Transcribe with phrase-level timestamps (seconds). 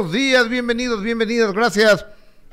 [0.00, 2.06] buenos días, bienvenidos, bienvenidas, gracias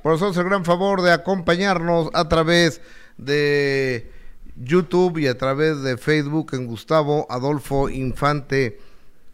[0.04, 2.81] por hacernos el gran favor de acompañarnos a través
[3.17, 4.12] de
[4.58, 8.81] YouTube y a través de Facebook en Gustavo Adolfo Infante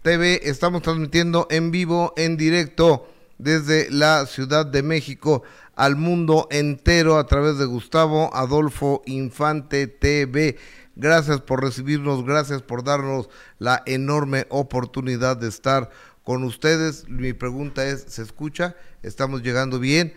[0.04, 0.42] TV.
[0.44, 3.08] Estamos transmitiendo en vivo, en directo,
[3.40, 5.42] desde la Ciudad de México
[5.76, 10.60] al mundo entero a través de Gustavo Adolfo Infante TV.
[10.96, 13.28] Gracias por recibirnos, gracias por darnos
[13.58, 15.90] la enorme oportunidad de estar
[16.24, 17.08] con ustedes.
[17.08, 18.76] Mi pregunta es, ¿se escucha?
[19.02, 20.14] ¿Estamos llegando bien?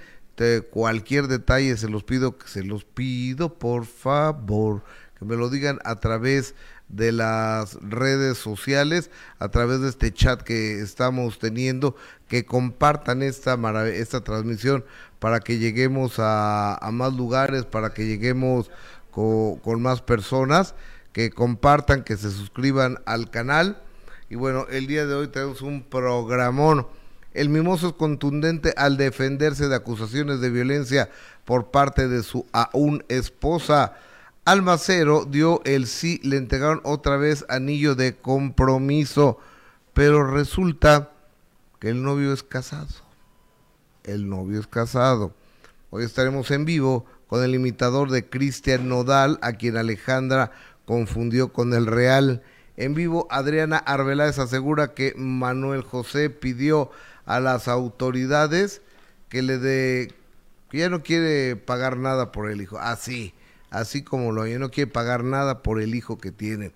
[0.71, 4.83] Cualquier detalle se los pido, se los pido por favor,
[5.19, 6.55] que me lo digan a través
[6.89, 11.97] de las redes sociales, a través de este chat que estamos teniendo,
[12.29, 13.57] que compartan esta,
[13.89, 14.85] esta transmisión
[15.19, 18.71] para que lleguemos a, a más lugares, para que lleguemos
[19.11, 20.75] con, más personas,
[21.13, 23.83] que compartan, que se suscriban al canal.
[24.29, 26.87] Y bueno, el día de hoy tenemos un programón.
[27.33, 31.11] El mimoso es contundente al defenderse de acusaciones de violencia
[31.45, 33.95] por parte de su aún esposa.
[34.45, 39.39] Almacero dio el sí, le entregaron otra vez anillo de compromiso,
[39.93, 41.11] pero resulta
[41.79, 42.89] que el novio es casado.
[44.03, 45.33] El novio es casado.
[45.91, 50.53] Hoy estaremos en vivo con el imitador de Cristian Nodal, a quien Alejandra
[50.85, 52.43] confundió con el Real.
[52.77, 56.91] En vivo, Adriana Arbeláez asegura que Manuel José pidió
[57.25, 58.83] a las autoridades
[59.29, 60.15] que le dé,
[60.71, 62.79] que ya no quiere pagar nada por el hijo.
[62.79, 63.35] Así,
[63.71, 66.73] así como lo, ya no quiere pagar nada por el hijo que tiene.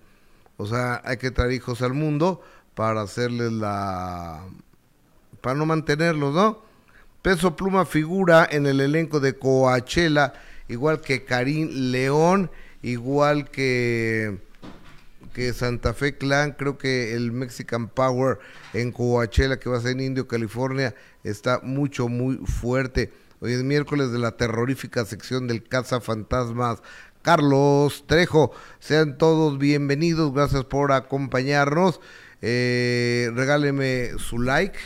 [0.57, 2.41] O sea, hay que traer hijos al mundo
[2.75, 4.43] para hacerles la,
[5.41, 6.59] para no mantenerlos, ¿no?
[7.21, 10.33] Peso Pluma figura en el elenco de Coachella,
[10.67, 12.49] igual que Karim León,
[12.81, 14.39] igual que,
[15.33, 18.39] que Santa Fe Clan, creo que el Mexican Power
[18.73, 23.11] en Coachella, que va a ser en Indio, California, está mucho, muy fuerte.
[23.39, 26.81] Hoy es miércoles de la terrorífica sección del Caza Fantasmas.
[27.21, 32.01] Carlos Trejo, sean todos bienvenidos, gracias por acompañarnos.
[32.41, 34.79] Eh, regáleme su like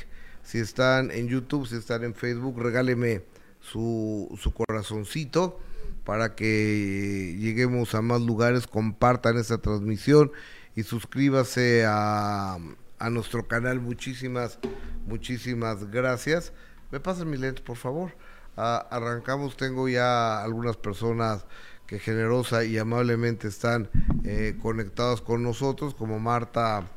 [0.43, 3.23] si están en YouTube, si están en Facebook, regáleme
[3.61, 5.59] su, su corazoncito
[6.05, 10.31] para que lleguemos a más lugares, compartan esta transmisión
[10.75, 12.57] y suscríbase a,
[12.99, 13.81] a nuestro canal.
[13.81, 14.59] Muchísimas,
[15.07, 16.53] muchísimas gracias.
[16.91, 18.15] Me pasan mis lentes, por favor.
[18.55, 21.45] Ah, arrancamos, tengo ya algunas personas
[21.87, 23.89] que generosa y amablemente están
[24.23, 26.87] eh, conectadas con nosotros, como Marta,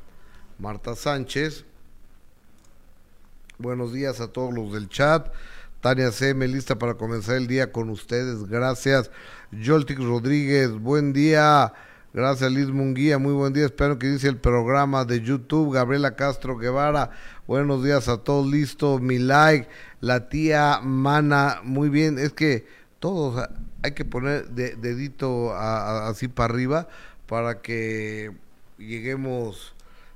[0.59, 1.65] Marta Sánchez,
[3.61, 5.33] Buenos días a todos los del chat.
[5.81, 6.47] Tania C.M.
[6.49, 8.45] lista para comenzar el día con ustedes.
[8.45, 9.11] Gracias.
[9.65, 11.73] Joltic Rodríguez, buen día.
[12.13, 13.67] Gracias Liz Munguía, muy buen día.
[13.67, 15.75] Espero que dice el programa de YouTube.
[15.75, 17.11] Gabriela Castro Guevara,
[17.47, 18.51] buenos días a todos.
[18.51, 19.69] Listo, mi like.
[20.01, 22.19] La tía Mana, muy bien.
[22.19, 22.67] Es que
[22.99, 23.47] todos
[23.83, 26.89] hay que poner dedito así para arriba
[27.27, 28.33] para que
[28.79, 29.75] lleguemos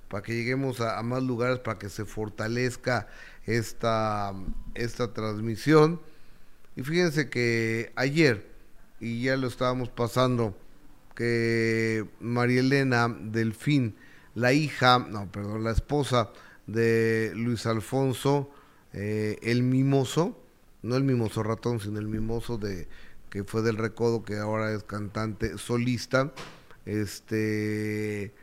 [0.09, 3.09] para que lleguemos a más lugares, para que se fortalezca
[3.47, 4.33] esta,
[4.75, 6.01] esta transmisión.
[6.77, 8.51] Y fíjense que ayer,
[9.01, 10.57] y ya lo estábamos pasando,
[11.15, 13.97] que María Elena Delfín,
[14.35, 16.31] la hija, no, perdón, la esposa
[16.67, 18.51] de Luis Alfonso,
[18.93, 20.39] eh, el mimoso,
[20.83, 22.89] no el mimoso ratón, sino el mimoso de
[23.29, 26.33] que fue del recodo, que ahora es cantante solista,
[26.85, 28.35] este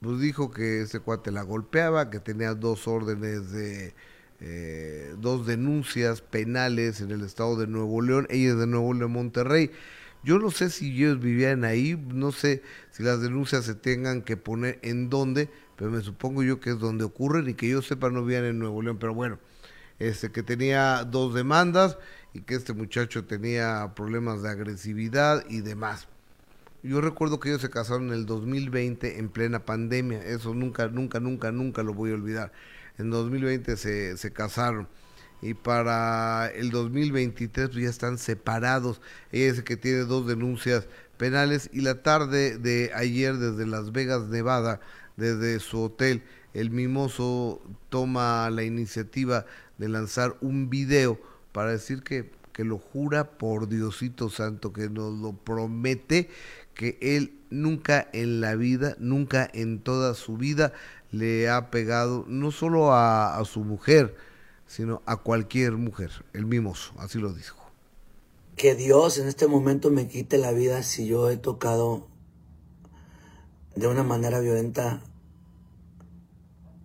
[0.00, 3.94] pues dijo que ese cuate la golpeaba, que tenía dos órdenes de
[4.40, 9.70] eh, dos denuncias penales en el estado de Nuevo León, ella de Nuevo León, Monterrey.
[10.22, 14.36] Yo no sé si ellos vivían ahí, no sé si las denuncias se tengan que
[14.36, 18.10] poner en dónde, pero me supongo yo que es donde ocurren y que yo sepa
[18.10, 19.38] no vivían en Nuevo León, pero bueno,
[19.98, 21.96] este que tenía dos demandas
[22.34, 26.08] y que este muchacho tenía problemas de agresividad y demás.
[26.82, 31.20] Yo recuerdo que ellos se casaron en el 2020 en plena pandemia, eso nunca, nunca,
[31.20, 32.52] nunca, nunca lo voy a olvidar
[32.98, 34.88] en 2020 se, se casaron
[35.42, 39.00] y para el 2023 pues, ya están separados.
[39.32, 44.26] Ella es que tiene dos denuncias penales y la tarde de ayer desde Las Vegas,
[44.28, 44.80] Nevada,
[45.16, 46.22] desde su hotel,
[46.52, 49.46] el mimoso toma la iniciativa
[49.78, 51.20] de lanzar un video
[51.52, 56.28] para decir que, que lo jura por Diosito Santo, que nos lo promete,
[56.74, 60.72] que él nunca en la vida, nunca en toda su vida
[61.18, 64.16] le ha pegado no solo a, su mujer,
[64.66, 67.56] sino a cualquier mujer, el mimoso, así lo dijo.
[68.56, 72.08] Que Dios en este momento me quite la vida si yo he tocado
[73.74, 75.02] de una manera violenta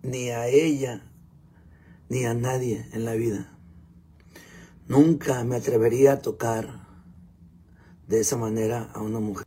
[0.02, 1.02] ni a ella,
[2.08, 3.56] ni a nadie en la vida.
[4.88, 6.86] Nunca me atrevería a tocar
[8.08, 9.46] de esa manera a una mujer.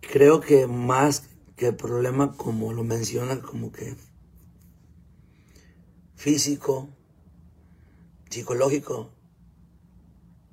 [0.00, 1.24] Creo que más
[1.56, 3.96] que el problema, como lo menciona, como que
[6.18, 6.88] físico,
[8.28, 9.12] psicológico,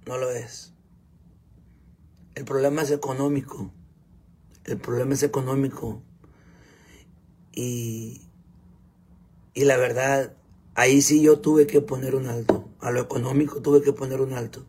[0.06, 0.74] no lo es.
[2.36, 3.72] El problema es económico.
[4.64, 6.04] El problema es económico.
[7.52, 8.22] Y,
[9.56, 10.36] y la verdad,
[10.76, 12.70] ahí sí yo tuve que poner un alto.
[12.80, 14.68] A lo económico tuve que poner un alto.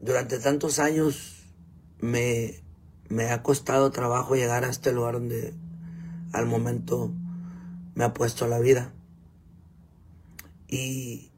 [0.00, 1.48] Durante tantos años
[1.98, 2.62] me,
[3.08, 5.52] me ha costado trabajo llegar a este lugar donde
[6.32, 7.12] al momento
[7.94, 8.94] me ha puesto la vida.
[10.68, 11.32] Y,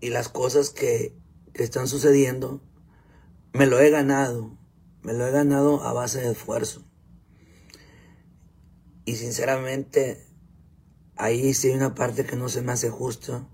[0.00, 1.14] y las cosas que,
[1.54, 2.60] están sucediendo,
[3.52, 4.58] me lo he ganado.
[5.02, 6.84] Me lo he ganado a base de esfuerzo.
[9.04, 10.26] Y sinceramente,
[11.16, 13.48] ahí sí hay una parte que no se me hace justo.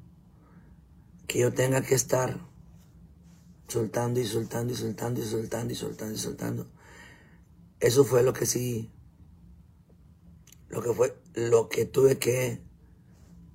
[1.26, 2.40] Que yo tenga que estar
[3.69, 6.70] soltando y soltando y soltando y soltando y soltando y soltando.
[7.80, 8.92] Eso fue lo que sí,
[10.72, 12.64] lo que fue, lo que tuve que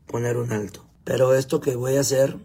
[0.05, 0.87] poner un alto.
[1.03, 2.37] Pero esto que voy a hacer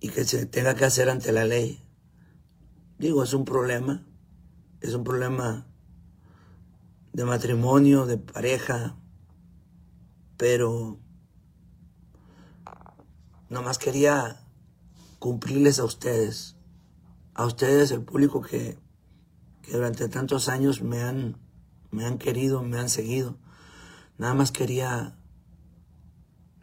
[0.00, 1.82] y que se tenga que hacer ante la ley,
[2.98, 4.06] digo, es un problema,
[4.82, 5.66] es un problema
[7.14, 8.98] de matrimonio, de pareja,
[10.36, 11.00] pero
[13.48, 14.44] nomás quería
[15.18, 16.56] cumplirles a ustedes,
[17.32, 18.78] a ustedes, el público que,
[19.62, 21.45] que durante tantos años me han,
[21.90, 23.36] me han querido, me han seguido.
[24.18, 25.16] Nada más quería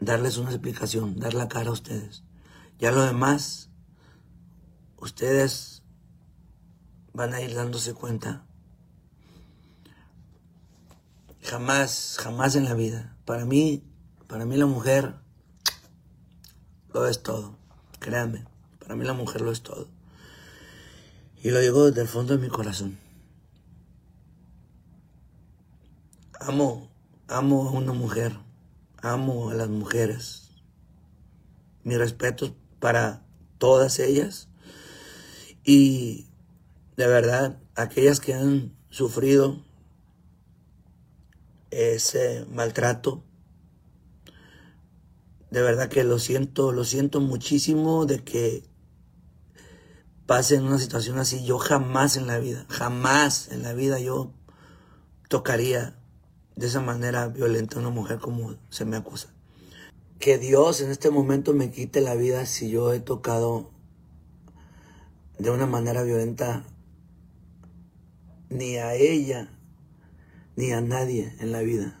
[0.00, 2.24] darles una explicación, dar la cara a ustedes.
[2.78, 3.70] Ya lo demás,
[4.96, 5.82] ustedes
[7.12, 8.44] van a ir dándose cuenta.
[11.42, 13.16] Jamás, jamás en la vida.
[13.24, 13.84] Para mí,
[14.26, 15.14] para mí la mujer
[16.92, 17.56] lo es todo.
[18.00, 18.44] Créanme,
[18.80, 19.88] para mí la mujer lo es todo.
[21.42, 23.03] Y lo digo desde el fondo de mi corazón.
[26.46, 26.90] Amo,
[27.26, 28.38] amo a una mujer.
[29.00, 30.50] Amo a las mujeres.
[31.84, 33.24] Mi respeto para
[33.56, 34.50] todas ellas.
[35.64, 36.26] Y
[36.98, 39.64] de verdad, aquellas que han sufrido
[41.70, 43.24] ese maltrato,
[45.50, 48.68] de verdad que lo siento, lo siento muchísimo de que
[50.26, 51.42] pase en una situación así.
[51.46, 54.34] Yo jamás en la vida, jamás en la vida yo
[55.30, 56.03] tocaría
[56.56, 59.28] de esa manera violenta a una mujer como se me acusa.
[60.18, 63.70] Que Dios en este momento me quite la vida si yo he tocado
[65.38, 66.64] de una manera violenta
[68.48, 69.48] ni a ella
[70.56, 71.98] ni a nadie en la vida.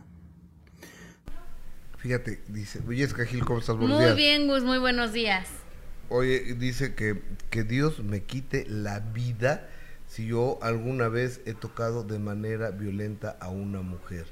[1.98, 3.76] Fíjate, dice, oye, Gil, ¿cómo estás?
[3.76, 5.48] Buenos muy bien, Gus, muy buenos días.
[6.10, 9.68] Oye, dice que, que Dios me quite la vida
[10.06, 14.26] si yo alguna vez he tocado de manera violenta a una mujer.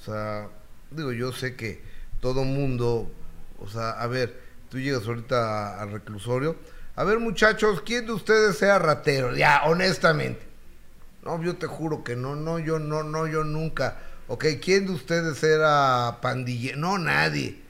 [0.00, 0.48] O sea,
[0.90, 1.82] digo, yo sé que
[2.20, 3.10] todo mundo,
[3.58, 6.56] o sea, a ver, tú llegas ahorita al reclusorio,
[6.96, 9.34] a ver muchachos, ¿quién de ustedes sea ratero?
[9.36, 10.46] Ya, honestamente.
[11.24, 13.98] No, yo te juro que no, no, yo no, no, yo nunca.
[14.28, 16.78] Ok, ¿quién de ustedes era pandillero?
[16.78, 17.60] No, nadie.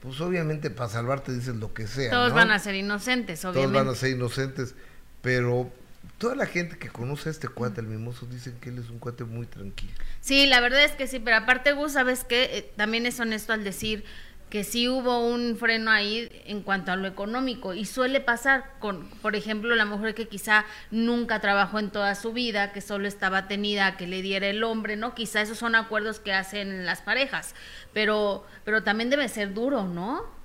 [0.00, 2.10] Pues obviamente para salvarte dices lo que sea.
[2.10, 3.72] Todos van a ser inocentes, obviamente.
[3.72, 4.74] Todos van a ser inocentes,
[5.20, 5.70] pero
[6.18, 8.98] toda la gente que conoce a este cuate, el mimoso, dicen que él es un
[8.98, 9.92] cuate muy tranquilo.
[10.20, 12.58] Sí, la verdad es que sí, pero aparte Gus, ¿sabes qué?
[12.58, 14.04] Eh, también es honesto al decir
[14.50, 19.08] que sí hubo un freno ahí en cuanto a lo económico y suele pasar con,
[19.20, 23.46] por ejemplo, la mujer que quizá nunca trabajó en toda su vida, que solo estaba
[23.46, 25.14] tenida a que le diera el hombre, ¿no?
[25.14, 27.54] Quizá esos son acuerdos que hacen las parejas,
[27.92, 30.37] pero, pero también debe ser duro, ¿no?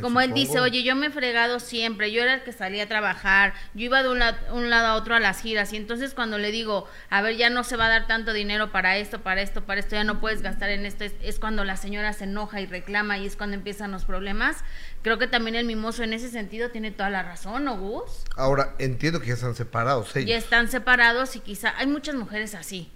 [0.00, 2.88] Como él dice, oye, yo me he fregado siempre, yo era el que salía a
[2.88, 4.20] trabajar, yo iba de un,
[4.52, 7.50] un, lado a otro a las giras y entonces cuando le digo, a ver, ya
[7.50, 10.20] no se va a dar tanto dinero para esto, para esto, para esto, ya no
[10.20, 13.56] puedes gastar en esto, es, cuando la señora se enoja y reclama y es cuando
[13.56, 14.64] empiezan los problemas.
[15.02, 18.24] Creo que también el mimoso en ese sentido tiene toda la razón, ¿no, Gus?
[18.36, 20.28] Ahora, entiendo que ya están separados ellos.
[20.28, 22.90] Ya están separados y quizá hay muchas mujeres así.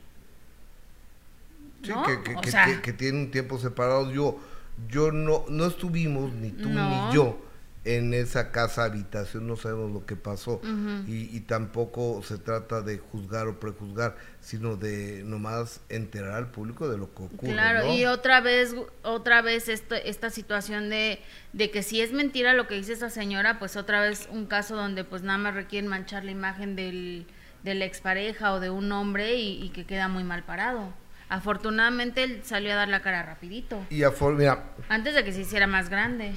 [1.82, 1.92] Sí,
[2.24, 4.12] que, que tienen un tiempo separados.
[4.12, 4.40] Yo
[4.88, 7.38] yo no, no estuvimos, ni tú ni yo,
[7.84, 10.60] en esa casa habitación, no sabemos lo que pasó.
[11.06, 16.98] y, tampoco se trata de juzgar o prejuzgar, sino de nomás enterar al público de
[16.98, 17.52] lo que ocurre.
[17.52, 21.20] Claro, y otra vez, otra vez esta situación de,
[21.52, 24.74] de que si es mentira lo que dice esa señora, pues otra vez un caso
[24.74, 27.26] donde pues nada más requieren manchar la imagen del,
[27.62, 30.92] de la expareja o de un hombre y que queda muy mal parado.
[31.28, 33.84] Afortunadamente él salió a dar la cara rapidito.
[33.90, 36.32] Y afor mira, Antes de que se hiciera más grande.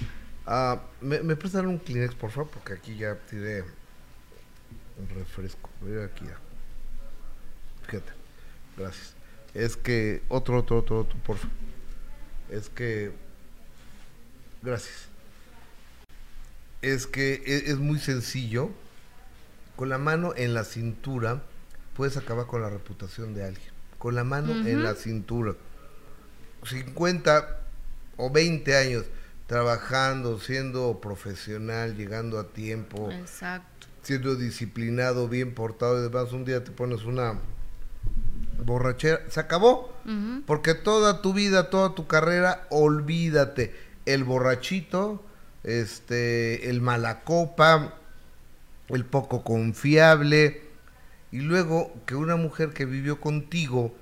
[0.46, 2.50] ah, ¿me, ¿me prestan un Kleenex, por favor?
[2.52, 3.64] Porque aquí ya tiré
[4.98, 5.70] un refresco.
[5.82, 6.38] Mira aquí ya.
[7.86, 8.12] Fíjate.
[8.78, 9.14] Gracias.
[9.54, 11.56] Es que, otro, otro, otro, otro, por favor.
[12.50, 13.12] Es que,
[14.62, 15.08] gracias.
[16.82, 18.70] Es que e- es, muy sencillo.
[19.76, 21.42] Con la mano en la cintura
[21.96, 23.72] puedes acabar con la reputación de alguien.
[24.00, 25.54] Con la mano en la cintura.
[26.64, 27.60] 50
[28.18, 29.06] o 20 años
[29.48, 33.88] trabajando, siendo profesional, llegando a tiempo, Exacto.
[34.04, 37.40] siendo disciplinado, bien portado y demás, un día te pones una
[38.64, 39.94] borrachera, se acabó.
[40.46, 43.76] Porque toda tu vida, toda tu carrera, olvídate.
[44.06, 45.24] El borrachito,
[45.64, 47.94] este, el malacopa,
[48.88, 50.69] el poco confiable.
[51.32, 53.94] Y luego que una mujer que vivió contigo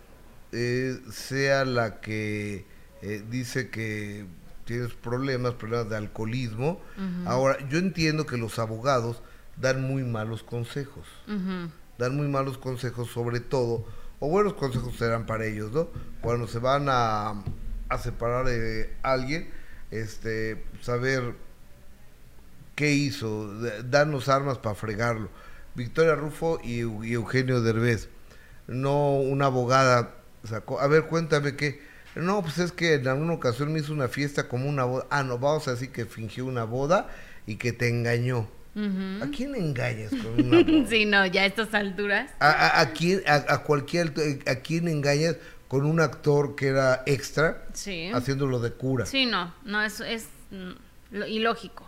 [0.51, 2.65] eh, sea la que
[3.01, 4.25] eh, dice que
[4.65, 6.81] tienes problemas, problemas de alcoholismo.
[7.25, 9.21] Ahora, yo entiendo que los abogados
[9.57, 11.05] dan muy malos consejos
[11.97, 13.85] dan muy malos consejos sobre todo,
[14.19, 15.89] o buenos consejos serán para ellos, ¿no?
[16.21, 17.43] Cuando se van a,
[17.89, 19.49] a separar de alguien,
[19.91, 21.35] este, saber
[22.75, 23.53] qué hizo,
[23.83, 25.29] darnos armas para fregarlo.
[25.77, 28.09] Victoria Rufo y, Eu- y Eugenio Derbez,
[28.67, 31.81] no una abogada sacó, a ver, cuéntame qué.
[32.15, 35.05] No, pues es que en alguna ocasión me hizo una fiesta como una boda.
[35.11, 37.07] Ah, no, vamos a decir que fingió una boda
[37.45, 38.49] y que te engañó.
[38.75, 40.87] ¿A quién engañas con una boda?
[40.89, 42.31] Sí, no, ya a estas alturas.
[42.39, 44.13] ¿A, a, a quién, a, a cualquier,
[44.47, 45.35] a quién engañas
[45.67, 48.09] con un actor que era extra Sí.
[48.13, 49.05] haciéndolo de cura?
[49.05, 51.86] Sí, no, no, es, es mm, ilógico.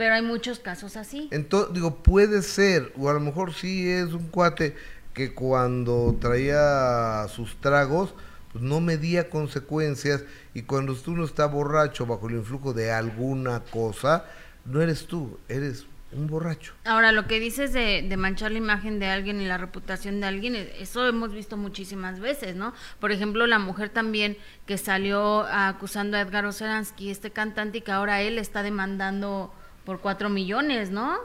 [0.00, 1.28] Pero hay muchos casos así.
[1.30, 4.74] Entonces, digo, puede ser, o a lo mejor sí es un cuate
[5.12, 8.14] que cuando traía sus tragos,
[8.50, 13.60] pues no medía consecuencias y cuando tú no estás borracho bajo el influjo de alguna
[13.60, 14.24] cosa,
[14.64, 16.72] no eres tú, eres un borracho.
[16.86, 20.26] Ahora, lo que dices de, de manchar la imagen de alguien y la reputación de
[20.28, 22.72] alguien, eh, eso hemos visto muchísimas veces, ¿no?
[23.00, 27.92] Por ejemplo, la mujer también que salió acusando a Edgar Oceransky, este cantante, y que
[27.92, 29.52] ahora él está demandando
[29.90, 31.18] por cuatro millones, ¿no?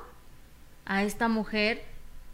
[0.87, 1.83] A esta mujer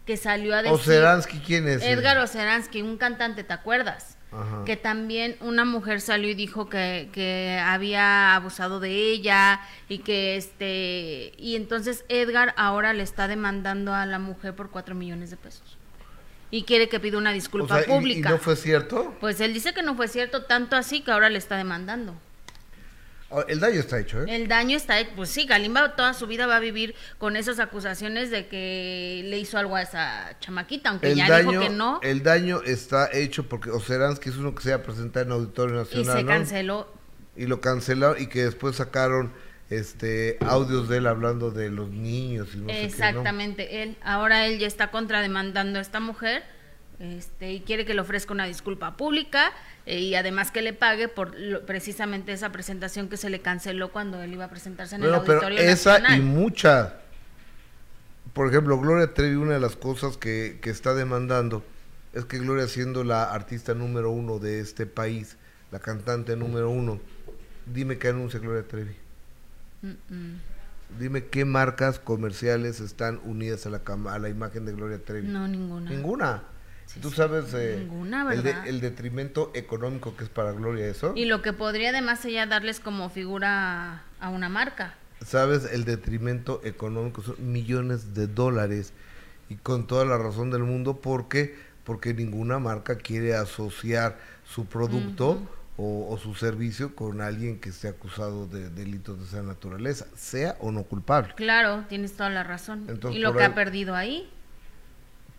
[0.05, 0.71] que salió a decir...
[0.71, 1.83] Oceransky, ¿quién es?
[1.83, 4.17] Edgar Oceransky, un cantante, ¿te acuerdas?
[4.31, 4.63] Ajá.
[4.65, 9.59] Que también una mujer salió y dijo que, que había abusado de ella
[9.89, 14.95] y que este y entonces Edgar ahora le está demandando a la mujer por cuatro
[14.95, 15.77] millones de pesos
[16.49, 18.29] y quiere que pida una O disculpa sea, ¿y- pública.
[18.29, 19.13] ¿Y no fue cierto?
[19.19, 22.15] Pues él dice que no fue cierto tanto así que ahora le está demandando.
[23.31, 24.25] Ah, El daño está hecho, ¿eh?
[24.35, 25.11] El daño está, hecho.
[25.15, 29.39] pues sí, Galimba toda su vida va a vivir con esas acusaciones de que le
[29.39, 33.09] hizo algo a esa chamaquita, aunque el ya daño, dijo que no el daño está
[33.13, 36.23] hecho porque Oceransky es uno que se iba a presentar en Auditorio y Nacional, se
[36.23, 36.29] ¿no?
[36.29, 36.93] canceló.
[37.35, 39.31] Y lo cancelaron y que después sacaron
[39.69, 42.85] este audios de él hablando de los niños y no sé qué, ¿no?
[42.87, 43.97] Exactamente, él.
[44.03, 46.43] Ahora él ya está contrademandando a esta mujer
[47.01, 49.51] este, y quiere que le ofrezca una disculpa pública
[49.87, 53.91] eh, y además que le pague por lo- precisamente esa presentación que se le canceló
[53.91, 56.19] cuando él iba a presentarse en el Bueno, pero Auditorio esa Nacional.
[56.19, 56.97] y mucha.
[58.33, 61.63] Por ejemplo, Gloria Trevi, una de las cosas que, que está demandando
[62.13, 65.37] es que Gloria siendo la artista número uno de este país,
[65.71, 66.99] la cantante número uno,
[67.65, 68.95] dime qué anuncia Gloria Trevi.
[69.81, 70.41] Mm, mm.
[70.99, 75.27] Dime qué marcas comerciales están unidas a la, a la imagen de Gloria Trevi.
[75.27, 75.89] No, ninguna.
[75.89, 76.43] Ninguna.
[76.93, 78.67] Sí, Tú sabes eh, ninguna, el, de- ¿verdad?
[78.67, 81.13] el detrimento económico que es para Gloria eso.
[81.15, 84.95] Y lo que podría además ella darles como figura a, una marca.
[85.25, 88.91] Sabes el detrimento económico son millones de dólares
[89.49, 95.41] y con toda la razón del mundo porque porque ninguna marca quiere asociar su producto
[95.77, 100.57] o, o su servicio con alguien que esté acusado de delitos de esa naturaleza, sea
[100.59, 101.33] o no culpable.
[101.35, 102.85] Claro, tienes toda la razón.
[102.87, 104.29] Entonces, y lo que ahí- ha perdido ahí.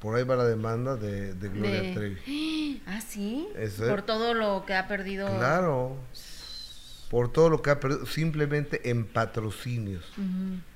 [0.02, 2.82] Por ahí va la demanda de, de Gloria de- Trevi.
[2.87, 3.49] Ah, sí.
[3.56, 3.90] Eso es.
[3.90, 5.26] Por todo lo que ha perdido.
[5.38, 5.97] Claro.
[7.11, 10.02] Por todo lo que ha perdido, simplemente en patrocinios.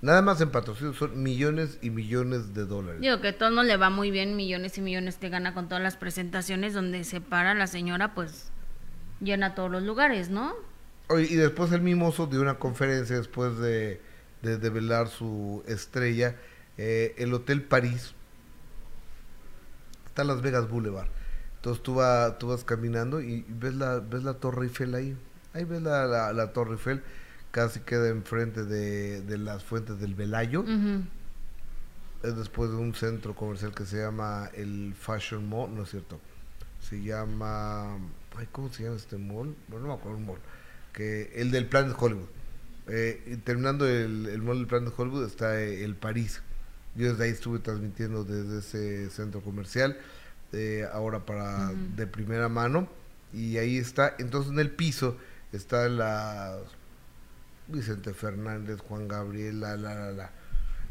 [0.03, 3.01] Nada más en patrocinios son millones y millones de dólares.
[3.01, 5.69] Digo que a todos nos le va muy bien, millones y millones que gana con
[5.69, 8.51] todas las presentaciones donde se para la señora, pues
[9.21, 10.53] llena todos los lugares, ¿no?
[11.09, 14.03] Oye, y después el mimoso dio una conferencia después de,
[14.43, 16.37] de develar su estrella,
[16.77, 18.13] eh, el Hotel París,
[20.17, 21.09] está Las Vegas Boulevard.
[21.57, 25.15] Entonces tú, va- tú vas caminando y ves la, ves la Torre Eiffel ahí.
[25.53, 27.03] Ahí ves la, la, la Torre Eiffel,
[27.51, 30.65] casi queda enfrente de, de las fuentes del Velayo.
[32.23, 36.19] Es después de un centro comercial que se llama el Fashion Mall, no es cierto.
[36.81, 37.97] Se llama
[38.37, 39.55] Ay, ¿cómo se llama este mall?
[39.69, 40.39] Bueno, no me acuerdo un mall.
[40.95, 42.29] Que, el del Planet Hollywood.
[42.89, 46.43] Eh, terminando el, el mall del Planet Hollywood está eh, el París.
[46.97, 49.99] Yo desde ahí estuve transmitiendo desde ese centro comercial,
[50.53, 52.89] eh, ahora para de primera mano.
[53.33, 55.17] Y ahí está, entonces en el piso
[55.53, 56.59] está la
[57.69, 60.31] Vicente Fernández, Juan Gabriel, la, la, la, la.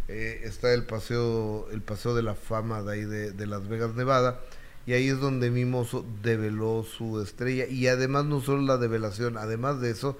[0.07, 3.95] Eh, está el paseo, el paseo de la fama de ahí de, de Las Vegas,
[3.95, 4.39] Nevada.
[4.85, 7.65] Y ahí es donde Mimoso develó su estrella.
[7.65, 10.17] Y además no solo la develación, además de eso,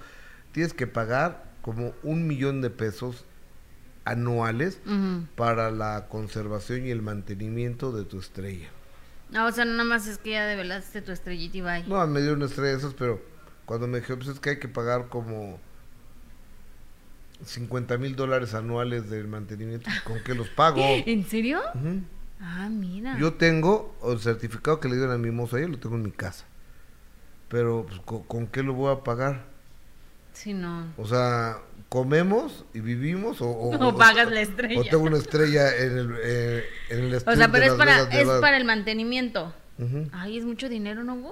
[0.54, 3.26] tienes que pagar como un millón de pesos
[4.06, 4.80] anuales
[5.36, 8.70] para la conservación y el mantenimiento de tu estrella.
[9.34, 11.84] Ah, o sea, no nada más es que ya develaste tu estrellita y bye.
[11.88, 13.22] No, me dio una estrella de esas, pero
[13.66, 15.60] cuando me dijeron, pues es que hay que pagar como
[17.44, 20.80] 50 mil dólares anuales del mantenimiento, ¿con qué los pago?
[21.06, 21.60] ¿En serio?
[22.40, 23.18] Ah, mira.
[23.18, 26.12] Yo tengo el certificado que le dieron a mi mozo ayer, lo tengo en mi
[26.12, 26.46] casa.
[27.50, 29.46] Pero, pues, ¿con, con qué lo voy a pagar?
[30.34, 30.86] Sí, no.
[30.98, 31.60] O sea,
[31.96, 33.40] ¿comemos y vivimos?
[33.42, 34.82] ¿O, o- O pagas la estrella.
[34.82, 38.28] O tengo una estrella en el, eh, en el O sea, pero es para, es
[38.42, 39.54] para el mantenimiento.
[39.80, 40.10] Ujú.
[40.12, 41.32] Ay, es mucho dinero, ¿no, Gus?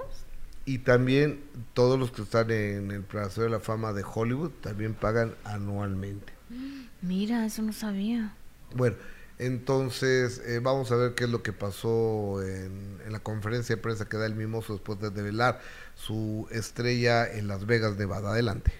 [0.64, 1.40] Y también
[1.74, 6.32] todos los que están en el Paseo de la Fama de Hollywood también pagan anualmente.
[7.02, 8.32] Mira, eso no sabía.
[8.74, 8.96] Bueno,
[9.38, 13.82] entonces eh, vamos a ver qué es lo que pasó en, en la conferencia de
[13.82, 15.60] prensa que da el Mimoso después de develar
[15.94, 18.30] su estrella en Las Vegas, Nevada.
[18.30, 18.72] Adelante.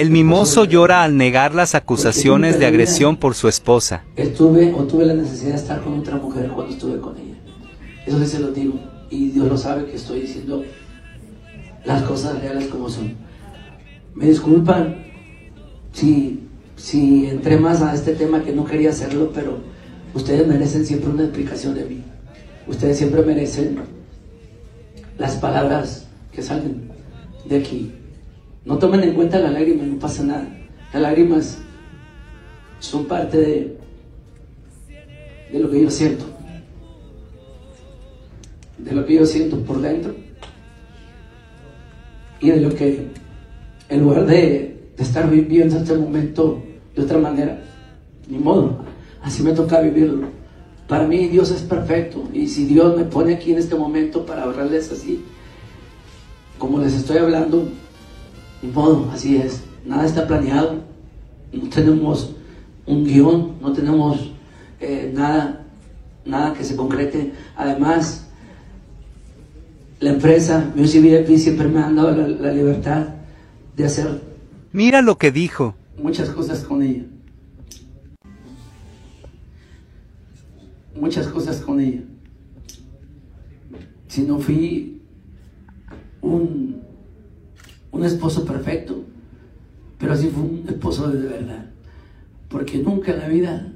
[0.00, 4.02] El mimoso llora al negar las acusaciones de agresión por su esposa.
[4.16, 7.34] Estuve o tuve la necesidad de estar con otra mujer cuando estuve con ella.
[8.06, 8.80] Eso sí se lo digo.
[9.10, 10.64] Y Dios lo sabe que estoy diciendo
[11.84, 13.12] las cosas reales como son.
[14.14, 15.04] Me disculpan
[15.92, 19.58] si, si entré más a este tema que no quería hacerlo, pero
[20.14, 22.02] ustedes merecen siempre una explicación de mí.
[22.66, 23.80] Ustedes siempre merecen
[25.18, 26.90] las palabras que salen
[27.44, 27.99] de aquí.
[28.64, 30.48] No tomen en cuenta las lágrimas, no pasa nada.
[30.92, 31.58] Las lágrimas
[32.78, 33.78] son parte de,
[35.52, 36.24] de lo que yo siento.
[38.78, 40.14] De lo que yo siento por dentro.
[42.40, 43.08] Y de lo que,
[43.88, 46.62] en lugar de, de estar viviendo este momento
[46.94, 47.62] de otra manera,
[48.28, 48.84] ni modo,
[49.22, 50.28] así me toca vivirlo.
[50.88, 52.28] Para mí Dios es perfecto.
[52.32, 55.24] Y si Dios me pone aquí en este momento para hablarles así,
[56.58, 57.68] como les estoy hablando,
[58.62, 59.62] ni modo, así es.
[59.84, 60.82] Nada está planeado.
[61.52, 62.34] No tenemos
[62.86, 64.32] un guion, no tenemos
[64.80, 65.66] eh, nada,
[66.24, 67.32] nada que se concrete.
[67.56, 68.26] Además,
[70.00, 73.08] la empresa Music VIP siempre me ha dado la, la libertad
[73.76, 74.20] de hacer
[74.72, 75.74] Mira lo que dijo.
[76.00, 77.04] muchas cosas con ella.
[80.94, 82.02] Muchas cosas con ella.
[84.08, 85.00] Si no fui
[86.20, 86.79] un,
[87.92, 89.04] un esposo perfecto,
[89.98, 91.66] pero sí fue un esposo de verdad.
[92.48, 93.72] Porque nunca en la vida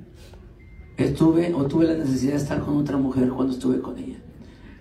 [0.96, 4.18] estuve o tuve la necesidad de estar con otra mujer cuando estuve con ella.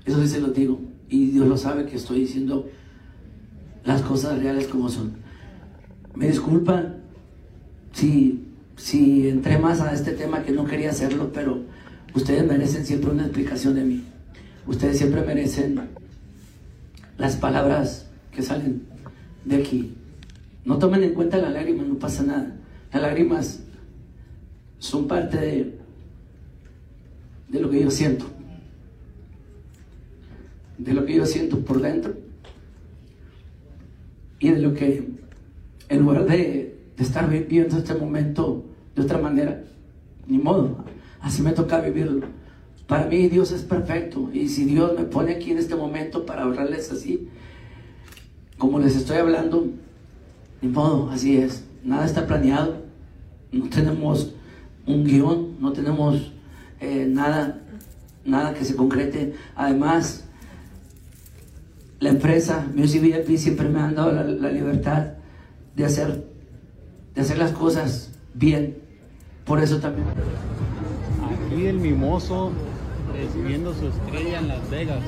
[0.05, 0.79] Eso sí se lo digo.
[1.09, 2.67] Y Dios lo sabe que estoy diciendo
[3.83, 5.13] las cosas reales como son.
[6.15, 6.97] Me disculpan
[7.91, 11.61] si, si entré más a este tema que no quería hacerlo, pero
[12.15, 14.03] ustedes merecen siempre una explicación de mí.
[14.65, 15.79] Ustedes siempre merecen
[17.17, 18.92] las palabras que salen
[19.45, 19.93] de aquí.
[20.65, 22.55] No tomen en cuenta las lágrimas, no pasa nada.
[22.91, 23.63] Las lágrimas
[24.79, 25.79] son parte de,
[27.49, 28.25] de lo que yo siento.
[30.77, 32.15] De lo que yo siento por dentro.
[34.39, 35.09] Y de lo que,
[35.89, 39.63] en lugar de, de estar viviendo este momento de otra manera,
[40.27, 40.83] ni modo,
[41.21, 42.27] así me toca vivirlo.
[42.87, 46.43] Para mí Dios es perfecto y si Dios me pone aquí en este momento para
[46.43, 47.29] hablarles así,
[48.63, 49.67] como les estoy hablando,
[50.61, 51.65] ni modo, así es.
[51.83, 52.77] Nada está planeado,
[53.51, 54.31] no tenemos
[54.87, 56.31] un guion, no tenemos
[56.79, 57.59] eh, nada,
[58.23, 59.35] nada que se concrete.
[59.57, 60.23] Además,
[61.99, 65.07] la empresa Music VIP siempre me ha dado la, la libertad
[65.75, 66.25] de hacer,
[67.15, 68.77] de hacer las cosas bien.
[69.43, 70.07] Por eso también.
[71.51, 72.53] Aquí el mimoso
[73.13, 75.03] recibiendo su estrella en Las Vegas.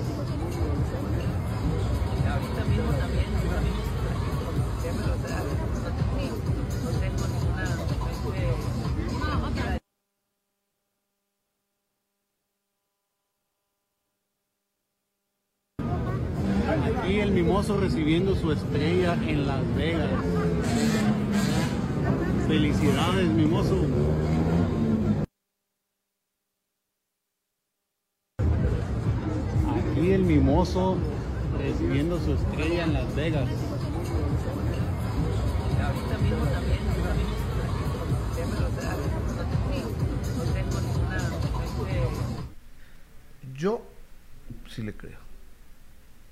[17.56, 20.10] Mimoso recibiendo su estrella en Las Vegas.
[22.50, 23.86] Felicidades, mimoso.
[29.70, 30.98] Aquí el mimoso
[31.58, 33.50] recibiendo su estrella en Las Vegas.
[43.56, 43.82] Yo
[44.68, 45.20] sí le creo.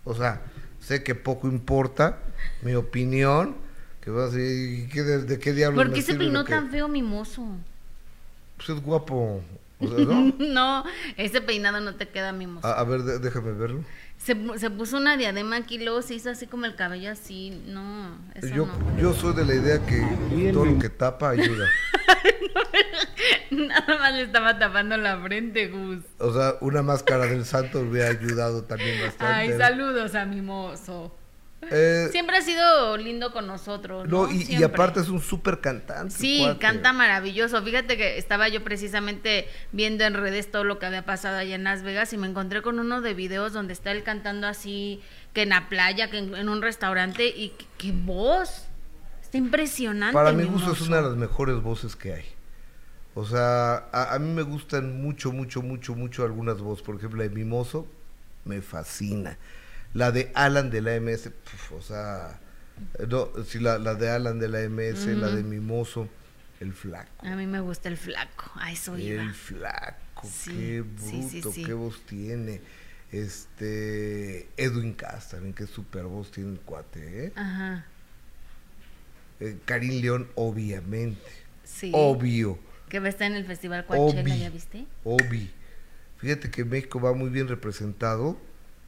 [0.03, 0.41] O sea,
[0.83, 2.19] sé que poco importa
[2.61, 3.55] mi opinión.
[4.01, 6.69] Que va a decir, ¿qué de, de qué diablos ¿Por me qué se peinó tan
[6.69, 7.47] feo mimoso?
[8.57, 9.41] Pues es guapo.
[9.79, 10.33] O sea, ¿no?
[10.39, 10.83] no,
[11.15, 12.67] ese peinado no te queda mimoso.
[12.67, 13.81] A, a ver, de- déjame verlo.
[14.17, 17.61] Se, se puso una diadema aquí, luego se hizo así como el cabello así.
[17.67, 18.99] No, eso Yo, no.
[18.99, 21.65] yo soy de la idea que todo lo que tapa ayuda.
[23.67, 25.99] Nada más le estaba tapando la frente, Gus.
[26.19, 29.33] O sea, una máscara del santo hubiera ayudado también bastante.
[29.33, 31.15] Ay, saludos a Mimoso.
[31.71, 34.07] Eh, Siempre ha sido lindo con nosotros.
[34.07, 36.13] No, no, y, aparte es un súper cantante.
[36.13, 36.59] Sí, cuate.
[36.59, 37.61] canta maravilloso.
[37.63, 41.63] Fíjate que estaba yo precisamente viendo en redes todo lo que había pasado allá en
[41.63, 45.01] Las Vegas y me encontré con uno de videos donde está él cantando así,
[45.33, 48.67] que en la playa, que en, en un restaurante y qué, voz.
[49.21, 50.13] Está impresionante.
[50.13, 52.25] Para mi gusto es una de las mejores voces que hay.
[53.15, 56.83] O sea, a, a mí me gustan mucho, mucho, mucho, mucho algunas voces.
[56.83, 57.87] Por ejemplo, la de Mimoso
[58.45, 59.37] me fascina.
[59.93, 62.39] La de Alan de la MS, puf, o sea,
[62.97, 66.09] eh, no, sí, la, la de Alan de la MS, la de Mimoso,
[66.59, 67.25] el flaco.
[67.25, 68.51] A mí me gusta el flaco.
[68.55, 69.21] A eso iba.
[69.21, 72.61] El flaco, Sí, qué bruto, sí, qué voz tiene.
[73.11, 77.33] Este, Edwin Cass también, qué super voz tiene el cuate, ¿eh?
[77.35, 77.85] Ajá.
[79.39, 81.21] Eh, Karim León, obviamente.
[81.63, 81.91] Sí.
[81.93, 82.57] Obvio.
[82.93, 84.39] Que va a estar en el Festival Coachella, Obi.
[84.39, 84.85] ¿ya viste?
[85.03, 85.49] Obi.
[86.17, 88.37] Fíjate que México va muy bien representado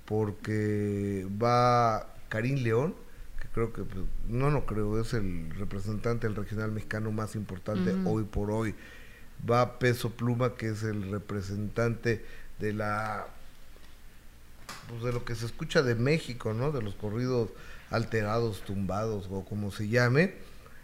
[0.05, 2.93] porque va Karim León,
[3.41, 7.95] que creo que, pues, no, no creo, es el representante del regional mexicano más importante
[8.05, 8.75] hoy por hoy.
[9.49, 12.23] Va Peso Pluma, que es el representante
[12.59, 13.25] de la,
[14.87, 16.71] pues de lo que se escucha de México, ¿no?
[16.71, 17.49] De los corridos
[17.89, 20.35] alterados, tumbados o como se llame.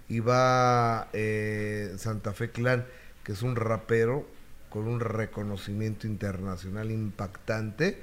[0.10, 2.84] Y va eh, Santa Fe Clan,
[3.24, 4.26] que es un rapero
[4.70, 8.02] con un reconocimiento internacional impactante.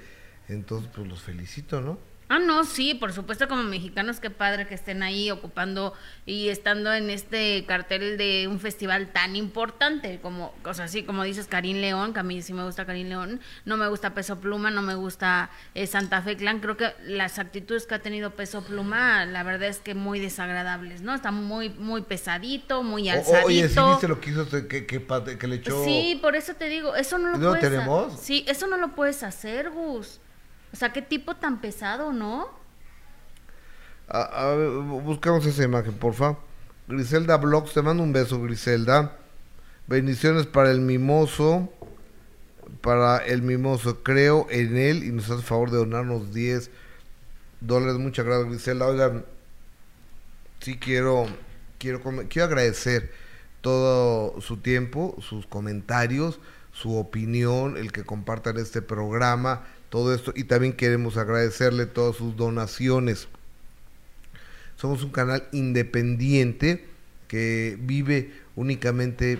[0.48, 1.98] Entonces, pues los felicito, ¿no?
[2.30, 5.94] Ah, no, sí, por supuesto, como mexicanos, qué padre que estén ahí ocupando
[6.26, 11.24] y estando en este cartel de un festival tan importante, como, o sea, sí, como
[11.24, 14.40] dices, Karim León, que a mí sí me gusta Karim León, no me gusta Peso
[14.40, 18.32] Pluma, no me gusta eh, Santa Fe Clan, creo que las actitudes que ha tenido
[18.32, 21.14] Peso Pluma, la verdad es que muy desagradables, ¿no?
[21.14, 23.46] Está muy, muy pesadito, muy alzadito.
[23.46, 25.82] o- oye, ¿sí viste lo que hizo, que, que, le echó?
[25.82, 28.20] Sí, por eso te digo, eso no lo ¿No puedes tenemos?
[28.20, 30.20] Sí, eso no lo puedes hacer, Gus.
[30.72, 32.48] O sea, qué tipo tan pesado, ¿no?
[34.08, 34.54] A,
[35.04, 36.38] buscamos esa imagen, por favor.
[36.88, 39.16] Griselda Blogs, te mando un beso, Griselda.
[39.86, 41.70] Bendiciones para el mimoso.
[42.80, 46.70] Para el mimoso, creo en él y nos hace favor de donarnos 10
[47.60, 47.96] dólares.
[47.98, 48.86] Muchas gracias, Griselda.
[48.86, 49.24] Oigan,
[50.60, 51.26] sí quiero,
[51.78, 53.12] quiero, quiero agradecer
[53.60, 56.40] todo su tiempo, sus comentarios,
[56.72, 60.32] su opinión, el que compartan este programa, todo esto.
[60.34, 63.28] Y también queremos agradecerle todas sus donaciones.
[64.76, 66.84] Somos un canal independiente
[67.26, 69.38] que vive únicamente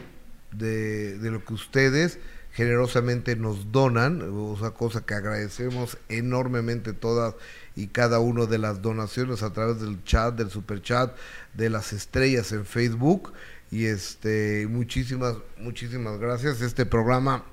[0.53, 2.19] de, de lo que ustedes
[2.59, 7.37] generosamente nos donan, o sea, cosa que agradecemos enormemente todas
[7.77, 11.17] y cada una de las donaciones a través del chat, del super chat,
[11.55, 13.33] de las estrellas en Facebook.
[13.71, 16.61] Y este, muchísimas, muchísimas gracias.
[16.61, 17.45] Este programa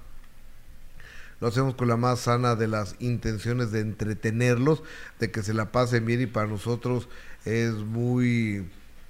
[1.40, 4.84] lo hacemos con la más sana de las intenciones de entretenerlos,
[5.20, 7.08] de que se la pasen bien y para nosotros
[7.46, 8.66] es muy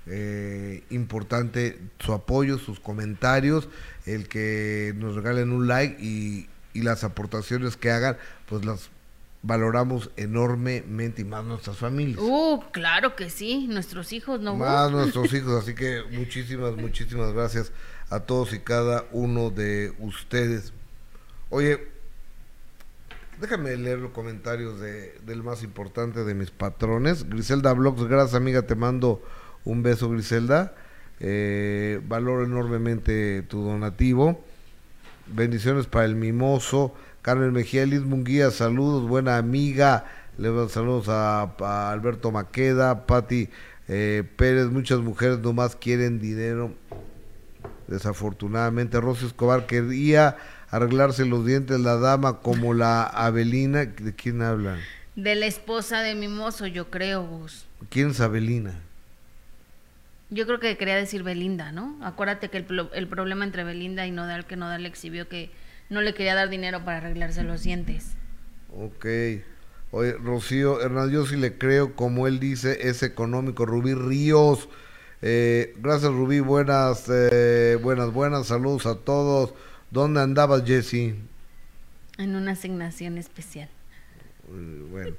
[0.07, 3.69] eh, importante su apoyo, sus comentarios,
[4.05, 8.89] el que nos regalen un like y, y las aportaciones que hagan, pues las
[9.45, 12.19] valoramos enormemente y más nuestras familias.
[12.19, 14.55] Uh, claro que sí, nuestros hijos, ¿no?
[14.55, 14.99] Más Gus?
[14.99, 17.71] nuestros hijos, así que muchísimas, muchísimas gracias
[18.09, 20.73] a todos y cada uno de ustedes.
[21.49, 21.94] Oye,
[23.39, 27.29] déjame leer los comentarios de, del más importante de mis patrones.
[27.29, 29.21] Griselda Blogs, gracias amiga, te mando
[29.63, 30.75] un beso Griselda.
[31.19, 34.43] Eh, valoro enormemente tu donativo.
[35.27, 36.93] Bendiciones para el mimoso.
[37.21, 40.05] Carmen Mejía, Liz Munguía, saludos, buena amiga.
[40.37, 43.49] Le mando saludos a, Alberto Maqueda, Pati
[43.87, 44.67] eh, Pérez.
[44.67, 46.73] Muchas mujeres nomás quieren dinero.
[47.87, 50.37] Desafortunadamente, Rosy Escobar quería
[50.69, 53.85] arreglarse los dientes la dama como la Abelina.
[53.85, 54.79] ¿De quién hablan?
[55.15, 57.65] De la esposa de Mimoso, yo creo, Gus.
[57.89, 58.73] ¿Quién es Abelina?
[60.29, 61.97] Yo creo que quería decir Belinda, ¿no?
[62.03, 65.51] Acuérdate que el, el problema entre Belinda y Nodal, que Nodal exhibió que
[65.89, 68.13] no le quería dar dinero para arreglarse los dientes.
[68.77, 69.05] Ok.
[69.91, 73.65] Oye, Rocío Hernández, yo sí le creo, como él dice, es económico.
[73.65, 74.67] Rubí Ríos,
[75.21, 79.53] eh, gracias Rubí, buenas, eh, buenas, buenas, saludos a todos.
[79.95, 81.15] ¿Dónde andabas, Jesse?
[82.17, 83.69] En una asignación especial.
[84.49, 85.15] Eh, Bueno.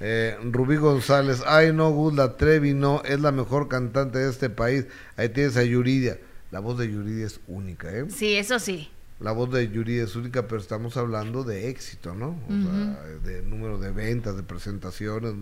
[0.00, 4.48] Eh, Rubí González, ay no, Gus, la Trevi no, es la mejor cantante de este
[4.48, 4.86] país.
[5.16, 6.18] Ahí tienes a Yuridia.
[6.50, 8.06] La voz de Yuridia es única, ¿eh?
[8.08, 8.88] Sí, eso sí.
[9.20, 12.40] La voz de Yuridia es única, pero estamos hablando de éxito, ¿no?
[12.48, 15.34] O sea, de número de ventas, de presentaciones,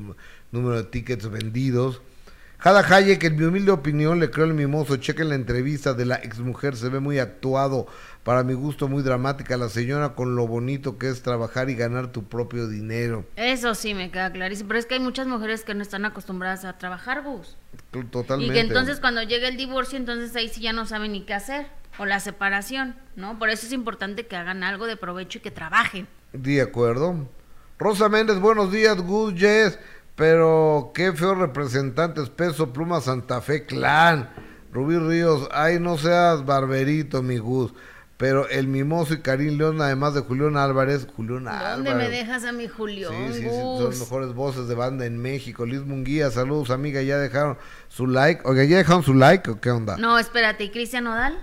[0.51, 2.03] número de tickets vendidos.
[2.63, 4.97] Jada Hayek, en mi humilde opinión, le creo al mimoso.
[4.97, 7.89] Chequen la entrevista de la exmujer, se ve muy actuado.
[8.25, 9.57] Para mi gusto, muy dramática.
[9.57, 13.25] La señora con lo bonito que es trabajar y ganar tu propio dinero.
[13.35, 14.69] Eso sí me queda clarísimo.
[14.69, 17.57] Pero es que hay muchas mujeres que no están acostumbradas a trabajar, Gus.
[17.91, 18.55] T- Y Totalmente.
[18.55, 21.67] que entonces cuando llega el divorcio, entonces ahí sí ya no saben ni qué hacer.
[21.99, 23.39] O la separación, ¿no?
[23.39, 26.07] Por eso es importante que hagan algo de provecho y que trabajen.
[26.33, 27.29] De acuerdo.
[27.79, 29.79] Rosa Méndez, buenos días, Gus, Yes.
[30.15, 34.29] Pero qué feos representantes, Peso Pluma Santa Fe Clan.
[34.73, 37.73] Rubí Ríos, ay, no seas barberito, mi Gus.
[38.23, 41.97] Pero el mimoso y Karim León, además de Julián Álvarez, Julián ¿Dónde Álvarez.
[41.97, 45.67] me dejas a mi Julián, Sí, sí, sí, son mejores voces de banda en México.
[45.67, 47.59] Liz Munguía, saludos, amiga, ya dejaron
[47.89, 48.43] su like.
[48.45, 49.97] Oiga, ¿ya dejaron su like o qué onda?
[49.97, 51.37] No, espérate, ¿y Cristian Nodal?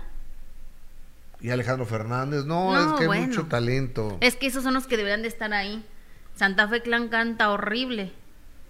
[1.42, 4.16] Y Alejandro Fernández, no, No, es que hay mucho talento.
[4.22, 5.84] Es que esos son los que deberían de estar ahí.
[6.34, 8.10] Santa Fe Clan canta horrible.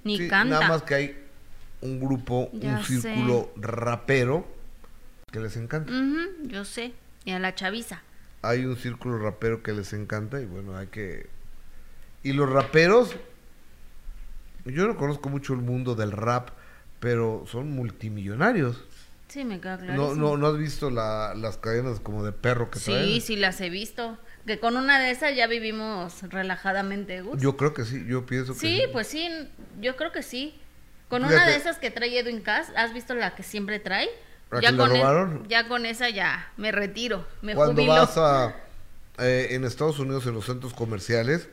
[0.03, 0.55] Ni Sí, canta.
[0.59, 1.25] Nada más que hay
[1.81, 4.49] un grupo, Ya un círculo rapero
[5.31, 5.93] que les encanta.
[6.43, 6.93] Yo sé.
[7.25, 8.03] Y a la chaviza.
[8.43, 11.29] Hay un círculo rapero que les encanta y bueno, hay que...
[12.23, 13.15] Y los raperos,
[14.65, 16.51] yo no conozco mucho el mundo del rap,
[17.01, 18.85] pero son multimillonarios.
[19.29, 19.95] Sí, me queda claro.
[19.95, 23.05] No, no, ¿No has visto la- las cadenas como de perro que traen?
[23.05, 24.19] Sí, sí las he visto.
[24.47, 27.23] Que con una de esas ya vivimos relajadamente.
[27.37, 29.29] Yo creo que sí, yo pienso que sí, pues sí,
[29.81, 30.59] yo creo que sí.
[31.09, 34.09] Con una de esas que trae Edwin Cass, ¿has visto la que siempre trae?
[34.51, 35.49] ¿La que le con e- robaron?
[35.49, 37.93] ya con esa ya me retiro, me Cuando jubilo.
[37.93, 38.55] vas a
[39.19, 41.49] eh, en Estados Unidos en los centros comerciales,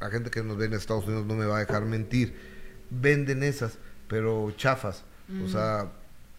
[0.00, 2.36] la gente que nos ve en Estados Unidos no me va a dejar mentir,
[2.90, 5.02] venden esas, pero chafas,
[5.44, 5.88] o sea,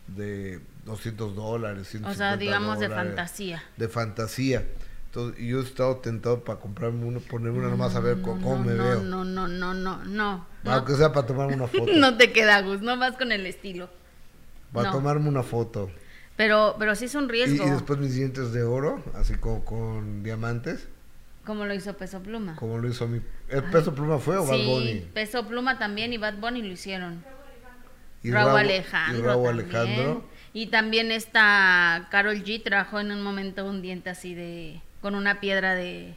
[0.08, 1.82] de 200 dólares, Mm.
[1.82, 3.64] O 150 sea, digamos de fantasía.
[3.76, 4.66] De fantasía.
[5.08, 8.64] Entonces, yo he estado tentado para comprarme uno, ponerme una nomás a ver cómo no,
[8.64, 9.02] me no, veo.
[9.02, 10.46] no, no, no, no, no.
[10.66, 11.92] Aunque sea para tomarme una foto.
[11.96, 13.90] No te queda, Gus, no vas con el estilo.
[14.76, 14.96] Para no.
[14.96, 15.90] tomarme una foto.
[16.36, 17.66] Pero, pero sí es un Y, riesgo.
[17.66, 20.88] y después mis dientes de oro, así como con diamantes,
[21.46, 22.56] Como lo hizo Peso Pluma.
[22.58, 23.22] como lo hizo mi...
[23.48, 25.00] ¿El peso pluma fue o Bad sí, Bunny?
[25.14, 27.24] Peso Pluma también y Bad Bunny lo hicieron.
[28.24, 29.20] Y Raúl Raúl- Alejandro.
[29.20, 29.48] Y Raúl.
[29.50, 30.24] Alejandro.
[30.54, 34.82] Y también esta Carol G trajo en un momento un diente así de.
[35.02, 36.16] con una piedra de.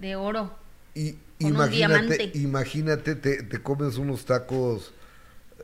[0.00, 0.56] de oro.
[0.94, 2.30] Y Con un imagínate, diamante.
[2.34, 4.92] imagínate, te, te comes unos tacos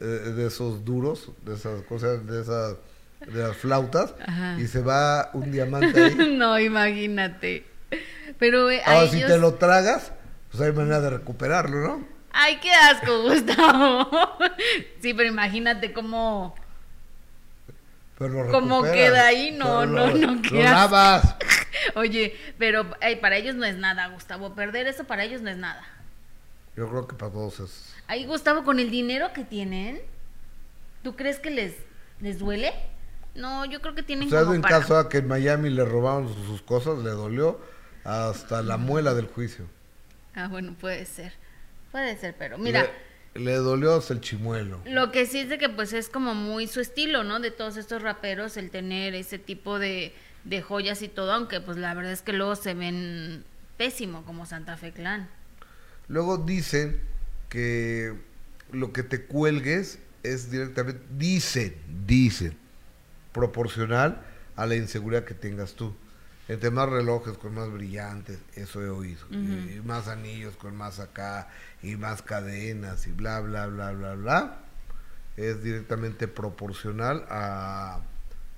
[0.01, 2.77] eh, de esos duros, de esas cosas, de esas,
[3.27, 4.57] de las flautas, Ajá.
[4.61, 6.15] y se va un diamante ahí.
[6.37, 7.65] no, imagínate.
[8.39, 10.13] Pero eh, Ahora, si ellos- te lo tragas,
[10.51, 12.07] pues hay manera de recuperarlo, ¿no?
[12.33, 14.09] Ay, qué asco, Gustavo.
[15.01, 16.55] sí, pero imagínate cómo.
[18.19, 19.51] Pero ¿Cómo queda ahí?
[19.53, 20.55] No, no, lo- no, asco.
[20.57, 21.35] lavas.
[21.97, 22.87] Oye, pero
[23.21, 24.55] para ellos no es nada, Gustavo.
[24.55, 25.83] Perder eso para ellos no es nada.
[26.77, 27.94] Yo creo que para todos es...
[28.07, 30.01] Ahí, Gustavo, con el dinero que tienen,
[31.03, 31.75] ¿tú crees que les,
[32.21, 32.73] les duele?
[33.35, 34.79] No, yo creo que tienen O sea, como en para...
[34.81, 37.61] caso a que en Miami le robaron sus, sus cosas, le dolió
[38.05, 39.71] hasta la muela del juicio.
[40.35, 41.33] Ah, bueno, puede ser.
[41.91, 42.91] Puede ser, pero mira,
[43.35, 44.83] Le, le dolió hasta el chimuelo.
[44.85, 47.41] lo que sí es de que pues es como muy su estilo, ¿no?
[47.41, 50.15] De todos estos raperos, el tener ese tipo de,
[50.45, 53.45] de joyas y todo, aunque pues la verdad es que luego se ven
[53.77, 55.29] pésimo como Santa Fe Clan.
[56.09, 57.01] Luego dicen
[57.55, 58.13] que
[58.73, 62.57] lo que te cuelgues es directamente, dicen, dicen,
[63.31, 64.21] proporcional
[64.57, 65.95] a la inseguridad que tengas tú.
[66.49, 69.25] Entre más relojes con más brillantes, eso he oído.
[69.31, 71.49] y, y más anillos con más acá,
[71.81, 74.59] y más cadenas, y bla, bla, bla, bla, bla.
[75.37, 78.01] Es directamente proporcional a,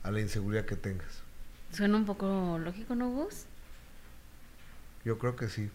[0.03, 1.23] a la inseguridad que tengas.
[1.71, 3.45] Suena un poco lógico, ¿no, Gus?
[5.05, 5.69] Yo creo que sí.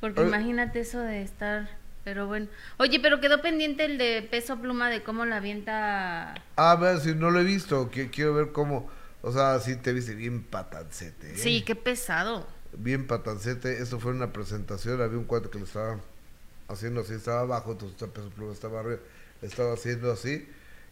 [0.00, 1.81] Porque imagínate eso de estar...
[2.04, 2.48] Pero bueno.
[2.78, 6.34] Oye, pero quedó pendiente el de peso pluma de cómo la avienta...
[6.56, 8.90] A ver, si no lo he visto, qui- quiero ver cómo,
[9.22, 11.32] o sea, si te viste bien patancete.
[11.34, 11.36] ¿eh?
[11.38, 12.46] Sí, qué pesado.
[12.72, 16.00] Bien patancete, eso fue una presentación, había un cuate que lo estaba
[16.68, 18.98] haciendo así, estaba abajo, entonces el peso pluma estaba arriba,
[19.42, 20.48] estaba haciendo así,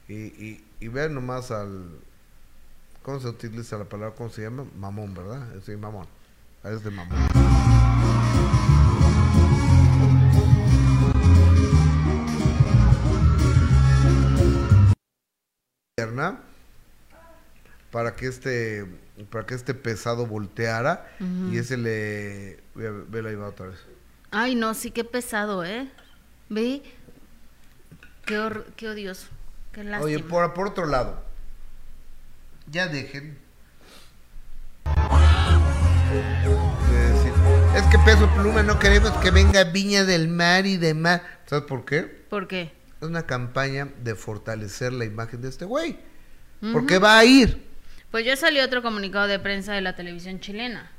[0.07, 1.89] y, y, y vean nomás al,
[3.03, 4.15] ¿cómo se utiliza la palabra?
[4.15, 4.65] ¿Cómo se llama?
[4.79, 5.49] Mamón, ¿verdad?
[5.65, 6.07] Sí, mamón,
[6.65, 7.19] es de mamón.
[16.01, 16.39] Pierna
[17.91, 18.87] para que este
[19.31, 21.07] para que este pesado volteara
[21.51, 23.79] y ese le ve, ve ahí va otra vez.
[24.31, 25.91] Ay, no, sí, qué pesado, ¿eh?
[26.49, 26.83] Ve,
[28.25, 29.27] qué, hor- qué odioso,
[29.73, 30.05] qué lástima.
[30.07, 31.23] Oye, por, por otro lado,
[32.71, 33.37] ya dejen
[36.91, 37.33] de decir,
[37.77, 41.21] es que peso pluma no queremos que venga Viña del Mar y demás.
[41.47, 42.01] ¿Sabes por qué?
[42.31, 42.73] ¿Por qué?
[43.01, 45.99] Es una campaña de fortalecer la imagen de este güey.
[46.73, 47.63] Porque va a ir,
[48.11, 50.91] Pues ya salió otro comunicado de prensa de la televisión chilena.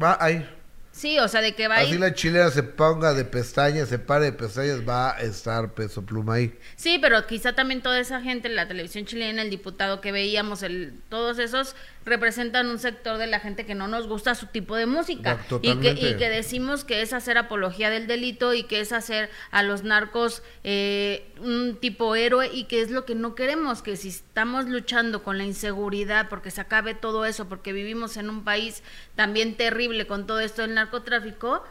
[0.00, 0.48] va a ir.
[0.90, 2.00] Sí, o sea, de que va a Así ir.
[2.00, 6.34] la chilena se ponga de pestañas, se pare de pestañas, va a estar peso pluma
[6.34, 6.58] ahí.
[6.74, 10.98] Sí, pero quizá también toda esa gente, la televisión chilena, el diputado que veíamos, el,
[11.10, 11.76] todos esos
[12.06, 15.74] representan un sector de la gente que no nos gusta su tipo de música y
[15.76, 19.64] que, y que decimos que es hacer apología del delito y que es hacer a
[19.64, 24.08] los narcos eh, un tipo héroe y que es lo que no queremos, que si
[24.08, 28.84] estamos luchando con la inseguridad porque se acabe todo eso, porque vivimos en un país
[29.16, 31.64] también terrible con todo esto del narcotráfico,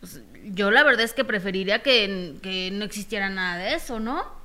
[0.00, 4.41] pues, yo la verdad es que preferiría que, que no existiera nada de eso, ¿no?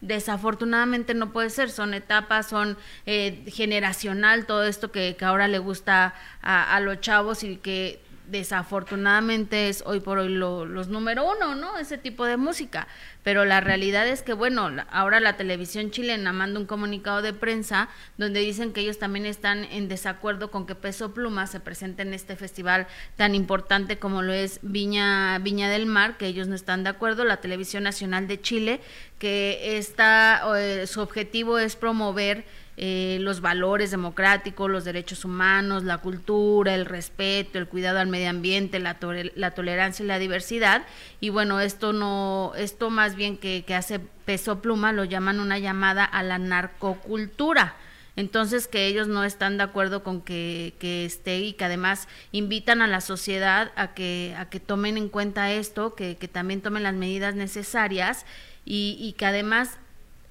[0.00, 5.58] Desafortunadamente no puede ser, son etapas, son eh, generacional, todo esto que, que ahora le
[5.58, 11.24] gusta a, a los chavos y que desafortunadamente es hoy por hoy lo- los número
[11.30, 11.78] uno, ¿no?
[11.78, 12.86] Ese tipo de música.
[13.22, 17.88] Pero la realidad es que, bueno, ahora la televisión chilena manda un comunicado de prensa
[18.16, 22.14] donde dicen que ellos también están en desacuerdo con que Peso Pluma se presente en
[22.14, 26.82] este festival tan importante como lo es Viña, Viña del Mar, que ellos no están
[26.84, 27.24] de acuerdo.
[27.24, 28.80] La Televisión Nacional de Chile,
[29.18, 32.44] que está, eh, su objetivo es promover
[32.82, 38.30] eh, los valores democráticos, los derechos humanos, la cultura, el respeto, el cuidado al medio
[38.30, 38.96] ambiente, la,
[39.34, 40.86] la tolerancia y la diversidad.
[41.20, 45.58] Y bueno, esto no, esto más bien que, que hace peso pluma lo llaman una
[45.58, 47.76] llamada a la narcocultura.
[48.16, 52.80] Entonces que ellos no están de acuerdo con que, que esté y que además invitan
[52.80, 56.84] a la sociedad a que, a que tomen en cuenta esto, que, que también tomen
[56.84, 58.24] las medidas necesarias
[58.64, 59.78] y que además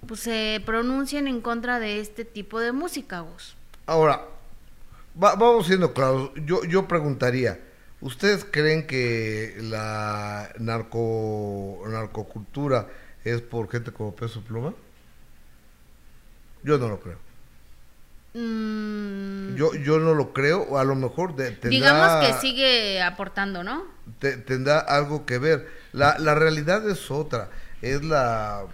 [0.07, 3.55] pues se pronuncien en contra de este tipo de música, Gus.
[3.85, 4.25] Ahora,
[5.21, 6.31] va- vamos siendo claros.
[6.45, 7.59] Yo, yo preguntaría,
[8.01, 12.87] ¿ustedes creen que la narco narcocultura
[13.23, 14.73] es por gente como peso pluma?
[16.63, 17.17] Yo no lo creo.
[18.33, 23.01] Mm, Yo, yo no lo creo, o a lo mejor de- tendrá, digamos que sigue
[23.01, 23.83] aportando, ¿no?
[24.19, 25.67] te- tendrá algo que ver.
[25.93, 27.49] La, la realidad es otra,
[27.81, 28.65] es la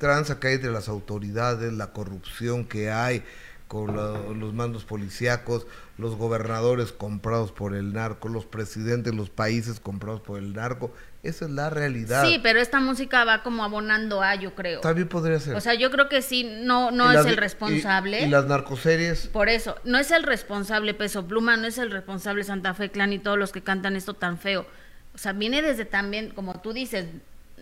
[0.00, 3.22] tranza que hay entre las autoridades, la corrupción que hay
[3.68, 5.64] con la- los mandos policíacos,
[5.96, 10.92] los gobernadores comprados por el narco, los presidentes de los países comprados por el narco.
[11.22, 12.24] Esa es la realidad.
[12.24, 14.80] Sí, pero esta música va como abonando a, yo creo.
[14.80, 15.54] También podría ser.
[15.54, 18.22] O sea, yo creo que sí, no, no Y es las el de- y- responsable.
[18.22, 19.26] Y, las narcoseries.
[19.28, 23.12] Por eso, no es el responsable Peso Pluma, no es el responsable Santa Fe Clan
[23.12, 24.66] y todos los que cantan esto tan feo.
[25.14, 27.06] O sea, viene desde también, como tú dices,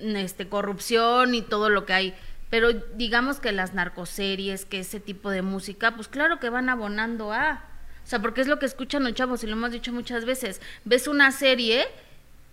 [0.01, 2.15] este corrupción y todo lo que hay.
[2.51, 7.33] Pero digamos que las narcoseries, que ese tipo de música, pues claro que van abonando
[7.33, 7.65] a.
[8.05, 10.63] O sea, porque es lo que escuchan los chavos y lo hemos dicho muchas veces.
[10.87, 11.87] Ves una serie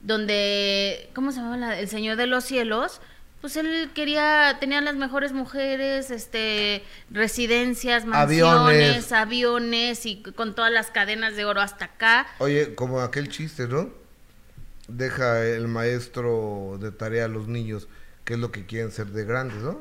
[0.02, 1.58] donde, ¿cómo se llama?
[1.58, 3.02] la- El Señor de los Cielos.
[3.42, 9.12] Pues él quería, tenía las mejores mujeres, este, residencias, mansiones, Aviones.
[9.12, 12.28] aviones y con todas las cadenas de oro hasta acá.
[12.40, 13.90] Oye, como aquel chiste, ¿no?
[14.88, 17.88] Deja el maestro de tarea a los niños
[18.24, 19.80] qué es lo que quieren ser de grandes, ¿no?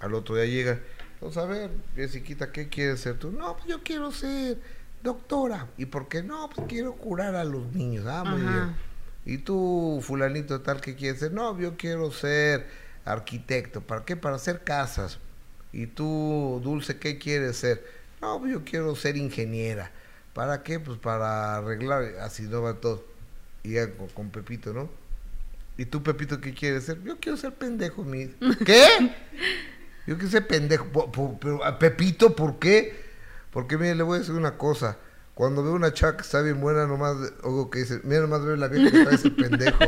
[0.00, 0.80] Al otro día llega,
[1.20, 3.30] vamos a ver, Jessiquita, ¿qué quieres ser tú?
[3.30, 4.58] No, pues yo quiero ser
[5.02, 5.68] doctora.
[5.78, 6.22] ¿Y por qué?
[6.22, 8.06] No, pues quiero curar a los niños.
[8.06, 8.50] Ah, muy Ajá.
[8.50, 8.76] bien.
[9.26, 11.32] ¿Y tú, fulanito tal, qué quieres ser?
[11.32, 12.66] No, yo quiero ser
[13.04, 13.80] arquitecto.
[13.80, 14.16] ¿Para qué?
[14.16, 15.18] Para hacer casas.
[15.72, 17.84] ¿Y tú, Dulce, qué quieres ser?
[18.20, 19.90] No, pues yo quiero ser ingeniera.
[20.32, 20.80] ¿Para qué?
[20.80, 23.04] Pues para arreglar, así no va todo.
[23.64, 24.88] Y ya con, con Pepito, ¿no?
[25.76, 27.02] ¿Y tú, Pepito, qué quieres ser?
[27.02, 28.26] Yo quiero ser pendejo, mi.
[28.64, 28.86] ¿Qué?
[30.06, 30.86] Yo quiero ser pendejo.
[31.40, 32.94] Pero, a Pepito, ¿por qué?
[33.50, 34.98] Porque, mire, le voy a decir una cosa.
[35.34, 38.54] Cuando veo una chava que está bien buena, nomás oigo que dice, mira, nomás veo
[38.54, 39.82] la vieja que trae ese pendejo.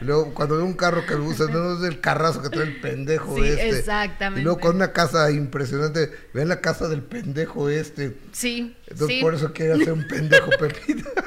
[0.00, 2.64] Y luego, cuando veo un carro que me gusta, no es el carrazo que trae
[2.66, 3.68] el pendejo Sí, este.
[3.68, 4.40] exactamente.
[4.40, 8.16] Y luego con una casa impresionante, ven la casa del pendejo este.
[8.32, 9.22] Sí, Entonces, sí.
[9.22, 11.08] por eso quiere hacer un pendejo, Pepito.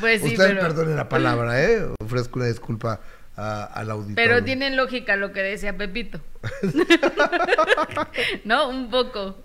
[0.00, 1.86] Pues sí, Ustedes pero- perdonen la palabra, ¿eh?
[2.02, 3.00] Ofrezco una disculpa
[3.36, 4.16] al auditorio.
[4.30, 6.20] Pero tiene lógica lo que decía Pepito.
[8.44, 8.68] ¿No?
[8.68, 9.36] Un poco.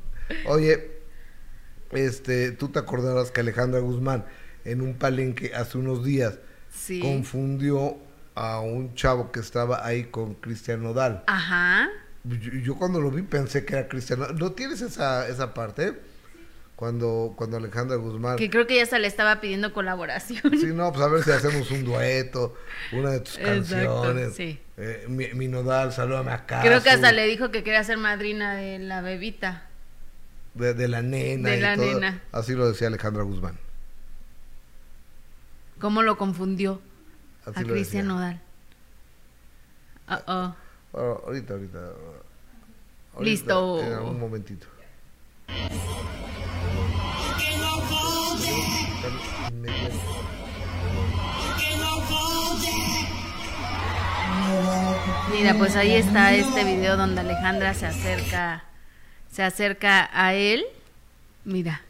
[0.45, 1.01] Oye,
[1.92, 4.26] este, tú te acordarás que Alejandra Guzmán
[4.66, 6.39] en un palenque hace unos días
[6.74, 7.00] Sí.
[7.02, 7.98] confundió
[8.36, 11.24] a un chavo que estaba ahí con Cristian Nodal.
[11.28, 11.89] Ajá.
[12.24, 14.28] Yo, yo cuando lo vi pensé que era Cristiano.
[14.30, 16.00] ¿No tienes esa, esa parte?
[16.76, 18.38] Cuando, cuando Alejandra Guzmán.
[18.38, 20.42] Que creo que ya se le estaba pidiendo colaboración.
[20.60, 22.56] Sí, no, pues a ver si hacemos un dueto,
[22.94, 24.36] una de tus Exacto, canciones.
[24.36, 24.60] sí.
[24.78, 26.62] Eh, mi, mi nodal, salúdame acá.
[26.62, 29.68] Creo que hasta le dijo que quería ser madrina de la bebita.
[30.54, 31.49] De, de la nena.
[31.49, 31.86] De y la todo.
[31.86, 32.22] nena.
[32.32, 33.58] Así lo decía Alejandra Guzmán.
[35.80, 36.82] ¿Cómo lo confundió
[37.45, 38.08] Así a Cristian.
[38.08, 38.41] Nodal?
[40.10, 40.56] Uh oh.
[40.91, 41.80] Bueno, ahorita, ahorita.
[41.80, 43.82] ahorita, Listo.
[43.82, 44.68] En algún momentito.
[55.32, 58.64] Mira, pues ahí está este video donde Alejandra se acerca,
[59.32, 60.65] se acerca a él,
[61.45, 61.82] mira,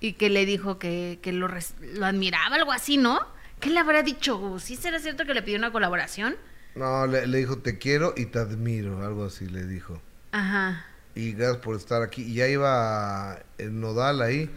[0.00, 3.20] y que le dijo que, que lo, lo admiraba, algo así, ¿no?
[3.60, 4.58] ¿Qué le habrá dicho?
[4.58, 6.36] ¿Sí será cierto que le pidió una colaboración?
[6.74, 10.00] No, le, le dijo te quiero y te admiro, algo así le dijo.
[10.32, 10.86] Ajá.
[11.14, 12.22] Y gracias por estar aquí.
[12.22, 14.50] Y ya iba el Nodal ahí.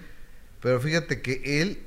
[0.61, 1.83] Pero fíjate que él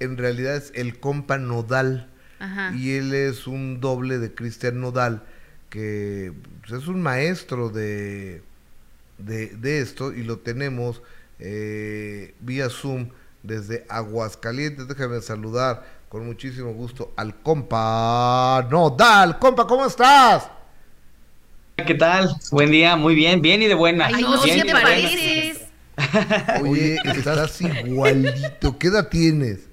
[0.00, 2.08] en realidad es el compa Nodal.
[2.38, 2.74] Ajá.
[2.74, 5.22] Y él es un doble de Cristian Nodal,
[5.70, 8.42] que pues, es un maestro de,
[9.18, 11.02] de, de esto y lo tenemos
[11.38, 13.10] eh, vía Zoom
[13.42, 14.88] desde Aguascalientes.
[14.88, 19.38] Déjame saludar con muchísimo gusto al compa Nodal.
[19.38, 20.50] Compa, ¿cómo estás?
[21.76, 22.34] ¿Qué tal?
[22.50, 24.06] Buen día, muy bien, bien y de buena.
[24.06, 25.66] Ay, no, bien te pareces.
[26.62, 28.78] Oye, estás igualito.
[28.78, 29.68] ¿Qué edad tienes?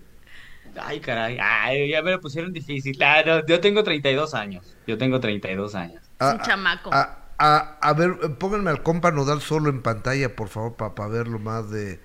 [0.82, 2.98] Ay, caray, ay, ya me lo pusieron difícil.
[3.02, 6.02] Ah, no, yo tengo 32 años, yo tengo 32 años.
[6.20, 6.90] Es un chamaco.
[6.92, 11.40] A, a- a ver, pónganme al compa Nodal solo en pantalla, por favor, para verlo
[11.40, 12.00] más de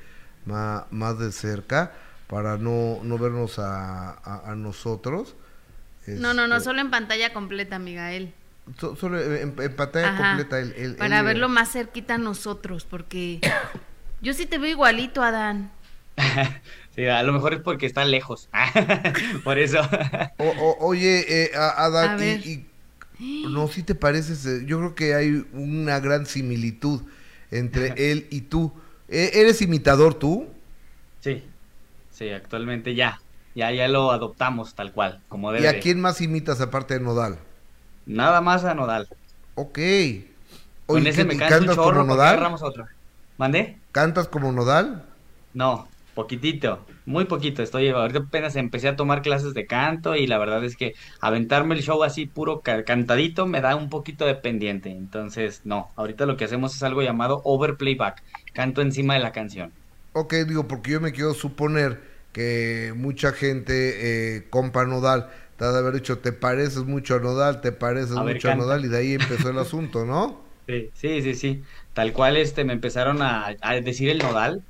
[0.46, 1.92] más, más de cerca,
[2.26, 5.36] para no, no vernos a, a- a nosotros.
[6.06, 8.32] No, no, no, Este, solo en pantalla completa, Miguel.
[8.78, 10.28] so- solo en, en pantalla Ajá.
[10.36, 10.58] completa.
[10.58, 13.40] el- el- Para el- verlo más cerquita a nosotros, porque
[14.22, 15.70] yo sí te veo igualito, Adán.
[16.96, 18.48] Sí, a lo mejor es porque está lejos.
[19.44, 19.78] Por eso.
[20.38, 22.67] O- o- oye, eh, Adán, A y- y,
[23.42, 27.02] no, si te pareces, eh, yo creo que hay una gran similitud
[27.50, 28.72] entre él y tú.
[29.08, 30.48] Eh, ¿Eres imitador tú?
[31.20, 31.54] Sí,
[32.10, 33.18] sí, actualmente ya,
[33.54, 35.66] ya, ya lo adoptamos tal cual, como ¿Y debe.
[35.66, 35.78] a de.
[35.78, 37.38] quién más imitas aparte de Nodal?
[38.06, 39.06] Nada más a Nodal.
[39.54, 39.78] Ok.
[40.90, 42.28] Con Oye, ese ¿qué- me y canso un cantas chorro, como ¿por qué Nodal?
[42.28, 42.84] agarramos otro?
[43.36, 43.82] ¿Mandé?
[43.92, 45.04] ¿Cantas como Nodal?
[45.52, 47.62] No, poquitito, muy poquito.
[47.62, 51.74] Estoy ahorita apenas empecé a tomar clases de canto y la verdad es que aventarme
[51.74, 54.90] el show así puro ca- cantadito me da un poquito de pendiente.
[54.90, 59.74] Entonces, no, ahorita lo que hacemos es algo llamado overplayback, canto encima de la canción.
[60.12, 62.00] Ok, digo, porque yo me quiero suponer
[62.32, 67.20] que mucha gente, eh, compa Nodal, te ha de haber dicho, te pareces mucho a
[67.20, 68.54] Nodal, te pareces A ver, mucho a.
[68.54, 70.42] Nodal, y de ahí empezó el asunto, ¿no?
[70.66, 71.62] Sí, sí, sí, sí.
[71.94, 74.66] Tal cual este me empezaron a, a decir el nodal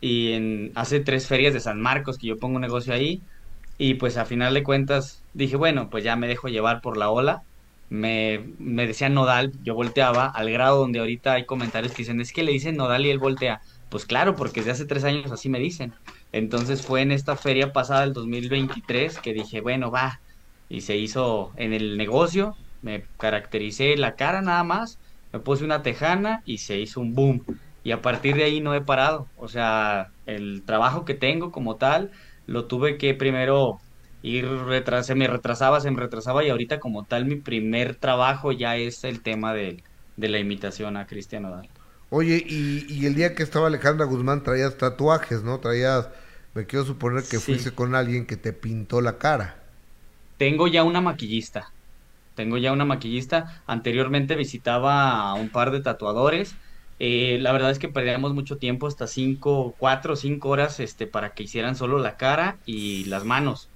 [0.00, 3.22] y en hace tres ferias de San Marcos que yo pongo un negocio ahí
[3.76, 7.10] y pues a final de cuentas dije, bueno, pues ya me dejo llevar por la
[7.10, 7.42] ola.
[7.88, 12.32] Me, me decían nodal, yo volteaba al grado donde ahorita hay comentarios que dicen, es
[12.32, 13.60] que le dicen nodal y él voltea.
[13.88, 15.96] Pues claro, porque desde hace tres años así me dicen.
[16.32, 20.20] Entonces fue en esta feria pasada del 2023 que dije, bueno, va.
[20.68, 25.00] Y se hizo en el negocio, me caractericé la cara nada más,
[25.32, 27.44] me puse una tejana y se hizo un boom.
[27.82, 29.30] Y a partir de ahí no he parado.
[29.34, 32.10] O sea, el trabajo que tengo como tal,
[32.46, 33.78] lo tuve que primero
[34.22, 38.52] ir retras se me retrasaba, se me retrasaba y ahorita como tal mi primer trabajo
[38.52, 39.82] ya es el tema de,
[40.16, 41.70] de la imitación a Cristian Nodal.
[42.10, 45.60] Oye, y, y el día que estaba Alejandra Guzmán traías tatuajes, ¿no?
[45.60, 46.08] Traías,
[46.54, 47.40] me quiero suponer que Sí.
[47.40, 49.62] fuiste con alguien que te pintó la cara.
[50.36, 51.66] Tengo ya una maquillista.
[52.34, 53.62] Tengo ya una maquillista.
[53.66, 56.58] Anteriormente visitaba a un par de tatuadores.
[57.00, 61.08] Eh, la verdad es que perdíamos mucho tiempo, hasta cinco, cuatro o cinco horas, este,
[61.08, 63.72] para que hicieran solo la cara y las manos.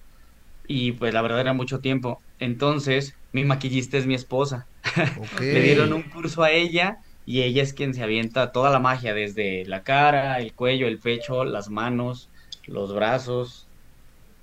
[0.64, 2.24] Y pues la verdad era mucho tiempo.
[2.38, 4.68] Entonces, mi maquillista es mi esposa.
[5.50, 9.14] Le dieron un curso a ella y ella es quien se avienta toda la magia,
[9.14, 12.30] desde la cara, el cuello, el pecho, las manos,
[12.66, 13.70] los brazos.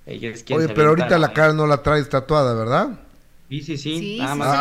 [0.06, 2.90] Ella es quien Oye, se pero ahorita la cara no la traes tatuada, ¿verdad?
[3.50, 4.54] Sí, sí, sí, nada más.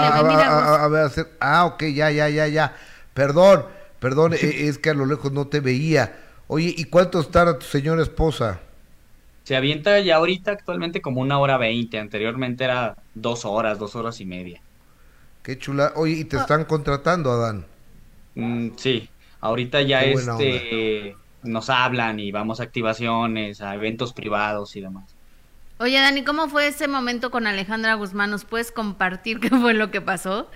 [0.85, 2.75] a ver, hacer- ah, ok, ya, ya, ya, ya.
[3.15, 3.67] Perdón,
[4.01, 6.19] perdón, e- es que a lo lejos no te veía.
[6.49, 8.61] Oye, ¿y cuánto estará tu señora esposa?
[9.45, 14.19] Se avienta ya ahorita actualmente como una hora veinte, anteriormente era dos horas, dos horas
[14.21, 14.63] y media.
[15.43, 15.93] Qué chula.
[15.97, 16.41] Oye, ¿y te Ah.
[16.41, 17.67] están contratando, Adán?
[18.35, 24.81] Mm, sí, ahorita ya este nos hablan y vamos a activaciones, a eventos privados y
[24.81, 25.17] demás.
[25.83, 28.31] Oye, Dani, ¿cómo fue ese momento con Alejandra Guzmán?
[28.31, 30.51] ¿Nos puedes compartir qué fue lo que pasó?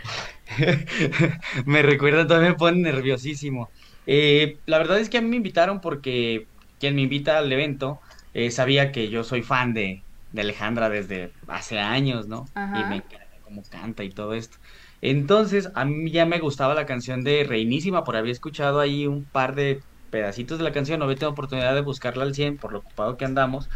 [1.67, 3.71] me recuerda, todavía me pone nerviosísimo.
[4.05, 6.49] Eh, la verdad es que a mí me invitaron porque
[6.79, 8.01] quien me invita al evento
[8.35, 12.45] eh, sabía que yo soy fan de, de Alejandra desde hace años, ¿no?
[12.71, 14.59] Y me encanta cómo canta y todo esto.
[15.01, 19.31] Entonces, a mí ya me gustaba la canción de Reinísima, por haber escuchado ahí un
[19.31, 19.81] par de
[20.15, 23.17] pedacitos de la canción, no había tenido oportunidad de buscarla al 100 por lo ocupado
[23.17, 23.69] que andamos.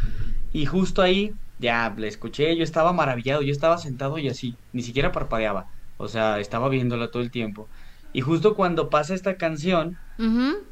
[0.53, 4.81] Y justo ahí, ya la escuché, yo estaba maravillado, yo estaba sentado y así, ni
[4.81, 5.67] siquiera parpadeaba,
[5.97, 7.67] o sea, estaba viéndola todo el tiempo.
[8.13, 9.97] Y justo cuando pasa esta canción,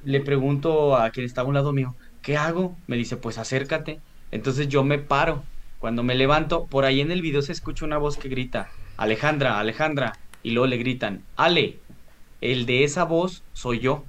[0.05, 2.77] le pregunto a quien está a un lado mío, ¿qué hago?
[2.87, 3.99] Me dice, pues acércate.
[4.31, 5.43] Entonces yo me paro.
[5.79, 9.59] Cuando me levanto, por ahí en el video se escucha una voz que grita, Alejandra,
[9.59, 10.13] Alejandra.
[10.43, 11.79] Y luego le gritan, Ale.
[12.39, 14.05] El de esa voz soy yo.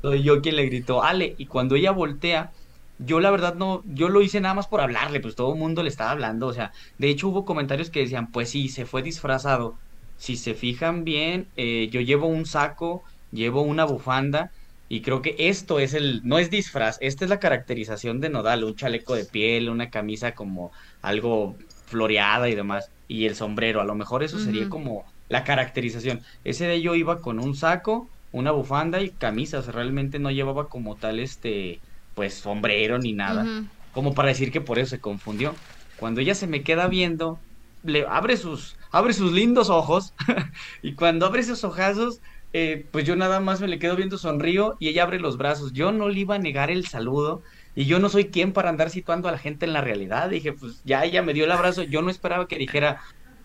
[0.00, 1.34] Soy yo quien le gritó, Ale.
[1.38, 2.50] Y cuando ella voltea,
[2.98, 5.82] yo la verdad no, yo lo hice nada más por hablarle, pues todo el mundo
[5.82, 9.02] le estaba hablando, o sea, de hecho hubo comentarios que decían, pues sí, se fue
[9.02, 9.78] disfrazado.
[10.16, 14.50] Si se fijan bien, eh, yo llevo un saco, llevo una bufanda
[14.88, 18.62] y creo que esto es el, no es disfraz, esta es la caracterización de Nodal,
[18.64, 20.70] un chaleco de piel, una camisa como
[21.00, 21.56] algo
[21.86, 26.20] floreada y demás, y el sombrero, a lo mejor eso sería como la caracterización.
[26.44, 30.98] Ese de yo iba con un saco, una bufanda y camisas, realmente no llevaba como
[30.98, 33.52] tal este pues sombrero ni nada,
[33.90, 35.62] como para decir que por eso se confundió.
[35.94, 37.44] Cuando ella se me queda viendo,
[37.82, 40.14] le abre sus, abre sus lindos ojos
[40.82, 42.20] y cuando abre esos ojazos,
[42.52, 45.72] eh, pues yo nada más me le quedo viendo, sonrío y ella abre los brazos.
[45.72, 47.42] Yo no le iba a negar el saludo
[47.74, 50.28] y yo no soy quien para andar situando a la gente en la realidad.
[50.30, 53.00] Dije, pues ya ella me dio el abrazo, yo no esperaba que dijera,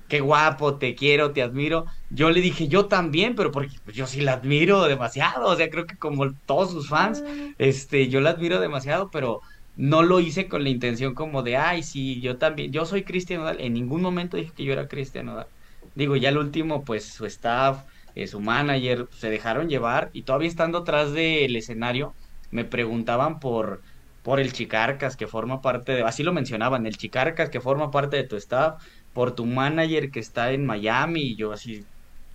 [0.08, 1.86] qué guapo, te quiero, te admiro.
[2.10, 5.70] Yo le dije, yo también, pero porque pues, yo sí la admiro demasiado, o sea,
[5.70, 7.24] creo que como todos sus fans,
[7.58, 9.42] este, yo la admiro demasiado, pero
[9.76, 13.42] no lo hice con la intención como de, ay, sí, yo también, yo soy Cristian
[13.42, 15.48] Nodal, en ningún momento dije que yo era Cristian Nodal.
[15.94, 20.48] Digo, ya el último, pues su staff, eh, su manager, se dejaron llevar y todavía
[20.50, 22.16] estando atrás del escenario,
[22.50, 23.82] me preguntaban por
[24.22, 28.18] por el Chicarcas que forma parte de, así lo mencionaban, el Chicarcas que forma parte
[28.18, 28.76] de tu staff,
[29.18, 31.84] por tu manager que está en Miami y yo así.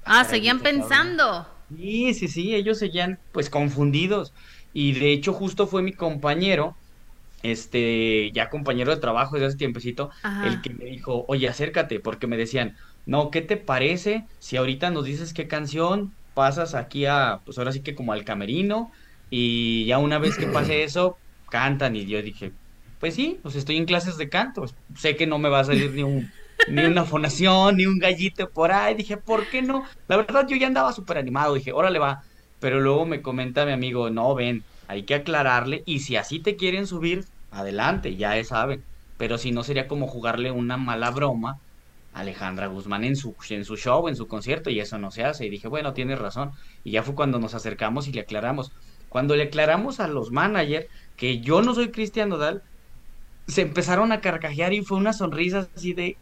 [0.04, 1.46] Ah, seguían pensando.
[1.68, 4.32] Sí, sí, sí, ellos seguían pues confundidos.
[4.72, 6.76] Y de hecho justo fue mi compañero,
[7.44, 10.10] este, ya compañero de trabajo desde hace tiempecito,
[10.44, 12.74] el que me dijo, oye, acércate, porque me decían,
[13.06, 17.70] no, ¿qué te parece si ahorita nos dices qué canción pasas aquí a, pues ahora
[17.70, 18.90] sí que como al camerino,
[19.30, 22.54] y ya una vez que pase eso, cantan, y yo dije,
[22.98, 24.64] pues sí, pues estoy en clases de canto,
[24.96, 26.32] sé que no me va a salir ni un
[26.68, 28.94] ni una fonación, ni un gallito por ahí.
[28.94, 29.84] Dije, ¿por qué no?
[30.08, 31.54] La verdad, yo ya andaba súper animado.
[31.54, 32.22] Dije, órale va.
[32.60, 35.82] Pero luego me comenta mi amigo, no, ven, hay que aclararle.
[35.86, 38.84] Y si así te quieren subir, adelante, ya saben.
[39.18, 41.58] Pero si no, sería como jugarle una mala broma
[42.14, 44.70] a Alejandra Guzmán en su, en su show, en su concierto.
[44.70, 45.46] Y eso no se hace.
[45.46, 46.52] Y dije, bueno, tienes razón.
[46.84, 48.72] Y ya fue cuando nos acercamos y le aclaramos.
[49.08, 50.86] Cuando le aclaramos a los managers
[51.16, 52.62] que yo no soy Cristian Nodal,
[53.46, 56.16] se empezaron a carcajear y fue una sonrisa así de,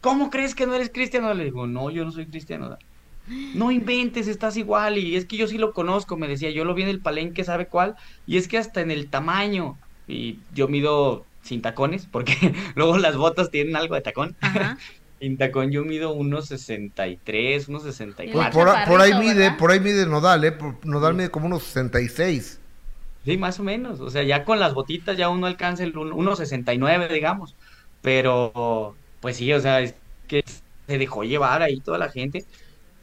[0.00, 1.32] ¿cómo crees que no eres cristiano?
[1.34, 2.76] Le digo, no, yo no soy cristiano.
[3.54, 4.98] No inventes, estás igual.
[4.98, 7.44] Y es que yo sí lo conozco, me decía, yo lo vi en el palenque,
[7.44, 7.96] ¿sabe cuál?
[8.26, 9.76] Y es que hasta en el tamaño.
[10.06, 12.34] Y yo mido sin tacones, porque
[12.74, 14.36] luego las botas tienen algo de tacón.
[15.20, 18.52] sin tacón yo mido unos 63, unos 64.
[18.52, 20.56] Por, por, por ahí mide, por ahí mide Nodal, ¿eh?
[20.84, 22.60] Nodal mide como unos 66.
[23.28, 24.00] Sí, más o menos.
[24.00, 27.56] O sea, ya con las botitas ya uno alcanza el 1.69, digamos.
[28.00, 30.42] Pero, pues sí, o sea, es que
[30.86, 32.46] se dejó llevar ahí toda la gente.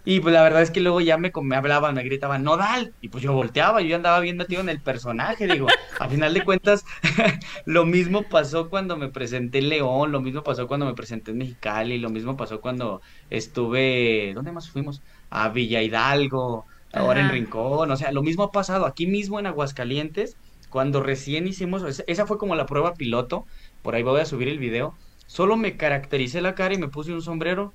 [0.05, 2.95] Y pues la verdad es que luego ya me, me hablaban, me gritaban, Nodal.
[3.01, 5.47] Y pues yo volteaba, yo andaba viendo tío en el personaje.
[5.47, 6.85] Digo, a final de cuentas,
[7.65, 11.39] lo mismo pasó cuando me presenté en León, lo mismo pasó cuando me presenté en
[11.39, 15.03] Mexicali, lo mismo pasó cuando estuve, ¿dónde más fuimos?
[15.29, 19.47] A Villa Hidalgo, ahora en Rincón, o sea, lo mismo ha pasado aquí mismo en
[19.47, 20.37] Aguascalientes,
[20.69, 23.45] cuando recién hicimos, esa fue como la prueba piloto,
[23.81, 24.95] por ahí voy a subir el video,
[25.27, 27.73] solo me caractericé la cara y me puse un sombrero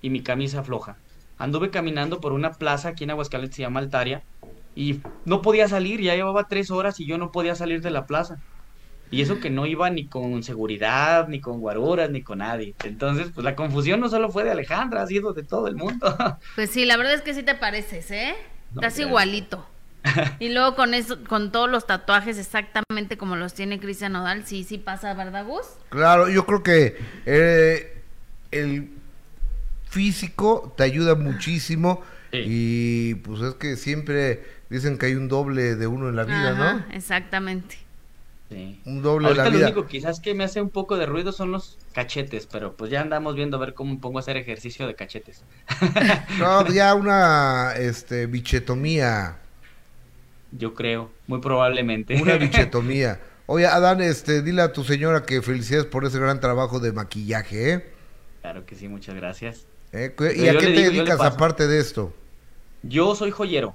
[0.00, 0.96] y mi camisa floja.
[1.36, 4.22] Anduve caminando por una plaza aquí en Aguascalientes, se llama Altaria,
[4.74, 8.06] y no podía salir, ya llevaba tres horas y yo no podía salir de la
[8.06, 8.36] plaza.
[9.14, 12.74] Y eso que no iba ni con seguridad, ni con guaruras, ni con nadie.
[12.84, 16.16] Entonces, pues la confusión no solo fue de Alejandra, ha sido de todo el mundo.
[16.54, 18.34] Pues sí, la verdad es que sí te pareces, ¿eh?
[18.74, 19.66] Estás igualito.
[20.38, 24.64] y luego con eso, con todos los tatuajes exactamente como los tiene Cristian Nodal, sí,
[24.64, 25.66] sí pasa, ¿verdad, Gus?
[25.88, 28.02] Claro, yo creo que eh,
[28.50, 28.90] el
[29.88, 32.02] físico te ayuda muchísimo
[32.32, 36.52] y pues es que siempre dicen que hay un doble de uno en la vida,
[36.52, 36.84] ¿no?
[36.92, 37.83] Exactamente.
[38.50, 38.80] Sí.
[38.84, 41.32] Un doble de la Ahorita lo único quizás que me hace un poco de ruido
[41.32, 44.86] son los cachetes, pero pues ya andamos viendo a ver cómo pongo a hacer ejercicio
[44.86, 45.42] de cachetes.
[46.38, 49.38] No, ya una este, bichetomía.
[50.52, 52.20] Yo creo, muy probablemente.
[52.20, 53.20] Una bichetomía.
[53.46, 57.72] Oye, Adán, este, dile a tu señora que felicidades por ese gran trabajo de maquillaje,
[57.72, 57.86] ¿eh?
[58.40, 59.66] Claro que sí, muchas gracias.
[59.92, 60.12] ¿Eh?
[60.12, 62.12] ¿Y Pero a qué te digo, dedicas aparte de esto?
[62.82, 63.74] Yo soy joyero.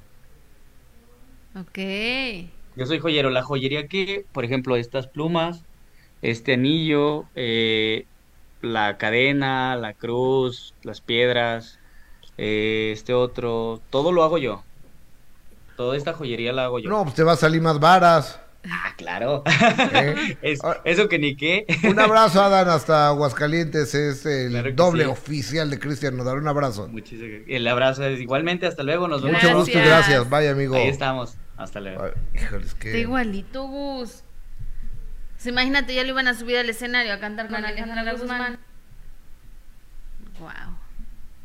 [1.55, 1.79] Ok.
[2.75, 3.29] Yo soy joyero.
[3.29, 5.63] La joyería que, por ejemplo, estas plumas,
[6.21, 8.05] este anillo, eh,
[8.61, 11.79] la cadena, la cruz, las piedras,
[12.37, 14.63] eh, este otro, todo lo hago yo.
[15.77, 16.89] Toda esta joyería la hago yo.
[16.89, 18.39] No, pues te va a salir más varas.
[18.69, 19.43] Ah, claro.
[19.93, 20.37] ¿eh?
[20.41, 20.81] Es- Ah.
[20.83, 21.65] eso que ni qué.
[21.89, 23.95] Un abrazo, Adán, hasta Aguascalientes.
[23.95, 25.09] Es el Claro doble sí.
[25.09, 26.37] oficial de Cristian Nodal.
[26.39, 26.89] Un abrazo.
[26.89, 28.67] Muchísimas- El abrazo es igualmente.
[28.67, 29.07] Hasta luego.
[29.07, 29.41] Nos vemos.
[29.41, 30.07] Mucho gusto y Gracias.
[30.09, 30.29] gracias.
[30.29, 30.75] Vaya, amigo.
[30.75, 31.37] Ahí estamos.
[31.59, 32.05] Hasta luego.
[32.05, 32.99] Ay, híjoles, Está que...
[33.01, 34.23] igualito, Gus.
[35.33, 38.59] Pues imagínate, ya lo iban a subir al escenario a cantar con Alejandra Guzmán.
[40.39, 40.49] Wow.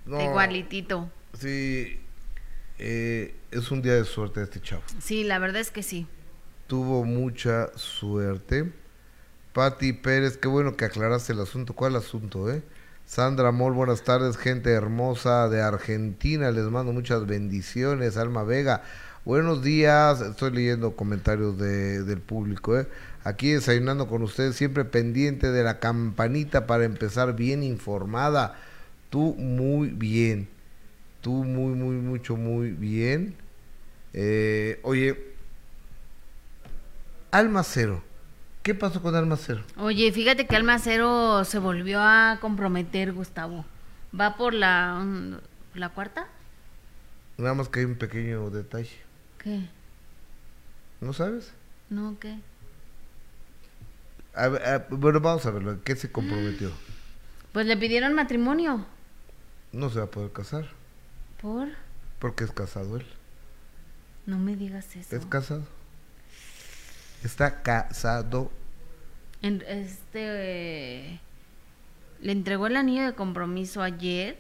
[0.07, 1.11] No, Está igualitito.
[1.37, 2.01] Sí,
[2.79, 4.83] eh, es un día de suerte este chavo.
[5.01, 6.07] Sí, la verdad es que sí.
[6.69, 8.73] Tuvo mucha suerte.
[9.53, 11.75] Pati Pérez, qué bueno que aclaraste el asunto.
[11.75, 12.63] ¿Cuál asunto, eh?
[13.05, 16.53] Sandra Mol, buenas tardes, gente hermosa de Argentina.
[16.53, 18.17] Les mando muchas bendiciones.
[18.17, 18.83] Alma Vega,
[19.25, 20.21] buenos días.
[20.21, 22.87] Estoy leyendo comentarios de- del público, eh.
[23.25, 28.59] Aquí desayunando con ustedes, siempre pendiente de la campanita para empezar bien informada.
[29.11, 30.49] Tú muy bien.
[31.23, 33.35] Tú muy, muy, mucho, muy bien.
[34.13, 35.33] Eh, oye,
[37.31, 38.03] Almacero.
[38.63, 39.63] ¿Qué pasó con Almacero?
[39.77, 43.65] Oye, fíjate que Almacero se volvió a comprometer, Gustavo.
[44.19, 45.05] Va por la,
[45.75, 46.29] la cuarta.
[47.37, 48.91] Nada más que hay un pequeño detalle.
[49.45, 49.61] ¿Qué?
[51.01, 51.53] ¿No sabes?
[51.91, 52.39] No, ¿qué?
[54.35, 54.49] A
[54.91, 55.73] bueno, vamos a verlo.
[55.73, 56.71] ¿En ¿Qué se comprometió?
[57.53, 58.85] Pues le pidieron matrimonio.
[59.71, 60.67] No se va a poder casar.
[61.41, 61.69] ¿Por?
[62.19, 63.07] Porque es casado él.
[64.27, 65.15] No me digas eso.
[65.15, 65.63] Es casado.
[67.23, 68.51] Está casado.
[69.41, 70.01] En- este
[71.13, 71.21] eh,
[72.23, 74.37] le entregó el anillo de compromiso ayer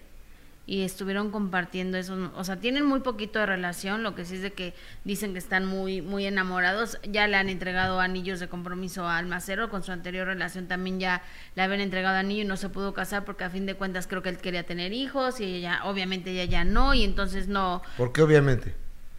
[0.67, 4.43] y estuvieron compartiendo eso, o sea, tienen muy poquito de relación, lo que sí es
[4.43, 4.73] de que
[5.05, 9.69] dicen que están muy muy enamorados, ya le han entregado anillos de compromiso a Almacero,
[9.69, 11.23] con su anterior relación también ya
[11.55, 14.23] le habían entregado anillo y no se pudo casar porque a fin de cuentas creo
[14.23, 18.23] que él quería tener hijos y ella obviamente ella ya no y entonces no, Porque
[18.23, 18.75] obviamente.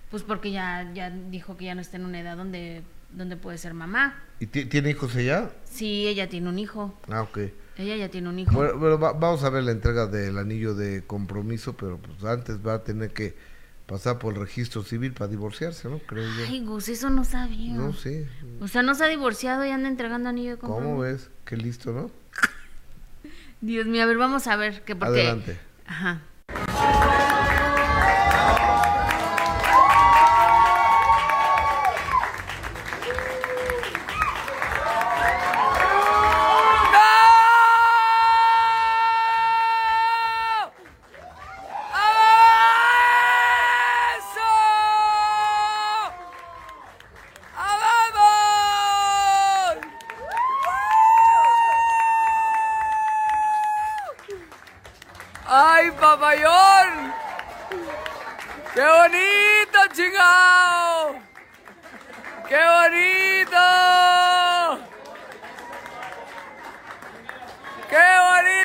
[0.09, 2.81] pues porque ya ya dijo que ya no está en una edad donde
[3.11, 4.21] donde puede ser mamá.
[4.39, 5.49] ¿Y ti- tiene hijos ella?
[5.63, 6.99] Sí, ella tiene un hijo.
[7.07, 7.37] Ah, ok.
[7.78, 8.51] Ella ya tiene un hijo.
[8.53, 12.65] Bueno, bueno, va- vamos a ver la entrega del anillo de compromiso, pero pues antes
[12.65, 13.36] va a tener que
[13.86, 15.99] pasar por el registro civil para divorciarse, ¿no?
[15.99, 16.45] Creo yo.
[16.47, 17.73] Ay, Gus, eso no sabía.
[17.73, 18.28] No sé.
[18.61, 20.89] O sea, no se ha divorciado y anda entregando anillo de compromiso.
[20.89, 21.30] ¿Cómo ves?
[21.45, 22.09] Qué listo, ¿no?
[23.61, 24.84] Dios mío, a ver, vamos a ver.
[24.84, 25.21] Que porque...
[25.21, 25.59] Adelante.
[25.86, 26.21] Ajá.
[56.16, 57.13] ¡Ay, papayón!
[58.74, 61.20] ¡Qué bonito, chingao!
[62.47, 63.59] ¡Qué bonito!
[67.89, 68.64] ¡Qué bonito!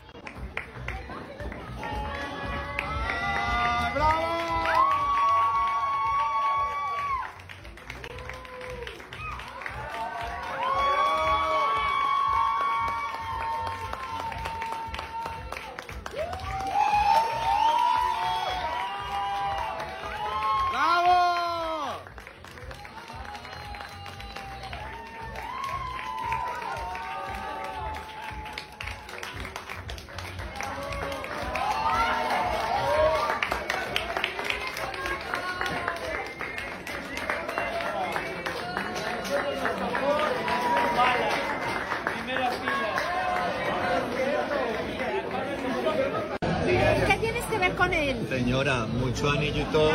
[48.61, 49.91] Señora, mucho anillo y todo,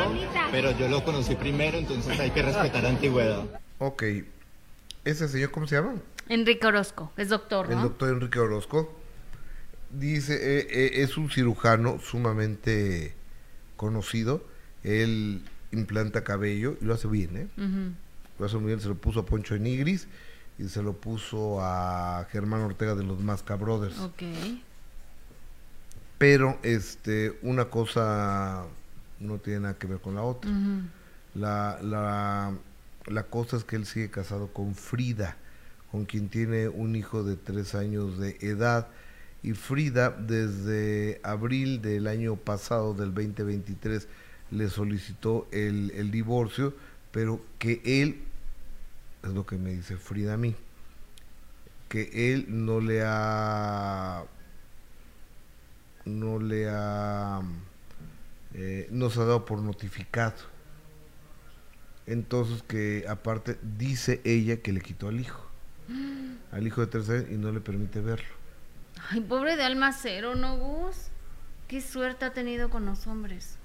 [0.49, 3.43] pero yo lo conocí primero, entonces hay que respetar antigüedad.
[3.78, 4.03] Ok.
[5.03, 5.93] ¿Ese señor cómo se llama?
[6.30, 7.84] Enrique Orozco, es doctor, El ¿no?
[7.84, 8.91] doctor Enrique Orozco.
[9.91, 13.13] Dice, eh, eh, es un cirujano sumamente
[13.76, 14.43] conocido.
[14.84, 17.47] Él implanta cabello y lo hace bien, ¿eh?
[18.39, 20.07] Lo hace muy bien, se lo puso a Poncho Nigris.
[20.57, 23.99] y se lo puso a Germán Ortega de los Masca Brothers.
[23.99, 24.24] Ok.
[26.18, 28.66] Pero este, una cosa
[29.20, 30.49] no tiene nada que ver con la otra.
[31.34, 32.53] La, la,
[33.07, 35.36] la cosa es que él sigue casado con Frida,
[35.91, 38.88] con quien tiene un hijo de tres años de edad.
[39.43, 44.07] Y Frida, desde abril del año pasado, del 2023,
[44.51, 46.74] le solicitó el, el divorcio,
[47.11, 48.22] pero que él,
[49.24, 50.55] es lo que me dice Frida a mí,
[51.89, 54.24] que él no le ha
[56.06, 57.41] no le ha
[58.53, 60.36] eh, no se ha dado por notificado
[62.08, 65.49] entonces que aparte dice ella que le quitó al hijo
[66.51, 68.36] al hijo de tres años y no le permite verlo
[69.12, 70.95] Ay, pobre de Almacero, ¿no, Gus?
[71.68, 73.58] Qué suerte ha tenido con los hombres.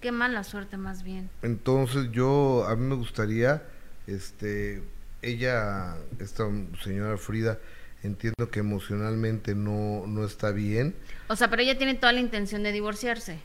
[0.00, 1.30] Qué mala suerte, más bien.
[1.42, 3.62] entonces yo a mí me gustaría
[4.06, 4.82] este
[5.22, 6.44] ella esta
[6.82, 7.58] señora Frida
[8.02, 10.94] entiendo que emocionalmente no no está bien
[11.28, 13.40] O sea, pero ella tiene toda la intención de divorciarse.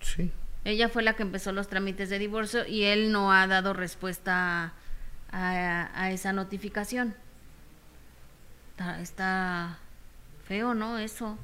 [0.00, 0.30] sí
[0.64, 4.74] Ella fue la que empezó los trámites de divorcio y él no ha dado respuesta
[5.32, 7.14] a, a esa notificación.
[8.70, 9.78] Está, está
[10.44, 10.98] feo, ¿no?
[10.98, 11.36] Eso.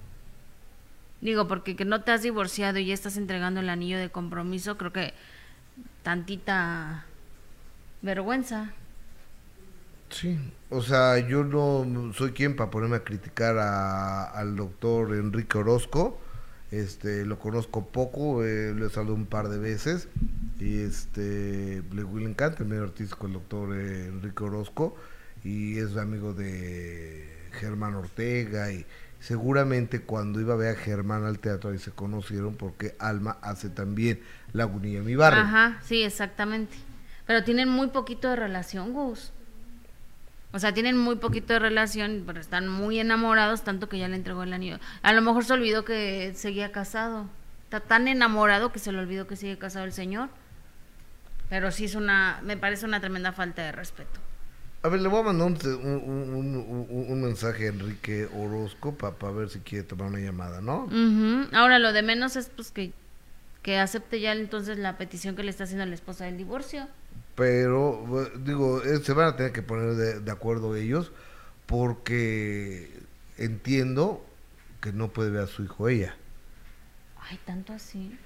[1.20, 4.78] Digo, porque que no te has divorciado y ya estás entregando el anillo de compromiso,
[4.78, 5.14] creo que
[6.02, 7.04] tantita
[8.02, 8.72] vergüenza.
[10.10, 10.38] Sí,
[10.70, 16.18] o sea, yo no soy quien para ponerme a criticar a- al doctor Enrique Orozco.
[16.70, 20.08] Este, lo conozco poco, eh, lo he saludado un par de veces
[20.60, 24.94] y este le, le encanta el medio artístico el doctor eh, Enrique Orozco
[25.44, 28.84] y es amigo de Germán Ortega y
[29.18, 33.70] seguramente cuando iba a ver a Germán al teatro ahí se conocieron porque Alma hace
[33.70, 34.20] también
[34.52, 35.40] Lagunilla mi barrio.
[35.40, 36.76] Ajá, sí, exactamente.
[37.26, 39.32] Pero tienen muy poquito de relación, Gus.
[40.52, 44.16] O sea, tienen muy poquito de relación, pero están muy enamorados, tanto que ya le
[44.16, 44.78] entregó el anillo.
[45.02, 47.26] A lo mejor se olvidó que seguía casado.
[47.64, 50.30] Está tan enamorado que se le olvidó que sigue casado el señor.
[51.50, 54.20] Pero sí es una, me parece una tremenda falta de respeto.
[54.82, 59.32] A ver, le voy a mandar un, un- un- un- mensaje a Enrique Orozco para
[59.32, 60.84] ver si quiere tomar una llamada, ¿no?
[60.84, 61.48] Ujú.
[61.52, 62.92] Ahora, lo de menos es pues que,
[63.62, 66.88] que acepte ya entonces la petición que le está haciendo la esposa del divorcio.
[67.34, 71.12] Pero, digo, eh, se van a tener que poner de, de acuerdo ellos
[71.66, 72.90] porque
[73.36, 74.24] entiendo
[74.80, 76.16] que no puede ver a su hijo ella.
[77.16, 78.18] Ay, tanto así.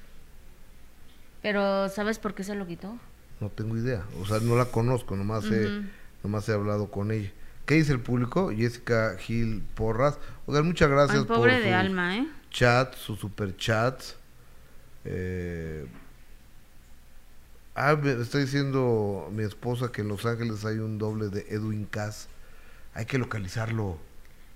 [1.42, 2.98] Pero, ¿sabes por qué se lo quitó?
[3.40, 4.04] No tengo idea.
[4.20, 5.86] O sea, no la conozco, nomás, he, Ujú.
[6.22, 7.32] nomás he hablado con ella.
[7.66, 8.50] ¿Qué dice el público?
[8.54, 10.18] Jessica Gil Porras.
[10.46, 12.28] Oigan, muchas gracias Ay, pobre por de alma, ¿eh?
[12.50, 14.16] chats, sus super chats.
[15.04, 15.86] Eh,
[17.74, 21.86] ah, me está diciendo mi esposa que en Los Ángeles hay un doble de Edwin
[21.86, 22.28] Cass.
[22.94, 23.98] Hay que localizarlo.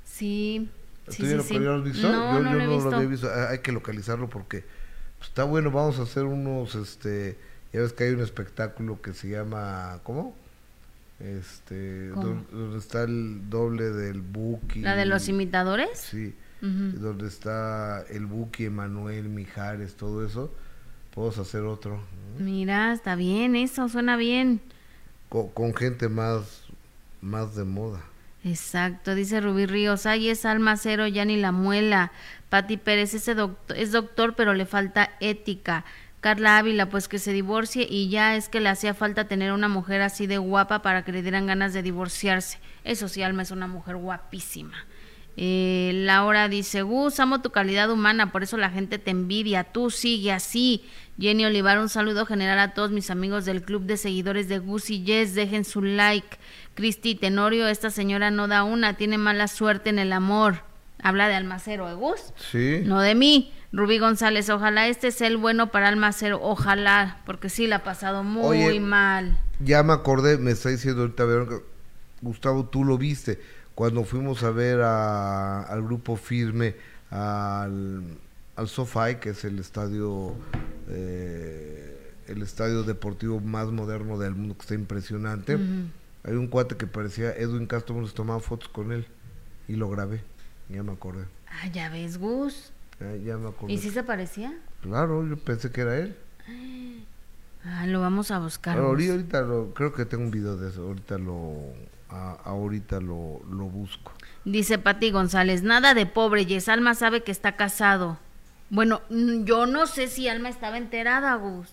[0.04, 0.70] Sí.
[1.06, 2.10] ¿Tú sí, sí, lo visto?
[2.10, 2.90] No, yo no yo lo no visto.
[2.90, 3.28] lo había visto.
[3.32, 4.64] Ah, Hay que localizarlo porque
[5.18, 5.70] pues, está bueno.
[5.70, 7.38] Vamos a hacer unos, este,
[7.72, 10.34] ya ves que hay un espectáculo que se llama, ¿cómo?
[11.20, 14.80] Este, donde está el doble del Buki.
[14.80, 15.98] ¿La de los imitadores?
[15.98, 16.34] Sí,
[17.00, 20.52] Donde está el Buki, Emanuel, Mijares, todo eso.
[21.14, 22.00] Podemos hacer otro.
[22.38, 24.60] Mira, está bien, eso suena bien.
[25.28, 26.64] Con, con gente más,
[27.20, 28.02] más de moda.
[28.44, 32.12] Exacto, dice Rubí Ríos, ay, es alma cero, ya ni la muela.
[32.48, 35.84] Pati Pérez, ese doctor, es doctor, pero le falta ética.
[36.20, 39.68] Carla Ávila, pues que se divorcie y ya es que le hacía falta tener una
[39.68, 42.58] mujer así de guapa para que le dieran ganas de divorciarse.
[42.84, 44.76] Eso sí, Alma es una mujer guapísima.
[45.38, 49.90] Eh, Laura dice, Gus, amo tu calidad humana, por eso la gente te envidia, tú
[49.90, 50.84] sigue así.
[51.18, 54.90] Jenny Olivar, un saludo general a todos mis amigos del club de seguidores de Gus
[54.90, 56.38] y Yes, dejen su like.
[56.74, 60.62] Cristi Tenorio, esta señora no da una, tiene mala suerte en el amor.
[61.02, 62.32] Habla de Almacero, ¿eh, Gus?
[62.50, 62.80] Sí.
[62.84, 63.52] No de mí.
[63.72, 68.22] Rubí González, ojalá este sea el bueno para Almacero, ojalá, porque sí la ha pasado
[68.22, 69.38] muy Oye, mal.
[69.60, 71.24] Ya me acordé, me está diciendo ahorita
[72.22, 73.38] Gustavo, tú lo viste,
[73.76, 76.74] cuando fuimos a ver a- al grupo firme,
[77.10, 78.02] al,
[78.56, 80.34] al SoFi, que es el estadio,
[80.88, 85.58] eh, el estadio deportivo más moderno del mundo, que está impresionante.
[86.24, 89.06] Hay un cuate que parecía Edwin Castro, nos tomaba fotos con él
[89.68, 90.22] y lo grabé,
[90.68, 91.24] ya me acordé.
[91.46, 92.72] Ah, ya ves, Gus.
[92.98, 93.74] Ya, ya me acordé.
[93.74, 94.58] ¿Y si se parecía?
[94.80, 96.16] Claro, yo pensé que era él.
[97.64, 98.78] Ah, lo vamos a buscar.
[98.78, 101.52] Ahorita, ahorita lo, creo que tengo un video de eso, ahorita lo,
[102.16, 104.12] a- ahorita lo, lo busco.
[104.44, 108.18] Dice Pati González, nada de pobre, Yes, Alma sabe que está casado.
[108.70, 111.68] Bueno, yo no sé si Alma estaba enterada, Gus.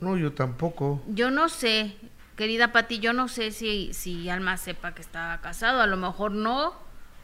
[0.00, 1.02] No, yo tampoco.
[1.08, 1.96] Yo no sé.
[2.36, 6.30] querida Pati, yo no sé si, si Alma sepa que está casado, a lo mejor
[6.32, 6.72] no.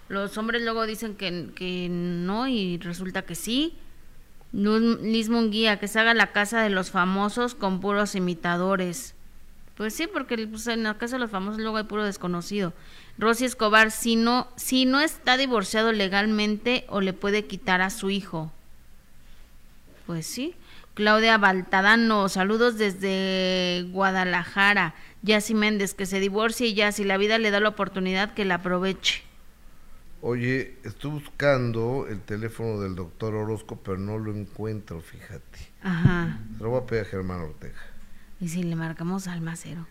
[0.09, 3.78] Los hombres luego dicen que, que no y resulta que sí.
[4.53, 9.13] Liz Munguía, que se haga la casa de los famosos con puros imitadores.
[9.76, 12.72] Pues sí, porque pues, en la casa de los famosos luego hay puro desconocido.
[13.18, 18.10] Rosy Escobar, si no, si no está divorciado legalmente o le puede quitar a su
[18.10, 18.52] hijo.
[20.06, 20.54] Pues sí.
[20.94, 24.94] Claudia Baltadano, saludos desde Guadalajara.
[25.22, 28.44] Yassi Méndez, que se divorcie y ya, si la vida le da la oportunidad, que
[28.44, 29.22] la aproveche.
[30.20, 35.58] Oye, estoy buscando el teléfono del doctor Orozco, pero no lo encuentro, fíjate.
[35.82, 36.38] Ajá.
[36.56, 37.80] Se lo voy a pedir a Germán Ortega.
[38.45, 39.86] Y si le marcamos al macero.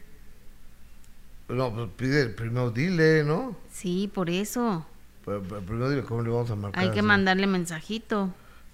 [1.50, 3.56] No, pues pide, primero dile, ¿no?
[3.72, 4.86] Sí, por eso.
[5.26, 6.84] Pero- pero Primero dile cómo le vamos a marcar.
[6.84, 7.08] Hay que así.
[7.08, 8.32] mandarle mensajito.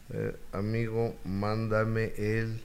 [0.10, 2.60] Eh, amigo, mándame el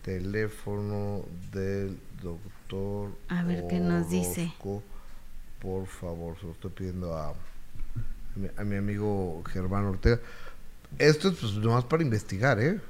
[0.00, 3.10] teléfono del doctor.
[3.28, 4.50] A ver qué nos dice.
[5.60, 7.34] Por favor, se lo estoy pidiendo a, a
[8.36, 10.18] mi, a mi amigo Germán Ortega.
[10.98, 12.80] Esto es pues nomás para investigar, ¿eh?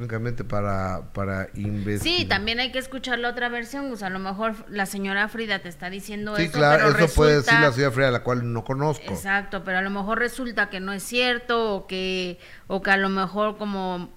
[0.00, 2.18] Únicamente para, para investigar.
[2.20, 3.88] Sí, también hay que escuchar la otra versión.
[3.90, 6.52] Pues a lo mejor la señora Frida te está diciendo Sí, eso.
[6.58, 9.12] claro, pero eso puede decir la señora Freya, la cual no conozco.
[9.12, 12.96] Exacto, pero a lo mejor resulta que no es cierto o que o que a
[12.96, 14.10] lo mejor como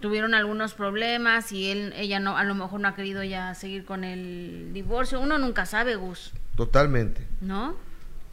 [0.00, 3.84] tuvieron algunos problemas y él ella no a lo mejor no ha querido ya seguir
[3.84, 5.20] con el divorcio.
[5.20, 7.76] Uno nunca sabe, Gus, Totalmente, ¿no?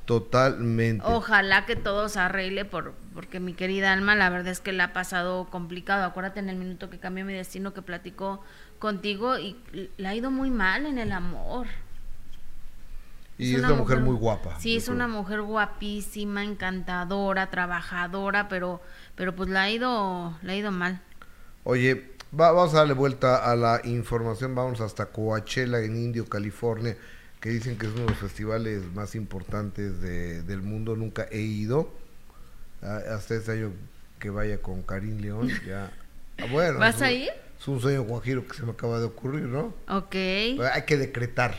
[0.05, 1.03] totalmente.
[1.05, 4.83] Ojalá que todo se arregle por porque mi querida Alma la verdad es que la
[4.83, 6.03] ha pasado complicado.
[6.05, 8.43] Acuérdate en el minuto que cambió mi destino que platicó
[8.77, 9.55] contigo y
[9.97, 11.65] le ha ido muy mal en el amor.
[13.39, 14.59] y es una mujer, muy guapa.
[14.59, 14.95] Sí, es creo.
[14.95, 18.81] una mujer guapísima, encantadora, trabajadora, pero
[19.15, 21.01] pero pues la ha ido la ha ido mal.
[21.63, 24.53] Oye, va- vamos a darle vuelta a la información.
[24.53, 26.95] Vamos hasta Coachella en Indio, California,
[27.41, 30.95] que dicen que es uno de los festivales más importantes de- del mundo.
[30.95, 32.05] Nunca he ido.
[32.81, 33.73] Hasta este año
[34.19, 35.49] que vaya con Karim León.
[35.67, 35.91] Ya.
[36.39, 37.31] Ah, bueno, ¿Vas a ir?
[37.59, 39.73] Es un sueño guajiro que se me acaba de ocurrir, ¿no?
[39.89, 40.11] Ok.
[40.11, 41.55] Pero hay que decretar.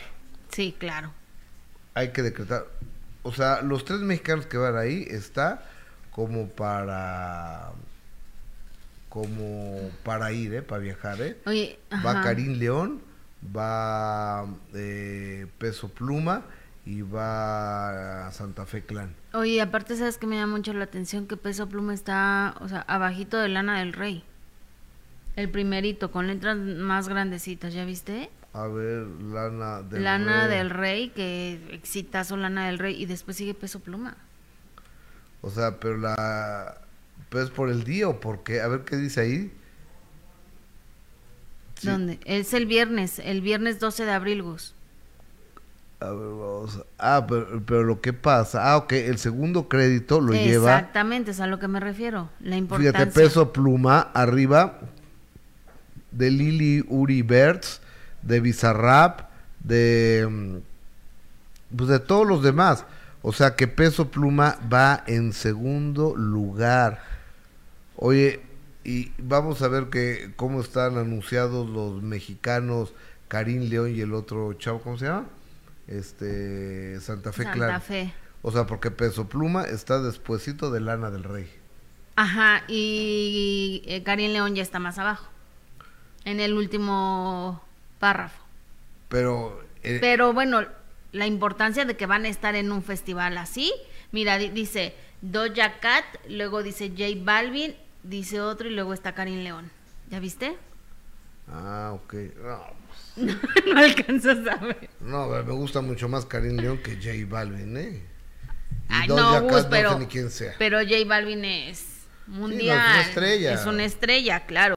[0.49, 1.11] Sí, claro.
[1.93, 2.65] Hay que decretar.
[3.23, 5.65] O sea, los tres mexicanos que van ahí está
[6.11, 7.71] como para
[9.09, 10.61] como para ir, ¿eh?
[10.61, 11.37] Para viajar, ¿eh?
[11.45, 12.21] Oye, Va.
[12.21, 13.01] Karim León,
[13.55, 16.43] va eh, Peso Pluma
[16.85, 19.13] y va Santa Fe Clan.
[19.33, 22.81] Oye, aparte sabes que me llama mucho la atención que Peso Pluma está, o sea,
[22.81, 24.23] abajito de Lana del Rey.
[25.35, 28.29] El primerito con letras más grandecitas, ¿ya viste?
[28.53, 30.57] A ver, Lana del Lana Rey.
[30.57, 34.17] del Rey, que exitazo Lana del Rey y después sigue Peso Pluma.
[35.41, 36.81] O sea, pero la
[37.29, 38.61] pues por el día o por qué?
[38.61, 39.53] A ver qué dice ahí.
[41.75, 41.87] Sí.
[41.87, 42.19] ¿Dónde?
[42.25, 44.73] Es el viernes, el viernes 12 de abril, Gus.
[46.01, 50.21] A ver, vamos a- Ah, pero, pero lo que pasa, ah, ok, el segundo crédito
[50.21, 52.29] lo lleva, Exactamente, es a lo que me refiero.
[52.39, 52.93] La importancia.
[52.93, 54.79] fíjate, peso pluma, arriba,
[56.11, 57.81] de Lili Uri Bertz,
[58.21, 59.29] de Bizarrap,
[59.63, 62.85] de, mm, pues de todos los demás.
[63.21, 67.01] O sea que peso pluma va en segundo lugar.
[67.97, 68.39] Oye,
[68.85, 72.93] y vamos a ver que cómo están anunciados los mexicanos,
[73.27, 75.25] Karim León y el otro chavo, ¿cómo se llama?
[75.89, 77.79] Este, Santa Fe Santa.
[77.79, 78.13] Fe.
[78.41, 81.49] O sea, porque Peso Pluma está despuesito de Lana del Rey.
[82.15, 85.27] Ajá, y eh, Karim León ya está más abajo.
[86.25, 87.63] En el último
[87.99, 88.41] párrafo.
[89.09, 90.61] Pero, eh, Pero bueno,
[91.11, 93.73] la importancia de que van a estar en un festival así.
[94.11, 99.39] Mira, di- dice Doja Cat, luego dice J Balvin, dice otro y luego está Karim
[99.43, 99.71] León.
[100.11, 100.55] ¿Ya viste?
[101.51, 102.13] ah, ok.
[102.43, 102.59] No,
[103.73, 104.89] no alcanzas a ver.
[105.01, 108.03] no, me gusta mucho más Karim León que J Balvin, ¿eh?
[108.89, 110.53] Y Ay, no, Gus, pero, sé quién sea.
[110.57, 111.85] pero J Balvin es
[112.27, 112.77] mundial.
[112.77, 113.53] una estrella.
[113.53, 114.75] Es una estrella, claro.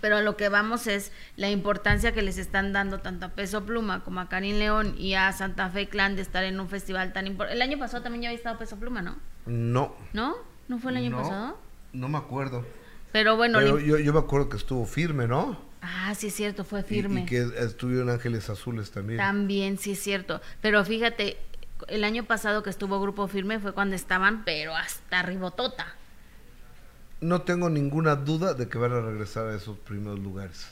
[0.00, 3.64] Pero a lo que vamos es la importancia que les están dando tanto a Peso
[3.64, 7.12] Pluma como a Karim León y a Santa Fe Clan de estar en un festival
[7.12, 7.54] tan importante.
[7.56, 9.16] El año pasado también ya había estado Peso Pluma, ¿no?
[9.46, 10.34] No, ¿No?
[10.68, 11.22] ¿No fue el año No.
[11.22, 11.58] pasado?
[11.92, 12.66] no me acuerdo.
[13.12, 15.56] Pero bueno, Pero yo, yo me acuerdo que estuvo firme, ¿no?
[15.84, 17.20] Ah, sí es cierto, fue Y- firme.
[17.22, 19.18] Y, que estuvieron Ángeles Azules también.
[19.18, 20.40] También, sí es cierto.
[20.60, 21.36] Pero fíjate,
[21.88, 25.86] el año pasado que estuvo Grupo Firme fue cuando estaban, pero hasta ribotota.
[27.20, 30.66] No tengo ninguna duda de que van a regresar a esos primeros lugares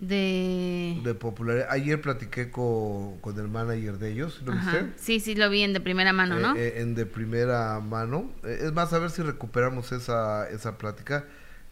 [0.00, 0.98] De...
[1.04, 1.68] de popularidad.
[1.70, 4.70] Ayer platiqué con, con el manager de ellos, ¿lo Ajá.
[4.80, 4.92] viste?
[4.96, 6.56] Sí, sí, lo vi en de primera mano, ¿no?
[6.56, 8.32] Eh, eh, en de primera mano.
[8.44, 11.24] Eh, es más, a ver si recuperamos esa, esa plática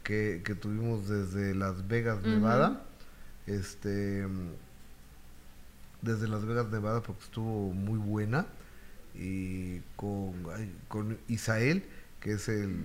[0.02, 2.22] que, que tuvimos desde Las Vegas.
[2.22, 2.82] Nevada.
[3.46, 4.26] este
[6.02, 8.46] desde Las Vegas, Nevada, porque estuvo muy buena.
[9.14, 10.32] Y con,
[10.88, 11.84] con Isael,
[12.20, 12.84] que es el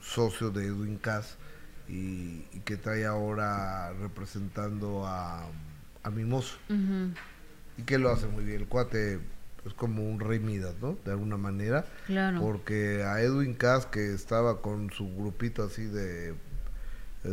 [0.00, 1.36] socio de Edwin Cass
[1.88, 5.46] y, y que trae ahora representando a,
[6.02, 6.56] a Mimoso.
[7.78, 8.60] Y que lo hace muy bien.
[8.62, 9.18] El cuate
[9.66, 10.96] es como un rey Midas, ¿no?
[11.04, 11.84] De alguna manera.
[12.06, 12.40] Claro.
[12.40, 16.30] Porque a Edwin Cass, que estaba con su grupito así de.
[16.30, 16.34] eh,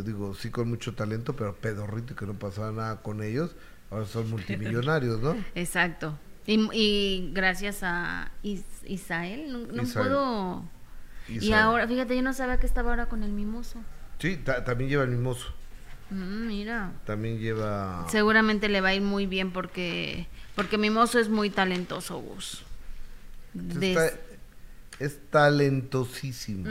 [0.05, 3.55] digo, sí con mucho talento, pero pedorrito y que no pasaba nada con ellos.
[3.91, 5.35] Ahora son multimillonarios, ¿no?
[5.55, 6.17] Exacto.
[6.47, 10.07] Y, y gracias a Is- Isael, no, no Isael.
[10.07, 10.63] puedo...
[11.29, 13.79] Y ahora, fíjate, yo no sabía que estaba ahora con el mimoso.
[14.19, 15.53] Sí, ta- también lleva el mimoso.
[16.09, 16.91] Mm, mira.
[17.05, 18.05] También lleva.
[18.09, 22.63] Seguramente le va a ir muy bien porque porque Mimoso es muy talentoso, Gus.
[23.53, 24.19] Des- Está-
[24.99, 26.67] es talentosísimo.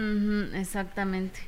[0.57, 1.41] Exactamente.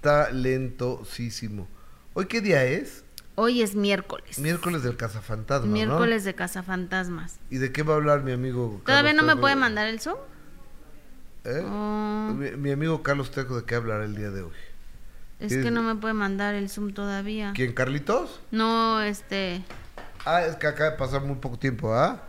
[0.00, 1.68] Talentosísimo.
[2.14, 3.04] ¿Hoy qué día es?
[3.36, 4.38] Hoy es miércoles.
[4.38, 5.72] Miércoles del Cazafantasma, ¿no?
[5.72, 7.38] Miércoles de Cazafantasmas.
[7.50, 10.00] ¿Y de qué va a hablar mi amigo ¿Todavía Carlos no me puede mandar el
[10.00, 10.16] Zoom?
[11.44, 11.62] ¿Eh?
[11.66, 14.52] Oh, Mi, mi amigo Carlos Trejo, ¿de qué hablará el día de hoy?
[15.40, 17.52] es ¿Quieres- que no me puede mandar el Zoom todavía.
[17.56, 18.40] ¿Quién, Carlitos?
[18.52, 19.62] No, este...
[20.24, 22.22] Ah, es que acaba de pasar muy poco tiempo, ¿ah?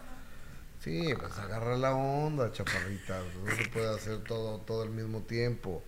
[0.82, 3.18] Sí, pues agarra la onda, chaparrita.
[3.44, 5.82] No se puede hacer todo, todo al mismo tiempo.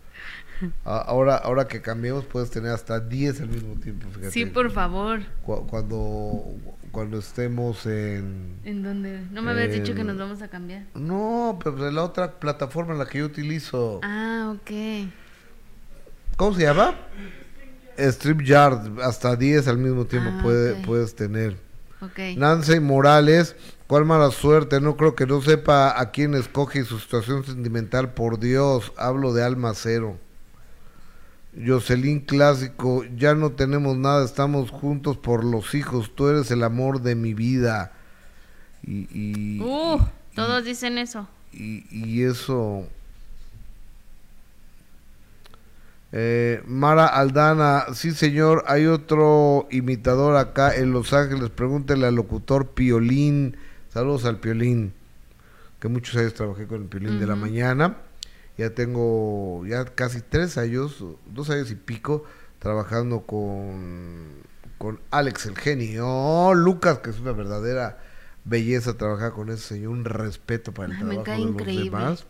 [0.85, 4.31] Ah, ahora, ahora que cambiemos, puedes tener hasta 10 al mismo tiempo, fíjate.
[4.31, 5.19] Sí, por favor.
[5.45, 6.45] Cu- Cuando,
[6.91, 8.55] cuando estemos en...
[8.63, 9.21] ¿En dónde?
[9.31, 10.85] No me habías dicho que nos vamos a cambiar.
[10.95, 13.99] No, pero de la otra plataforma en la que yo utilizo.
[14.01, 14.71] Ah, ok.
[16.37, 16.95] ¿Cómo se llama?
[17.99, 21.66] StreamYard, hasta 10 al mismo tiempo Ah, puede, puedes tener.
[22.01, 22.19] Ok.
[22.37, 23.55] Nancy Morales,
[23.87, 28.13] cuál mala suerte, no creo que no sepa a quién escoge y su situación sentimental,
[28.13, 30.17] por Dios, hablo de alma cero.
[31.65, 37.01] Jocelyn Clásico, ya no tenemos nada, estamos juntos por los hijos, tú eres el amor
[37.01, 37.93] de mi vida.
[38.83, 39.99] Y, y, Uh,
[40.35, 41.27] todos dicen eso.
[41.51, 42.87] y, y eso...
[46.13, 52.69] Eh, Mara Aldana, sí señor, hay otro imitador acá en Los Ángeles, pregúntele al locutor
[52.69, 53.57] Piolín,
[53.93, 54.93] saludos al Piolín,
[55.81, 57.97] que muchos años trabajé con el Piolín de la mañana,
[58.57, 62.23] ya tengo ya casi tres años, dos años y pico,
[62.59, 64.27] trabajando con,
[64.77, 67.99] con Alex el genio, Lucas, que es una verdadera
[68.45, 71.83] belleza trabajar con ese señor, un respeto para el Ay, trabajo de los increíble.
[71.83, 72.25] demás.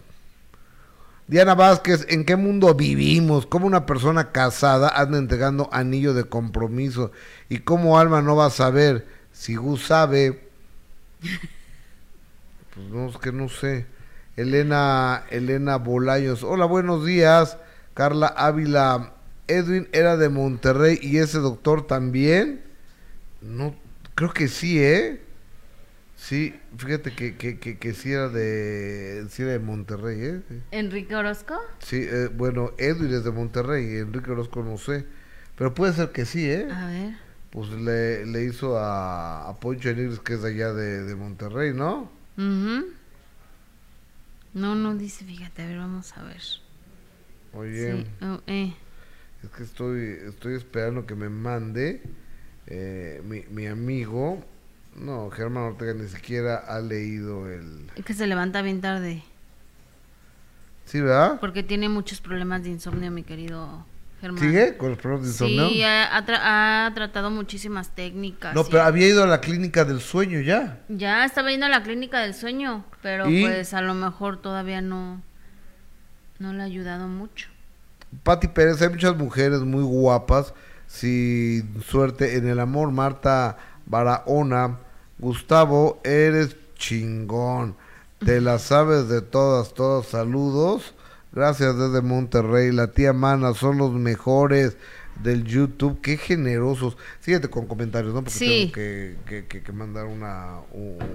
[1.28, 3.46] Diana Vázquez, ¿en qué mundo vivimos?
[3.46, 7.12] ¿Cómo una persona casada anda entregando anillo de compromiso?
[7.50, 9.06] ¿Y cómo Alma no va a saber?
[9.34, 10.48] Si Gus sabe,
[12.74, 13.86] pues no, es que no sé.
[14.38, 17.58] Elena, Elena Bolaños, hola, buenos días.
[17.94, 19.12] Carla Ávila,
[19.48, 22.64] Edwin era de Monterrey y ese doctor también.
[23.42, 23.76] No,
[24.16, 25.22] creo que sí, ¿eh?
[26.18, 30.42] Sí, fíjate que, que, que, que sí era de, sí era de Monterrey, ¿eh?
[30.72, 31.56] ¿Enrique Orozco?
[31.80, 35.06] Sí, eh, bueno, Edwin es de Monterrey, Enrique Orozco no sé.
[35.56, 36.68] Pero puede ser que sí, ¿eh?
[36.72, 37.14] A ver.
[37.52, 41.74] Pues le, le hizo a, a Poncho Enigris, que es de allá de, de Monterrey,
[41.74, 42.12] ¿no?
[42.36, 42.86] Ujú.
[44.54, 46.42] No, no dice, fíjate, a ver, vamos a ver.
[47.54, 48.74] Oye, Sí, oh, eh.
[49.44, 52.02] es que estoy, estoy esperando que me mande
[52.66, 54.44] eh, mi, mi amigo.
[54.98, 57.90] No, Germán Ortega ni siquiera ha leído el...
[57.96, 59.24] Es que se levanta bien tarde.
[60.86, 61.40] ¿Sí, verdad?
[61.40, 63.86] Porque tiene muchos problemas de insomnio, mi querido
[64.22, 64.42] Germán.
[64.42, 65.70] ¿Sigue con los problemas de insomnio?
[65.70, 68.56] Sí, ha, ha tra- ha tratado muchísimas técnicas.
[68.56, 70.80] No, pero había ido a la clínica del sueño ya.
[70.90, 73.42] Ya estaba yendo a la clínica del sueño, pero ¿Y?
[73.44, 75.22] pues a lo mejor todavía no,
[76.40, 77.50] no le ha ayudado mucho.
[78.24, 80.54] Pati Pérez, hay muchas mujeres muy guapas,
[80.88, 82.92] sin suerte en el amor.
[82.92, 84.80] Marta Barahona,
[85.20, 87.76] Gustavo, eres chingón.
[88.20, 90.08] Te la sabes de todas, todas.
[90.08, 90.94] Saludos.
[91.32, 92.72] Gracias desde Monterrey.
[92.72, 94.76] La tía Mana son los mejores
[95.22, 96.00] del YouTube.
[96.02, 96.98] Qué generosos.
[97.20, 98.22] Síguete con comentarios, ¿no?
[98.24, 98.48] Porque Sí.
[98.48, 100.60] tengo que, que- que- que mandar una,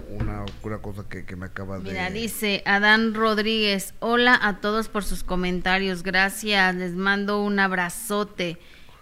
[0.08, 2.20] una, una cosa que, que me acaba Mira, de...
[2.20, 8.58] dice Adán Rodríguez, hola a todos por sus comentarios, gracias, les mando un abrazote.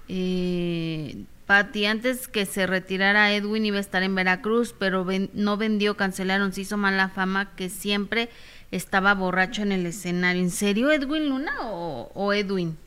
[0.09, 5.96] Eh, Pati, antes que se retirara Edwin iba a estar en Veracruz, pero no vendió,
[5.96, 8.28] cancelaron, se hizo mala fama que siempre
[8.70, 10.42] estaba borracho en el escenario.
[10.42, 12.78] ¿En serio Edwin Luna o, Edwin?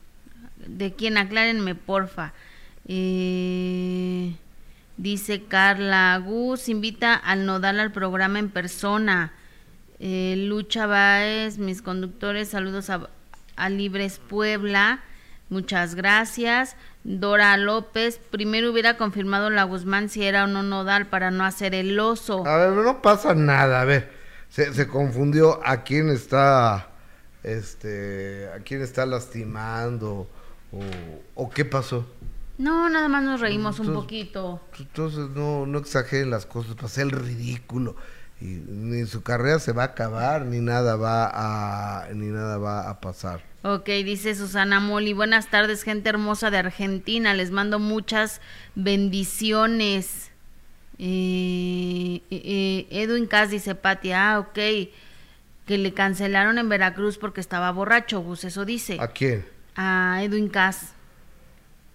[0.66, 1.18] ¿De quién?
[1.18, 2.32] Aclárenme, porfa.
[2.88, 4.34] Eh,
[4.96, 9.34] dice Carla, Gus invita al Nodal al programa en persona.
[10.00, 13.10] Eh, Lucha Baez, mis conductores, saludos a,
[13.58, 15.02] a Libres Puebla.
[15.50, 16.76] Muchas gracias.
[17.04, 21.76] Dora López, primero hubiera confirmado la Guzmán si era o no nodal para no hacer
[21.76, 22.46] el oso.
[22.48, 24.12] A ver, no pasa nada, a ver,
[24.50, 26.90] se, se confundió a quién está,
[27.44, 30.30] este, a quién está lastimando
[30.72, 30.80] o,
[31.36, 32.08] o qué pasó.
[32.58, 34.62] No, nada más nos reímos un poquito.
[34.80, 37.96] Entonces no, no exageren las cosas para hacer el ridículo.
[38.44, 42.90] Y ni su carrera se va a acabar, ni nada va a, ni nada va
[42.90, 43.40] a pasar.
[43.62, 48.42] Ok, dice Susana Moli, buenas tardes, gente hermosa de Argentina, les mando muchas
[48.76, 50.30] bendiciones.
[51.00, 54.60] Eh, eh, eh, Edwin Cas dice, Pati, ah, ok,
[55.66, 58.98] que le cancelaron en Veracruz porque estaba borracho, Gus, eso dice.
[59.00, 59.46] ¿A quién?
[59.78, 60.93] A Edwin Cas.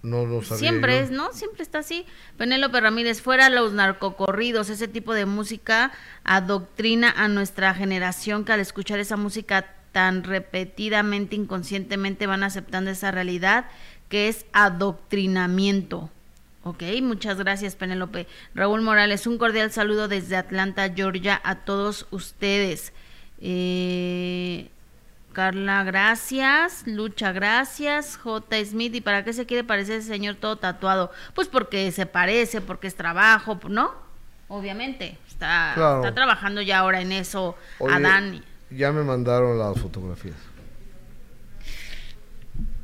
[0.03, 0.59] No lo sabía.
[0.59, 1.05] Siempre yo.
[1.05, 1.33] es, ¿no?
[1.33, 2.07] Siempre está así.
[2.37, 5.93] Penélope Ramírez, fuera los narcocorridos, ese tipo de música
[6.25, 13.11] adoctrina a nuestra generación que al escuchar esa música tan repetidamente, inconscientemente van aceptando esa
[13.11, 13.67] realidad
[14.09, 16.11] que es adoctrinamiento.
[16.65, 18.27] Ok, muchas gracias Penélope.
[18.55, 22.93] Raúl Morales, un cordial saludo desde Atlanta, Georgia, a todos ustedes.
[23.41, 24.69] Eh,
[25.43, 26.83] Carla, gracias.
[26.85, 28.17] Lucha, gracias.
[28.17, 28.57] J.
[28.65, 31.13] Smith, ¿y para qué se quiere parecer ese señor todo tatuado?
[31.33, 33.93] Pues porque se parece, porque es trabajo, ¿no?
[34.49, 35.17] Obviamente.
[35.29, 35.99] Está, Claro.
[36.03, 38.45] está trabajando ya ahora en eso Oye, Adán.
[38.73, 40.35] Ya me mandaron las fotografías.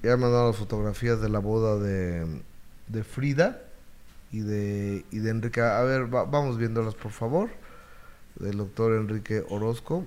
[0.05, 2.41] Ya me mandaron las fotografías de la boda de,
[2.87, 3.63] de Frida
[4.31, 5.61] y de, y de Enrique.
[5.61, 7.51] A ver, va- vamos viéndolas por favor.
[8.37, 10.07] Del doctor Enrique Orozco.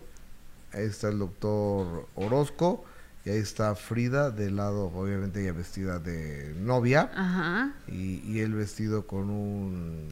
[0.74, 2.84] Ahí está el doctor Orozco.
[3.26, 7.11] Y ahí está Frida, del lado, obviamente, ella vestida de novia.
[7.13, 7.74] Ajá.
[7.88, 10.07] y, y él vestido con un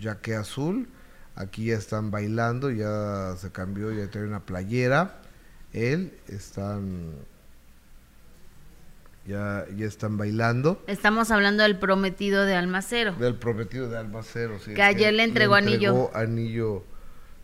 [0.00, 0.88] jaque azul.
[1.34, 5.20] Aquí ya están bailando, ya se cambió, ya trae una playera.
[5.72, 7.10] Él están
[9.26, 10.80] ya, ya están bailando.
[10.86, 13.12] Estamos hablando del prometido de Almacero.
[13.16, 16.10] Del prometido de Albacero, sí, Que ayer le entregó anillo.
[16.14, 16.84] anillo,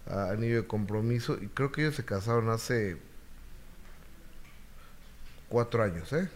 [0.07, 1.39] ah, anillo de compromiso.
[1.41, 2.97] Y creo que ellos se casaron hace
[5.49, 6.29] cuatro años, ¿eh?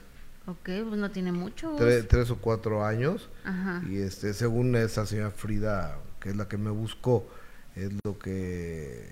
[0.46, 1.74] Ok, pues no tiene mucho.
[1.76, 3.28] Tres o cuatro años.
[3.44, 3.82] Ajá.
[3.88, 7.28] Y este, según esa señora Frida, que es la que me buscó,
[7.74, 9.10] es lo que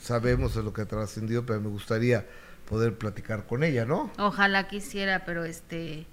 [0.00, 2.26] sabemos, es lo que ha trascendido, pero me gustaría
[2.68, 4.12] poder platicar con ella, ¿no?
[4.18, 6.06] Ojalá quisiera, pero este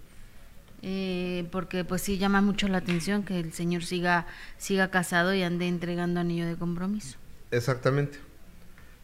[0.82, 5.44] eh, porque pues sí llama mucho la atención que el señor siga siga casado y
[5.44, 7.18] ande entregando anillo de compromiso.
[7.52, 8.20] Exactamente.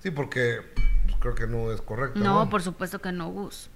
[0.01, 0.61] Sí, porque
[1.05, 2.19] pues, creo que no es correcto.
[2.19, 3.69] No, No, por supuesto que no, Gus.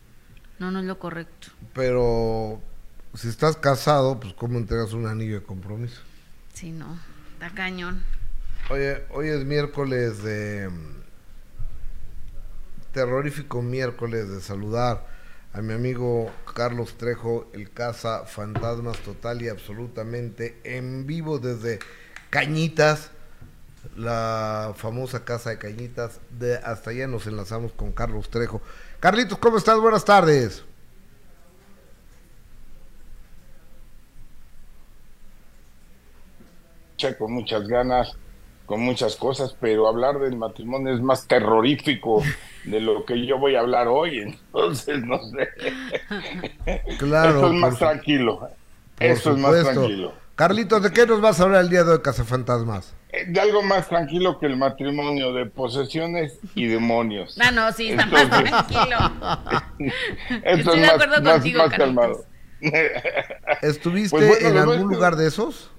[0.59, 1.47] No, no es lo correcto.
[1.73, 2.61] Pero
[3.13, 6.01] si estás casado, pues ¿cómo entregas un anillo de compromiso?
[6.53, 6.99] Sí, no.
[7.33, 8.03] Está cañón.
[8.69, 10.69] Oye, hoy es miércoles de...
[10.69, 10.97] mm,
[12.91, 15.05] Terrorífico miércoles de saludar
[15.53, 21.79] a mi amigo Carlos Trejo, el Casa Fantasmas total y absolutamente en vivo desde
[22.31, 23.11] Cañitas,
[23.95, 26.19] la famosa casa de Cañitas.
[26.31, 28.61] De hasta allá nos enlazamos con Carlos Trejo.
[28.99, 29.79] Carlitos, ¿cómo estás?
[29.79, 30.63] Buenas tardes.
[37.19, 38.17] Con muchas ganas,
[38.65, 42.23] con muchas cosas, pero hablar del matrimonio es más terrorífico
[42.65, 45.47] de lo que yo voy a hablar hoy, entonces no sé.
[46.97, 48.49] Claro, Esto es más tranquilo.
[48.99, 50.13] Esto es más tranquilo.
[50.35, 52.96] Carlitos, ¿de qué nos vas a hablar el día de hoy, Casa Fantasmas?
[53.27, 57.37] De algo más tranquilo que el matrimonio, de posesiones y demonios.
[57.39, 58.97] Ah, no, sí, está más tranquilo.
[60.43, 62.25] Esto Estoy es de más, acuerdo más- contigo, más calmado.
[63.61, 65.71] ¿Estuviste Pues bueno, en algún lugar de esos?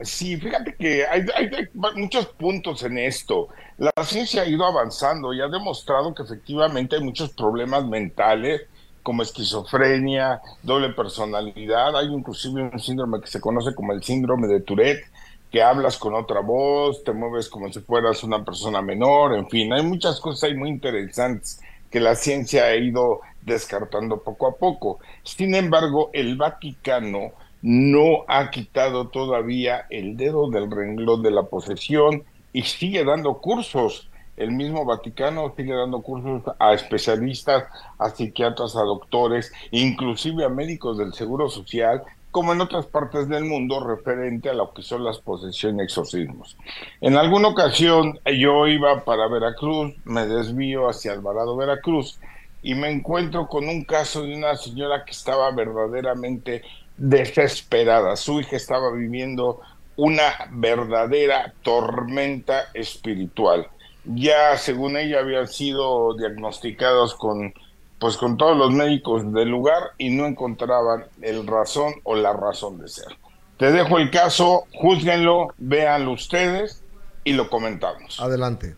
[0.00, 3.48] Sí, fíjate que hay, hay- hay muchos puntos en esto.
[3.76, 8.62] La ciencia ha ido avanzando y ha demostrado que efectivamente hay muchos problemas mentales
[9.02, 11.96] como esquizofrenia, doble personalidad.
[11.96, 15.04] Hay inclusive un síndrome que se conoce como el síndrome de Tourette,
[15.50, 19.72] que hablas con otra voz, te mueves como si fueras una persona menor, en fin,
[19.72, 21.60] hay muchas cosas muy interesantes
[21.90, 25.00] que la ciencia ha ido descartando poco a poco.
[25.24, 27.32] Sin embargo, el Vaticano
[27.62, 34.08] no ha quitado todavía el dedo del renglón de la posesión y sigue dando cursos.
[34.36, 37.64] El mismo Vaticano sigue dando cursos a especialistas,
[37.98, 43.44] a psiquiatras, a doctores, inclusive a médicos del Seguro Social, como en otras partes del
[43.44, 46.56] mundo, referente a lo que son las posesiones y exorcismos.
[47.00, 52.20] En alguna ocasión yo iba para Veracruz, me desvío hacia Alvarado, Veracruz,
[52.62, 56.62] y me encuentro con un caso de una señora que estaba verdaderamente
[56.96, 58.16] desesperada.
[58.16, 59.60] Su hija estaba viviendo
[59.96, 63.68] una verdadera tormenta espiritual.
[64.04, 67.52] Ya, según ella, habían sido diagnosticados con
[68.00, 72.78] pues con todos los médicos del lugar y no encontraban el razón o la razón
[72.78, 73.14] de ser.
[73.58, 76.82] Te dejo el caso, juzguenlo, véanlo ustedes
[77.24, 78.18] y lo comentamos.
[78.18, 78.74] Adelante.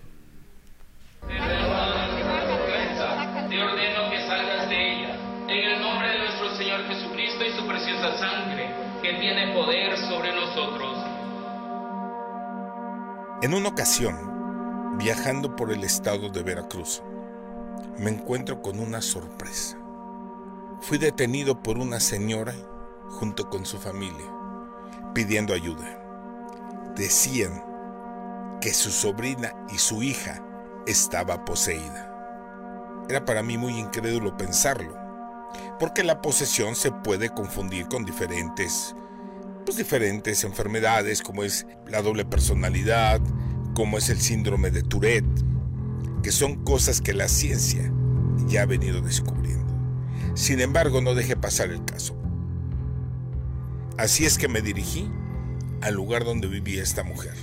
[1.28, 1.34] Te
[3.62, 5.16] ordeno que salgas de ella,
[5.46, 10.34] en el nombre de nuestro Señor Jesucristo y su preciosa sangre, que tiene poder sobre
[10.34, 10.98] nosotros.
[13.42, 17.02] En una ocasión, viajando por el estado de Veracruz,
[17.98, 19.78] me encuentro con una sorpresa.
[20.80, 22.54] Fui detenido por una señora
[23.10, 24.26] junto con su familia,
[25.14, 25.98] pidiendo ayuda.
[26.96, 27.62] Decían
[28.60, 30.42] que su sobrina y su hija
[30.86, 32.08] estaba poseída.
[33.08, 34.96] Era para mí muy incrédulo pensarlo,
[35.78, 38.94] porque la posesión se puede confundir con diferentes,
[39.64, 43.20] pues diferentes enfermedades, como es la doble personalidad,
[43.74, 45.44] como es el síndrome de Tourette,
[46.22, 47.92] que son cosas que la ciencia
[48.46, 49.72] ya ha venido descubriendo.
[50.34, 52.16] Sin embargo, no dejé pasar el caso.
[53.98, 55.10] Así es que me dirigí
[55.80, 57.34] al lugar donde vivía esta mujer.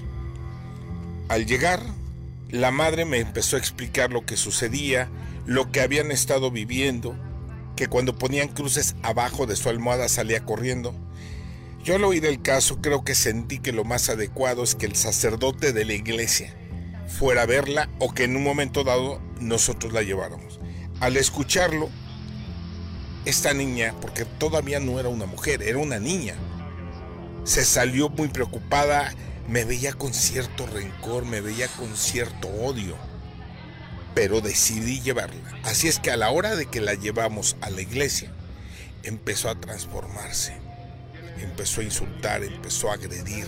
[1.28, 1.82] Al llegar,
[2.50, 5.10] la madre me empezó a explicar lo que sucedía,
[5.46, 7.16] lo que habían estado viviendo,
[7.76, 10.96] que cuando ponían cruces abajo de su almohada salía corriendo.
[11.84, 14.96] Yo al oír el caso creo que sentí que lo más adecuado es que el
[14.96, 16.59] sacerdote de la iglesia
[17.10, 20.60] fuera a verla o que en un momento dado nosotros la lleváramos.
[21.00, 21.90] Al escucharlo,
[23.26, 26.36] esta niña, porque todavía no era una mujer, era una niña,
[27.44, 29.14] se salió muy preocupada,
[29.48, 32.96] me veía con cierto rencor, me veía con cierto odio,
[34.14, 35.60] pero decidí llevarla.
[35.64, 38.32] Así es que a la hora de que la llevamos a la iglesia,
[39.04, 40.54] empezó a transformarse,
[41.42, 43.48] empezó a insultar, empezó a agredir,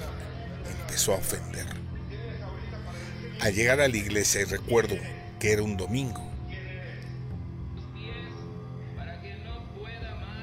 [0.81, 1.80] empezó a ofender.
[3.41, 4.95] Al llegar a la iglesia, y recuerdo
[5.39, 6.21] que era un domingo,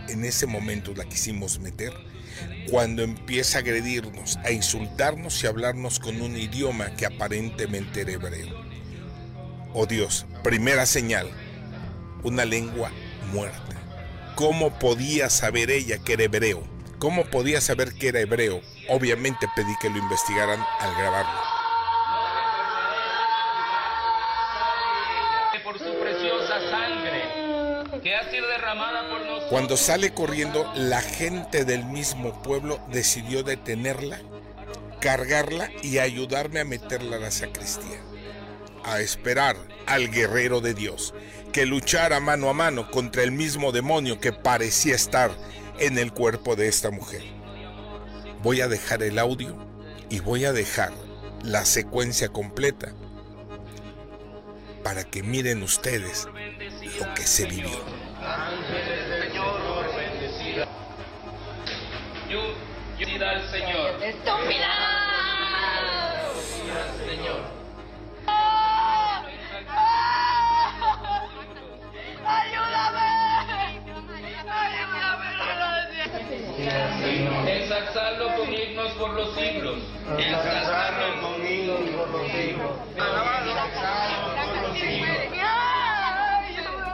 [0.08, 1.92] en ese momento la quisimos meter
[2.68, 8.10] cuando empieza a agredirnos, a insultarnos y a hablarnos con un idioma que aparentemente era
[8.10, 8.64] hebreo.
[9.74, 11.30] Oh Dios, primera señal,
[12.24, 12.90] una lengua
[13.32, 13.76] muerta.
[14.34, 16.64] ¿Cómo podía saber ella que era hebreo?
[16.98, 18.60] ¿Cómo podía saber que era hebreo?
[18.88, 21.57] Obviamente pedí que lo investigaran al grabarlo.
[29.50, 34.20] Cuando sale corriendo, la gente del mismo pueblo decidió detenerla,
[35.00, 38.00] cargarla y ayudarme a meterla a la sacristía.
[38.84, 39.56] A esperar
[39.86, 41.14] al guerrero de Dios,
[41.52, 45.30] que luchara mano a mano contra el mismo demonio que parecía estar
[45.78, 47.22] en el cuerpo de esta mujer.
[48.42, 49.56] Voy a dejar el audio
[50.10, 50.92] y voy a dejar
[51.42, 52.92] la secuencia completa
[54.82, 56.28] para que miren ustedes
[56.96, 57.68] lo que se vivió.
[63.20, 64.00] Al Señor.
[64.00, 64.68] ¡Estúpida!
[67.04, 67.40] Señor.
[77.48, 79.78] Ensalzarlo con himnos por los siglos.
[80.16, 82.70] Ensalzarlo con himnos por los siglos.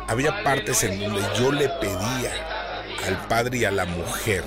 [0.06, 2.32] Había partes en donde yo le pedía
[3.06, 4.44] al padre y a la mujer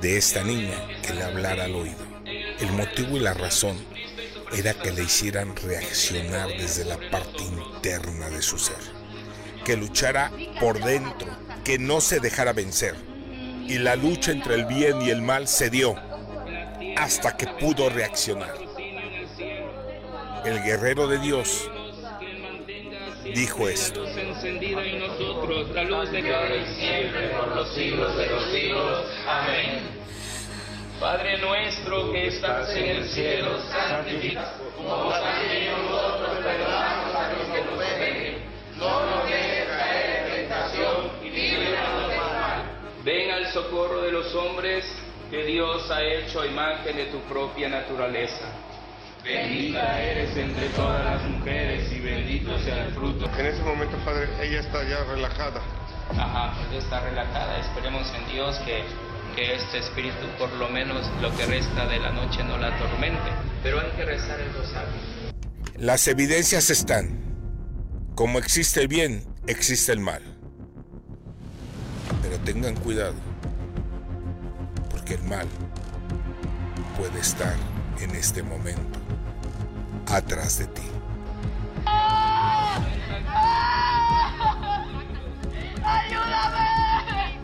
[0.00, 2.04] de esta niña que le hablara al oído.
[2.60, 3.76] El motivo y la razón
[4.56, 8.76] era que le hicieran reaccionar desde la parte interna de su ser,
[9.64, 10.30] que luchara
[10.60, 11.28] por dentro,
[11.64, 12.94] que no se dejara vencer.
[13.68, 15.96] Y la lucha entre el bien y el mal se dio
[16.96, 18.54] hasta que pudo reaccionar.
[20.44, 21.68] El guerrero de Dios
[23.34, 24.04] dijo esto.
[24.06, 29.06] encendida en nosotros la luz de cada siempre por los siglos de los siglos.
[29.26, 29.96] Amén.
[31.00, 37.64] Padre nuestro que estás en el cielo, santificado como también nosotros perdonamos a los que
[37.64, 38.38] nos ofenden.
[38.78, 42.62] No nos dejes caer en tentación y líbranos del mal.
[43.04, 44.84] Ven al socorro de los hombres
[45.30, 48.46] que Dios ha hecho a imagen de tu propia naturaleza.
[49.26, 53.28] Bendita eres entre todas las mujeres y bendito sea el fruto.
[53.36, 55.60] En ese momento, padre, ella está ya relajada.
[56.10, 57.58] Ajá, ella está relajada.
[57.58, 58.84] Esperemos en Dios que,
[59.34, 63.28] que este espíritu, por lo menos lo que resta de la noche, no la atormente.
[63.64, 64.94] Pero hay que rezar el rosario.
[65.76, 67.20] Las evidencias están.
[68.14, 70.22] Como existe el bien, existe el mal.
[72.22, 73.16] Pero tengan cuidado,
[74.88, 75.48] porque el mal
[76.96, 77.56] puede estar
[78.00, 78.95] en este momento
[80.06, 80.82] atrás de ti.
[85.84, 87.40] ¡Ayúdame!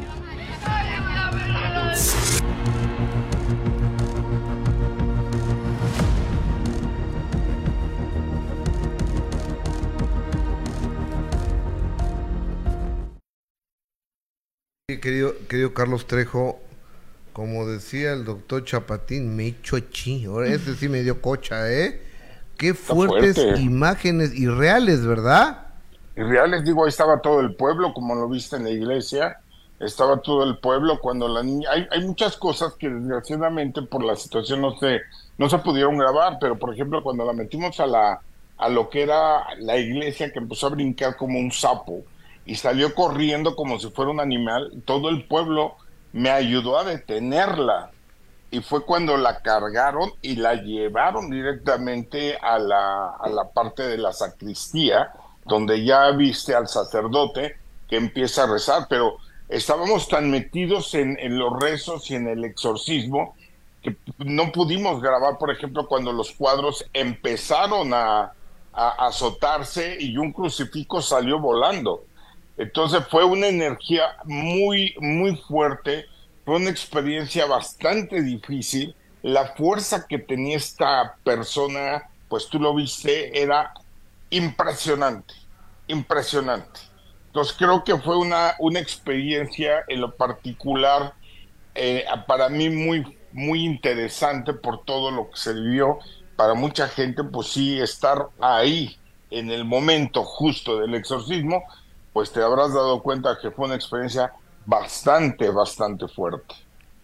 [0.64, 1.52] ¡Ayúdame!
[15.00, 16.60] Querido, querido Carlos Trejo,
[17.32, 20.26] como decía el doctor Chapatín, me echo chi.
[20.46, 22.11] Ese sí me dio cocha, ¿eh?
[22.56, 23.60] Qué fuertes fuerte.
[23.60, 25.66] imágenes irreales, ¿verdad?
[26.16, 29.38] Y reales, digo, ahí estaba todo el pueblo, como lo viste en la iglesia,
[29.80, 31.70] estaba todo el pueblo cuando la niña...
[31.70, 35.00] Hay, hay muchas cosas que desgraciadamente por la situación no se,
[35.38, 38.20] no se pudieron grabar, pero por ejemplo cuando la metimos a, la,
[38.58, 42.02] a lo que era la iglesia, que empezó a brincar como un sapo
[42.44, 45.76] y salió corriendo como si fuera un animal, todo el pueblo
[46.12, 47.90] me ayudó a detenerla.
[48.52, 53.98] Y fue cuando la cargaron y la llevaron directamente a la, a la parte de
[53.98, 55.10] la sacristía,
[55.46, 57.56] donde ya viste al sacerdote
[57.88, 59.16] que empieza a rezar, pero
[59.48, 63.34] estábamos tan metidos en, en los rezos y en el exorcismo
[63.82, 68.32] que no pudimos grabar, por ejemplo, cuando los cuadros empezaron a,
[68.72, 72.04] a azotarse y un crucifijo salió volando.
[72.56, 76.06] Entonces fue una energía muy, muy fuerte,
[76.44, 78.94] fue una experiencia bastante difícil.
[79.22, 83.72] La fuerza que tenía esta persona, pues tú lo viste, era
[84.30, 85.34] impresionante,
[85.86, 86.80] impresionante.
[87.26, 91.14] Entonces creo que fue una, una experiencia en lo particular
[91.74, 95.98] eh, para mí muy, muy interesante por todo lo que se vivió.
[96.36, 98.98] Para mucha gente, pues sí, estar ahí
[99.30, 101.62] en el momento justo del exorcismo,
[102.12, 104.32] pues te habrás dado cuenta que fue una experiencia
[104.66, 106.54] bastante, bastante fuerte.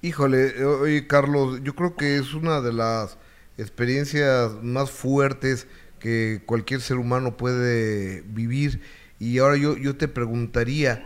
[0.02, 3.18] Híjole, oye Carlos, yo creo que es una de las
[3.56, 5.66] experiencias más fuertes
[5.98, 8.80] que cualquier ser humano puede vivir.
[9.18, 11.04] Y ahora yo, yo te preguntaría,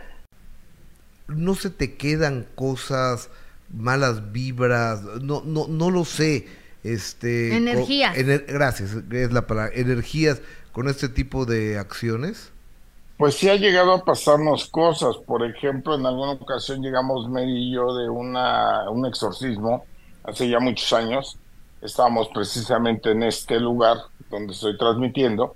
[1.27, 3.29] ¿no se te quedan cosas,
[3.73, 5.01] malas vibras?
[5.21, 6.47] No, no, no lo sé.
[6.83, 8.15] Este, Energías.
[8.15, 9.71] con- ener- gracias, es la palabra.
[9.73, 12.51] Energías con este tipo de acciones.
[13.17, 15.17] Pues sí ha llegado a pasarnos cosas.
[15.17, 19.85] Por ejemplo, en alguna ocasión llegamos Mary y yo de una, un exorcismo
[20.23, 21.37] hace ya muchos años.
[21.81, 23.97] Estábamos precisamente en este lugar
[24.29, 25.55] donde estoy transmitiendo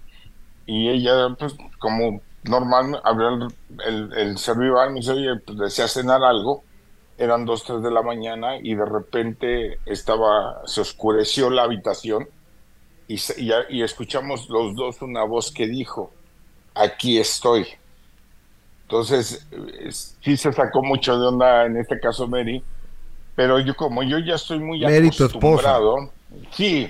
[0.65, 3.47] y ella, pues como normal, abrió el,
[3.85, 6.63] el, el servival, me dice, oye, pues desea cenar algo.
[7.17, 12.29] Eran dos, tres de la mañana y de repente estaba, se oscureció la habitación
[13.07, 13.17] y,
[13.69, 16.13] y escuchamos los dos una voz que dijo,
[16.79, 17.67] aquí estoy.
[18.83, 19.45] Entonces,
[20.21, 22.63] sí se sacó mucho de onda en este caso Mary,
[23.35, 26.09] pero yo como yo ya estoy muy Mary, acostumbrado,
[26.51, 26.89] sí,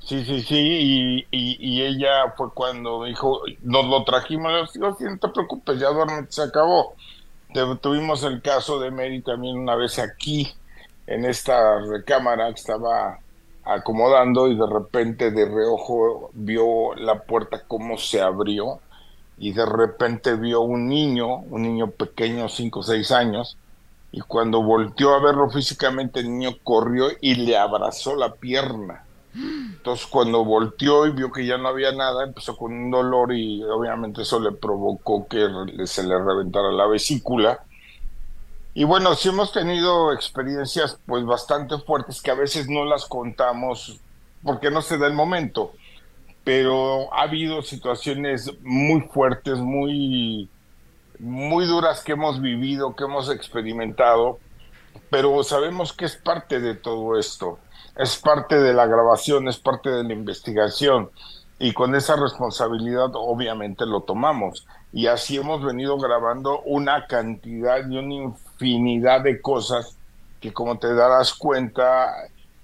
[0.00, 4.96] sí, sí, sí, y, y, y ella fue cuando dijo, nos lo trajimos, le digo,
[4.98, 6.94] sí, no te preocupes, ya duerme, se acabó.
[7.80, 10.52] Tuvimos el caso de Mary también una vez aquí,
[11.06, 13.18] en esta recámara que estaba
[13.64, 18.80] acomodando y de repente de reojo vio la puerta cómo se abrió
[19.38, 23.56] y de repente vio un niño, un niño pequeño, cinco o seis años,
[24.12, 29.04] y cuando volteó a verlo físicamente el niño corrió y le abrazó la pierna.
[29.34, 33.64] Entonces cuando volteó y vio que ya no había nada, empezó con un dolor y
[33.64, 35.48] obviamente eso le provocó que
[35.86, 37.60] se le reventara la vesícula.
[38.74, 43.98] Y bueno, sí hemos tenido experiencias pues bastante fuertes que a veces no las contamos
[44.42, 45.72] porque no se da el momento,
[46.44, 50.48] pero ha habido situaciones muy fuertes, muy
[51.18, 54.40] muy duras que hemos vivido, que hemos experimentado,
[55.08, 57.60] pero sabemos que es parte de todo esto,
[57.96, 61.10] es parte de la grabación, es parte de la investigación
[61.60, 67.96] y con esa responsabilidad obviamente lo tomamos y así hemos venido grabando una cantidad y
[67.96, 69.96] una infinidad de cosas
[70.40, 72.12] que como te darás cuenta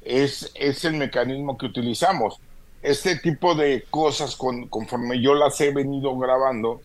[0.02, 2.40] es, es el mecanismo que utilizamos.
[2.82, 6.82] Este tipo de cosas con- conforme yo las he venido grabando,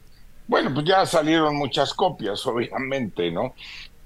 [0.48, 3.53] bueno, pues ya salieron muchas copias, obviamente, ¿no?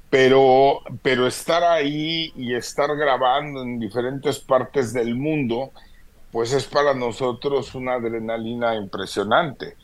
[0.09, 5.73] Pero, pero estar ahí y estar grabando en diferentes partes del mundo,
[6.31, 9.77] pues es para nosotros una adrenalina impresionante.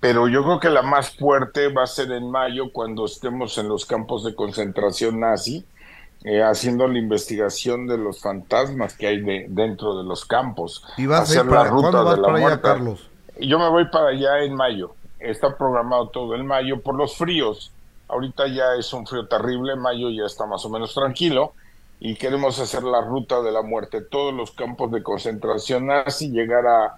[0.00, 3.68] Pero yo creo que la más fuerte va a ser en mayo cuando estemos en
[3.68, 5.66] los campos de concentración nazi,
[6.24, 10.84] eh, haciendo la investigación de los fantasmas que hay de- dentro de los campos.
[10.96, 12.62] ¿Y vas a hacer ir para, la ruta ¿cuándo vas de la para allá, muerte.
[12.62, 13.10] Carlos?
[13.40, 14.94] Yo me voy para allá en mayo.
[15.18, 17.72] Está programado todo el mayo por los fríos.
[18.08, 21.54] Ahorita ya es un frío terrible, mayo ya está más o menos tranquilo
[22.04, 26.66] y queremos hacer la ruta de la muerte, todos los campos de concentración nazi, llegar
[26.66, 26.96] a,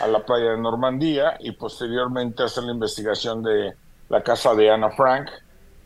[0.00, 3.74] a la playa de Normandía y posteriormente hacer la investigación de
[4.08, 5.28] la casa de Ana Frank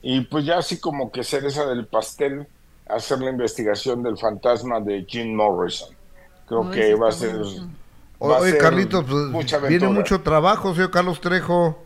[0.02, 2.46] y pues ya así como que cereza del pastel,
[2.88, 5.96] hacer la investigación del fantasma de Jim Morrison.
[6.44, 7.32] Creo Uy, que sí va a ser...
[8.30, 11.78] va a Oye, ser Carlitos, pues, mucha viene mucho trabajo, señor Carlos Trejo.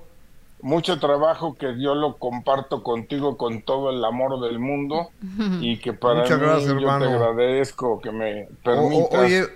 [0.60, 5.14] mucho trabajo que yo lo comparto contigo con todo el amor del mundo
[5.58, 9.18] y que para Muchas mí gracias, yo te agradezco que me O- o- permitas.
[9.18, 9.48] oye,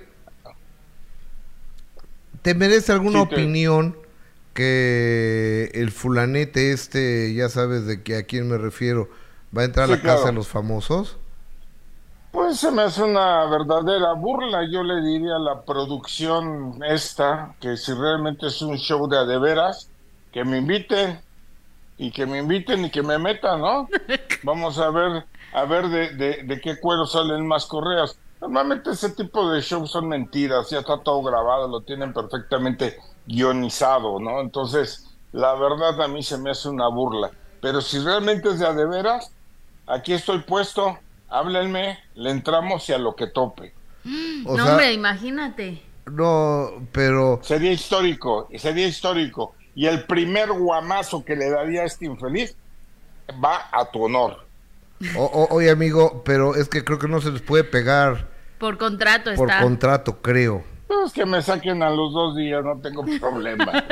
[2.43, 3.97] ¿te merece alguna Sí, te- opinión
[4.55, 9.09] que el fulanete este, ya sabes de que a quién me refiero,
[9.57, 11.19] va a entrar a la casa de los famosos?
[12.37, 14.69] Pues se me hace una verdadera burla.
[14.71, 19.25] Yo le diría a la producción esta que si realmente es un show de a
[19.25, 19.89] de veras,
[20.33, 21.19] que me inviten
[21.97, 23.89] y que me inviten y que me metan, ¿no?
[24.43, 28.19] Vamos a ver, a ver de, de, de qué cuero salen más correas.
[28.39, 34.21] Normalmente ese tipo de shows son mentiras, ya está todo grabado, lo tienen perfectamente guionizado,
[34.21, 34.43] ¿no?
[34.43, 37.31] Entonces, la verdad a mí se me hace una burla.
[37.63, 39.33] Pero si realmente es de a de veras,
[39.87, 40.99] aquí estoy puesto,
[41.29, 43.75] háblenme, le entramos y a lo que tope.
[44.45, 45.83] O no, sea- hombre, imagínate.
[46.11, 47.41] No, pero...
[47.43, 49.55] Sería histórico, sería histórico.
[49.75, 52.57] Y el primer guamazo que le daría a este infeliz
[53.45, 54.47] va a tu honor.
[55.17, 58.29] O- o- oye, amigo, pero es que creo que no se les puede pegar
[58.59, 59.63] Por contrato por está.
[59.63, 60.65] contrato, creo.
[60.87, 63.85] Pues que me saquen a los dos días, no tengo problema.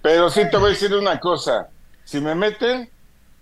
[0.00, 1.68] Pero sí te voy a decir una cosa,
[2.04, 2.90] si me meten,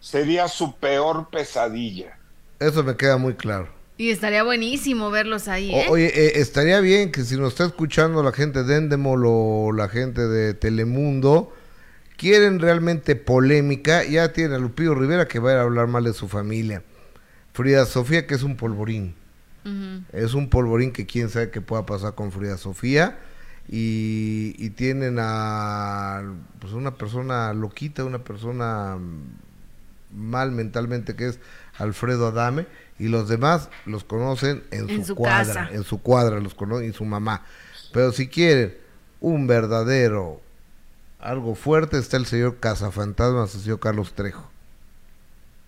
[0.00, 2.18] sería su peor pesadilla.
[2.60, 3.68] Eso me queda muy claro.
[3.96, 5.86] Y estaría buenísimo verlos ahí, O- ¿eh?
[5.90, 9.88] oye, eh, estaría bien que si nos está escuchando la gente de Endemol o la
[9.88, 11.52] gente de Telemundo,
[12.16, 16.04] quieren realmente polémica, ya tienen a Lupillo Rivera que va a ir a hablar mal
[16.04, 16.82] de su familia.
[17.52, 19.14] Frida Sofía, que es un polvorín.
[20.12, 23.18] Es un polvorín que quién sabe qué pueda pasar con Frida Sofía.
[23.68, 26.22] Y, y tienen a
[26.58, 28.98] pues una persona loquita, una persona
[30.12, 31.38] mal mentalmente que es
[31.80, 32.66] Alfredo Adame.
[32.98, 35.68] Y los demás los conocen en, En su, su cuadra, casa.
[35.72, 37.42] en su cuadra los conocen y su mamá.
[37.92, 38.76] Pero si quieren
[39.20, 40.40] un verdadero,
[41.18, 44.50] algo fuerte, está el señor Cazafantasmas, el señor Carlos Trejo.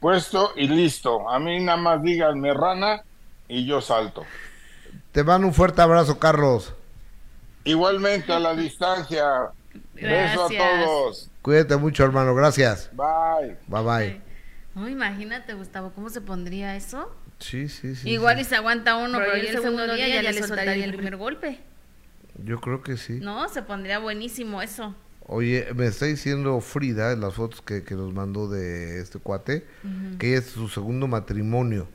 [0.01, 1.29] Puesto y listo.
[1.31, 3.03] A mí nada más díganme rana
[3.49, 4.25] y yo salto.
[5.13, 6.75] Te mando un fuerte abrazo, Carlos.
[7.65, 9.25] Igualmente a la distancia.
[9.95, 10.85] Beso a Gracias.
[10.85, 11.31] todos.
[11.41, 12.35] Cuídate mucho, hermano.
[12.35, 12.91] Gracias.
[12.93, 13.57] Bye.
[13.69, 14.32] Bye bye.
[14.75, 17.15] No, imagínate, Gustavo, ¿cómo se pondría eso?
[17.39, 18.11] Sí, sí, sí.
[18.11, 18.43] Igual sí.
[18.43, 21.61] y se aguanta uno, pero, ya el segundo día ya le soltaría el primer golpe.
[22.45, 23.19] Yo creo que sí.
[23.21, 24.95] No, se pondría buenísimo eso.
[25.27, 29.67] Oye, me está diciendo Frida en las fotos que, que nos mandó de este cuate,
[30.19, 31.89] que es su segundo matrimonio.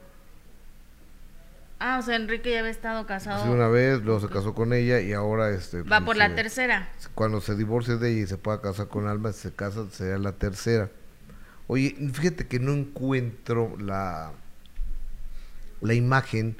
[1.79, 3.41] Ah, o sea, Enrique ya había estado casado.
[3.43, 5.83] Así una vez, luego se casó con ella y ahora este...
[5.83, 6.89] Va pues, por la se- tercera.
[7.13, 10.17] Cuando se divorcie de ella y se pueda casar con Alma, si se casa, sería
[10.17, 10.89] la tercera.
[11.67, 14.31] Oye, fíjate que no encuentro la,
[15.81, 16.55] la imagen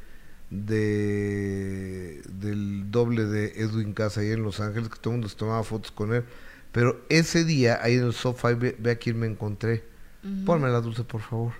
[0.50, 5.36] de del doble de Edwin Casa ahí en Los Ángeles, que todo el mundo se
[5.36, 6.24] tomaba fotos con él.
[6.72, 9.84] Pero ese día, ahí en el sofá, ve, ve a quién me encontré.
[10.24, 10.46] Ujú.
[10.46, 11.54] Ponme la dulce, por favor.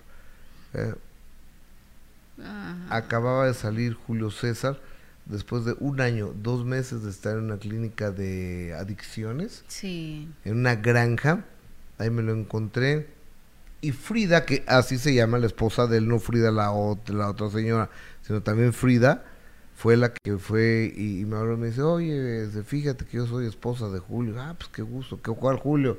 [0.74, 0.94] Eh,
[2.90, 4.78] acababa de salir Julio César
[5.26, 10.28] después de un año, dos meses de estar en una clínica de adicciones Sí.
[10.44, 11.44] en una granja,
[11.98, 13.08] ahí me lo encontré.
[13.80, 17.28] Y Frida, que así se llama la esposa de él, no Frida la, ot- la
[17.30, 17.90] otra señora,
[18.22, 19.24] sino también Frida,
[19.76, 23.18] fue la que fue y, y me habló y me dice, oye, este, fíjate que
[23.18, 24.34] yo soy esposa de Julio.
[24.40, 25.98] Ah, pues qué gusto, ¿qué, ¿cuál Julio?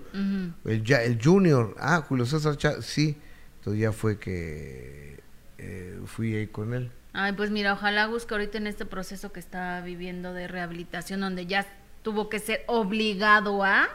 [0.65, 3.15] El, ya, el Junior, ah, Julio César Chávez, sí.
[3.59, 5.19] Entonces ya fue que
[5.57, 6.91] eh, fui ahí con él.
[7.13, 11.45] Ay, pues mira, ojalá busque ahorita en este proceso que está viviendo de rehabilitación, donde
[11.45, 11.65] ya
[12.03, 13.87] tuvo que ser obligado a,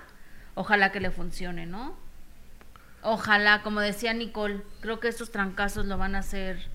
[0.54, 2.02] ojalá que le funcione, ¿no?
[3.04, 6.68] Ojalá, como decía Nicole, creo que estos trancazos lo van a hacer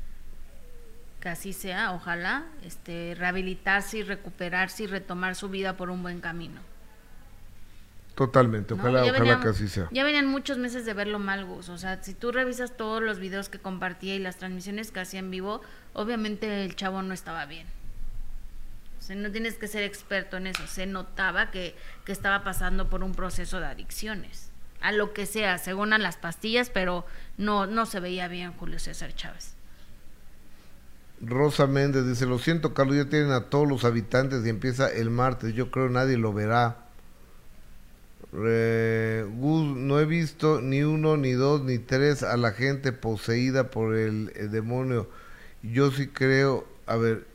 [1.20, 6.22] que así sea, ojalá, este, rehabilitarse y recuperarse y retomar su vida por un buen
[6.22, 6.62] camino.
[8.16, 9.88] Totalmente, ojalá, ojalá venían- que así sea.
[9.92, 11.70] Ya venían muchos meses de verlo mal, Gus.
[11.70, 15.20] O sea, si tú revisas todos los videos que compartía y las transmisiones que hacía
[15.20, 15.62] en vivo,
[15.94, 17.66] obviamente el chavo no estaba bien.
[19.00, 20.68] O sea, no tienes que ser experto en eso.
[20.68, 21.76] Se notaba que,
[22.06, 24.49] que estaba pasando por un proceso de adicciones.
[24.82, 27.06] A lo que sea, según a las pastillas, pero
[27.38, 29.56] no, no se veía bien Julio César Chávez.
[31.22, 35.10] Rosa Méndez dice, lo siento Carlos, ya tienen a todos los habitantes y empieza el
[35.10, 36.86] martes, yo creo nadie lo verá.
[38.32, 43.96] Gus, no he visto ni uno, ni dos, ni tres a la gente poseída por
[43.96, 45.10] el, el demonio.
[45.64, 47.26] Yo sí creo, a ver,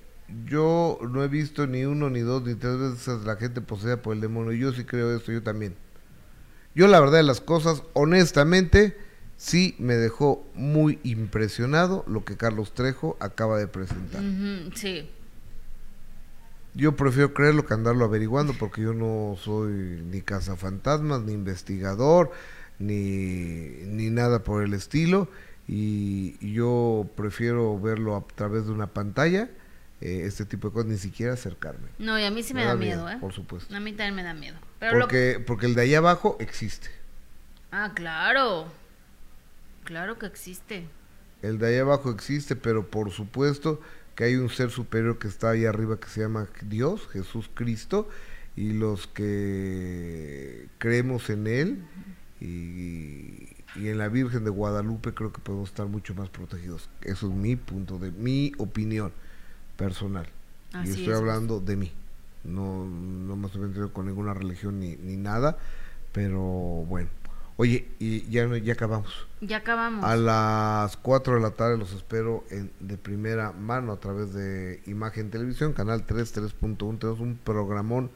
[0.46, 4.02] yo no he visto ni uno, ni dos, ni tres veces a la gente poseída
[4.02, 4.52] por el demonio.
[4.52, 5.76] Yo sí creo esto, yo también.
[6.74, 8.96] Yo la verdad de las cosas, honestamente,
[9.36, 14.22] sí me dejó muy impresionado lo que Carlos Trejo acaba de presentar.
[14.74, 15.10] Sí.
[16.74, 22.32] Yo prefiero creerlo que andarlo averiguando porque yo no soy ni cazafantasmas, ni investigador,
[22.80, 25.28] ni, ni nada por el estilo.
[25.68, 29.48] Y, y yo prefiero verlo a través de una pantalla,
[30.00, 31.88] eh, este tipo de cosas, ni siquiera acercarme.
[31.98, 33.18] No, y a mí sí me, Me da da miedo, miedo, ¿eh?
[33.20, 33.74] por supuesto.
[33.74, 34.56] A mí también me da miedo.
[34.78, 36.88] Pero lo- Porque, porque el de allá abajo existe.
[37.70, 38.66] Ah, claro.
[39.84, 40.86] Claro que existe.
[41.42, 43.80] El de allá abajo existe, pero por supuesto
[44.14, 48.08] que hay un ser superior que está ahí arriba que se llama Dios, Jesús Cristo,
[48.56, 51.84] y los que creemos en Él
[52.40, 56.88] y, y en la Virgen de Guadalupe creo que podemos estar mucho más protegidos.
[57.02, 59.12] Eso es mi punto de mi opinión
[59.76, 60.26] personal.
[60.72, 61.92] Así y estoy es, hablando de mí.
[62.44, 65.56] No, no me estoy metiendo con ninguna religión ni, ni nada,
[66.12, 67.08] pero bueno.
[67.56, 69.26] Oye, y ya, ya acabamos.
[69.40, 70.04] Ya acabamos.
[70.04, 74.82] A las 4 de la tarde los espero en, de primera mano a través de
[74.86, 76.98] Imagen Televisión, canal 3, 3.1.
[76.98, 78.10] Tenemos un programón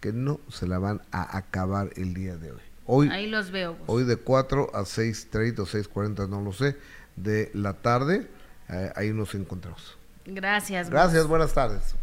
[0.00, 2.60] que no se la van a acabar el día de hoy.
[2.84, 3.74] Hoy, Ahí los veo.
[3.76, 3.84] Gus.
[3.86, 6.76] hoy de 4 a 6.30 o 6.40, no lo sé,
[7.16, 8.28] de la tarde,
[8.68, 9.96] eh, ahí nos encontramos.
[10.26, 10.88] Gracias.
[10.88, 10.92] Gus.
[10.92, 11.94] Gracias, buenas tardes.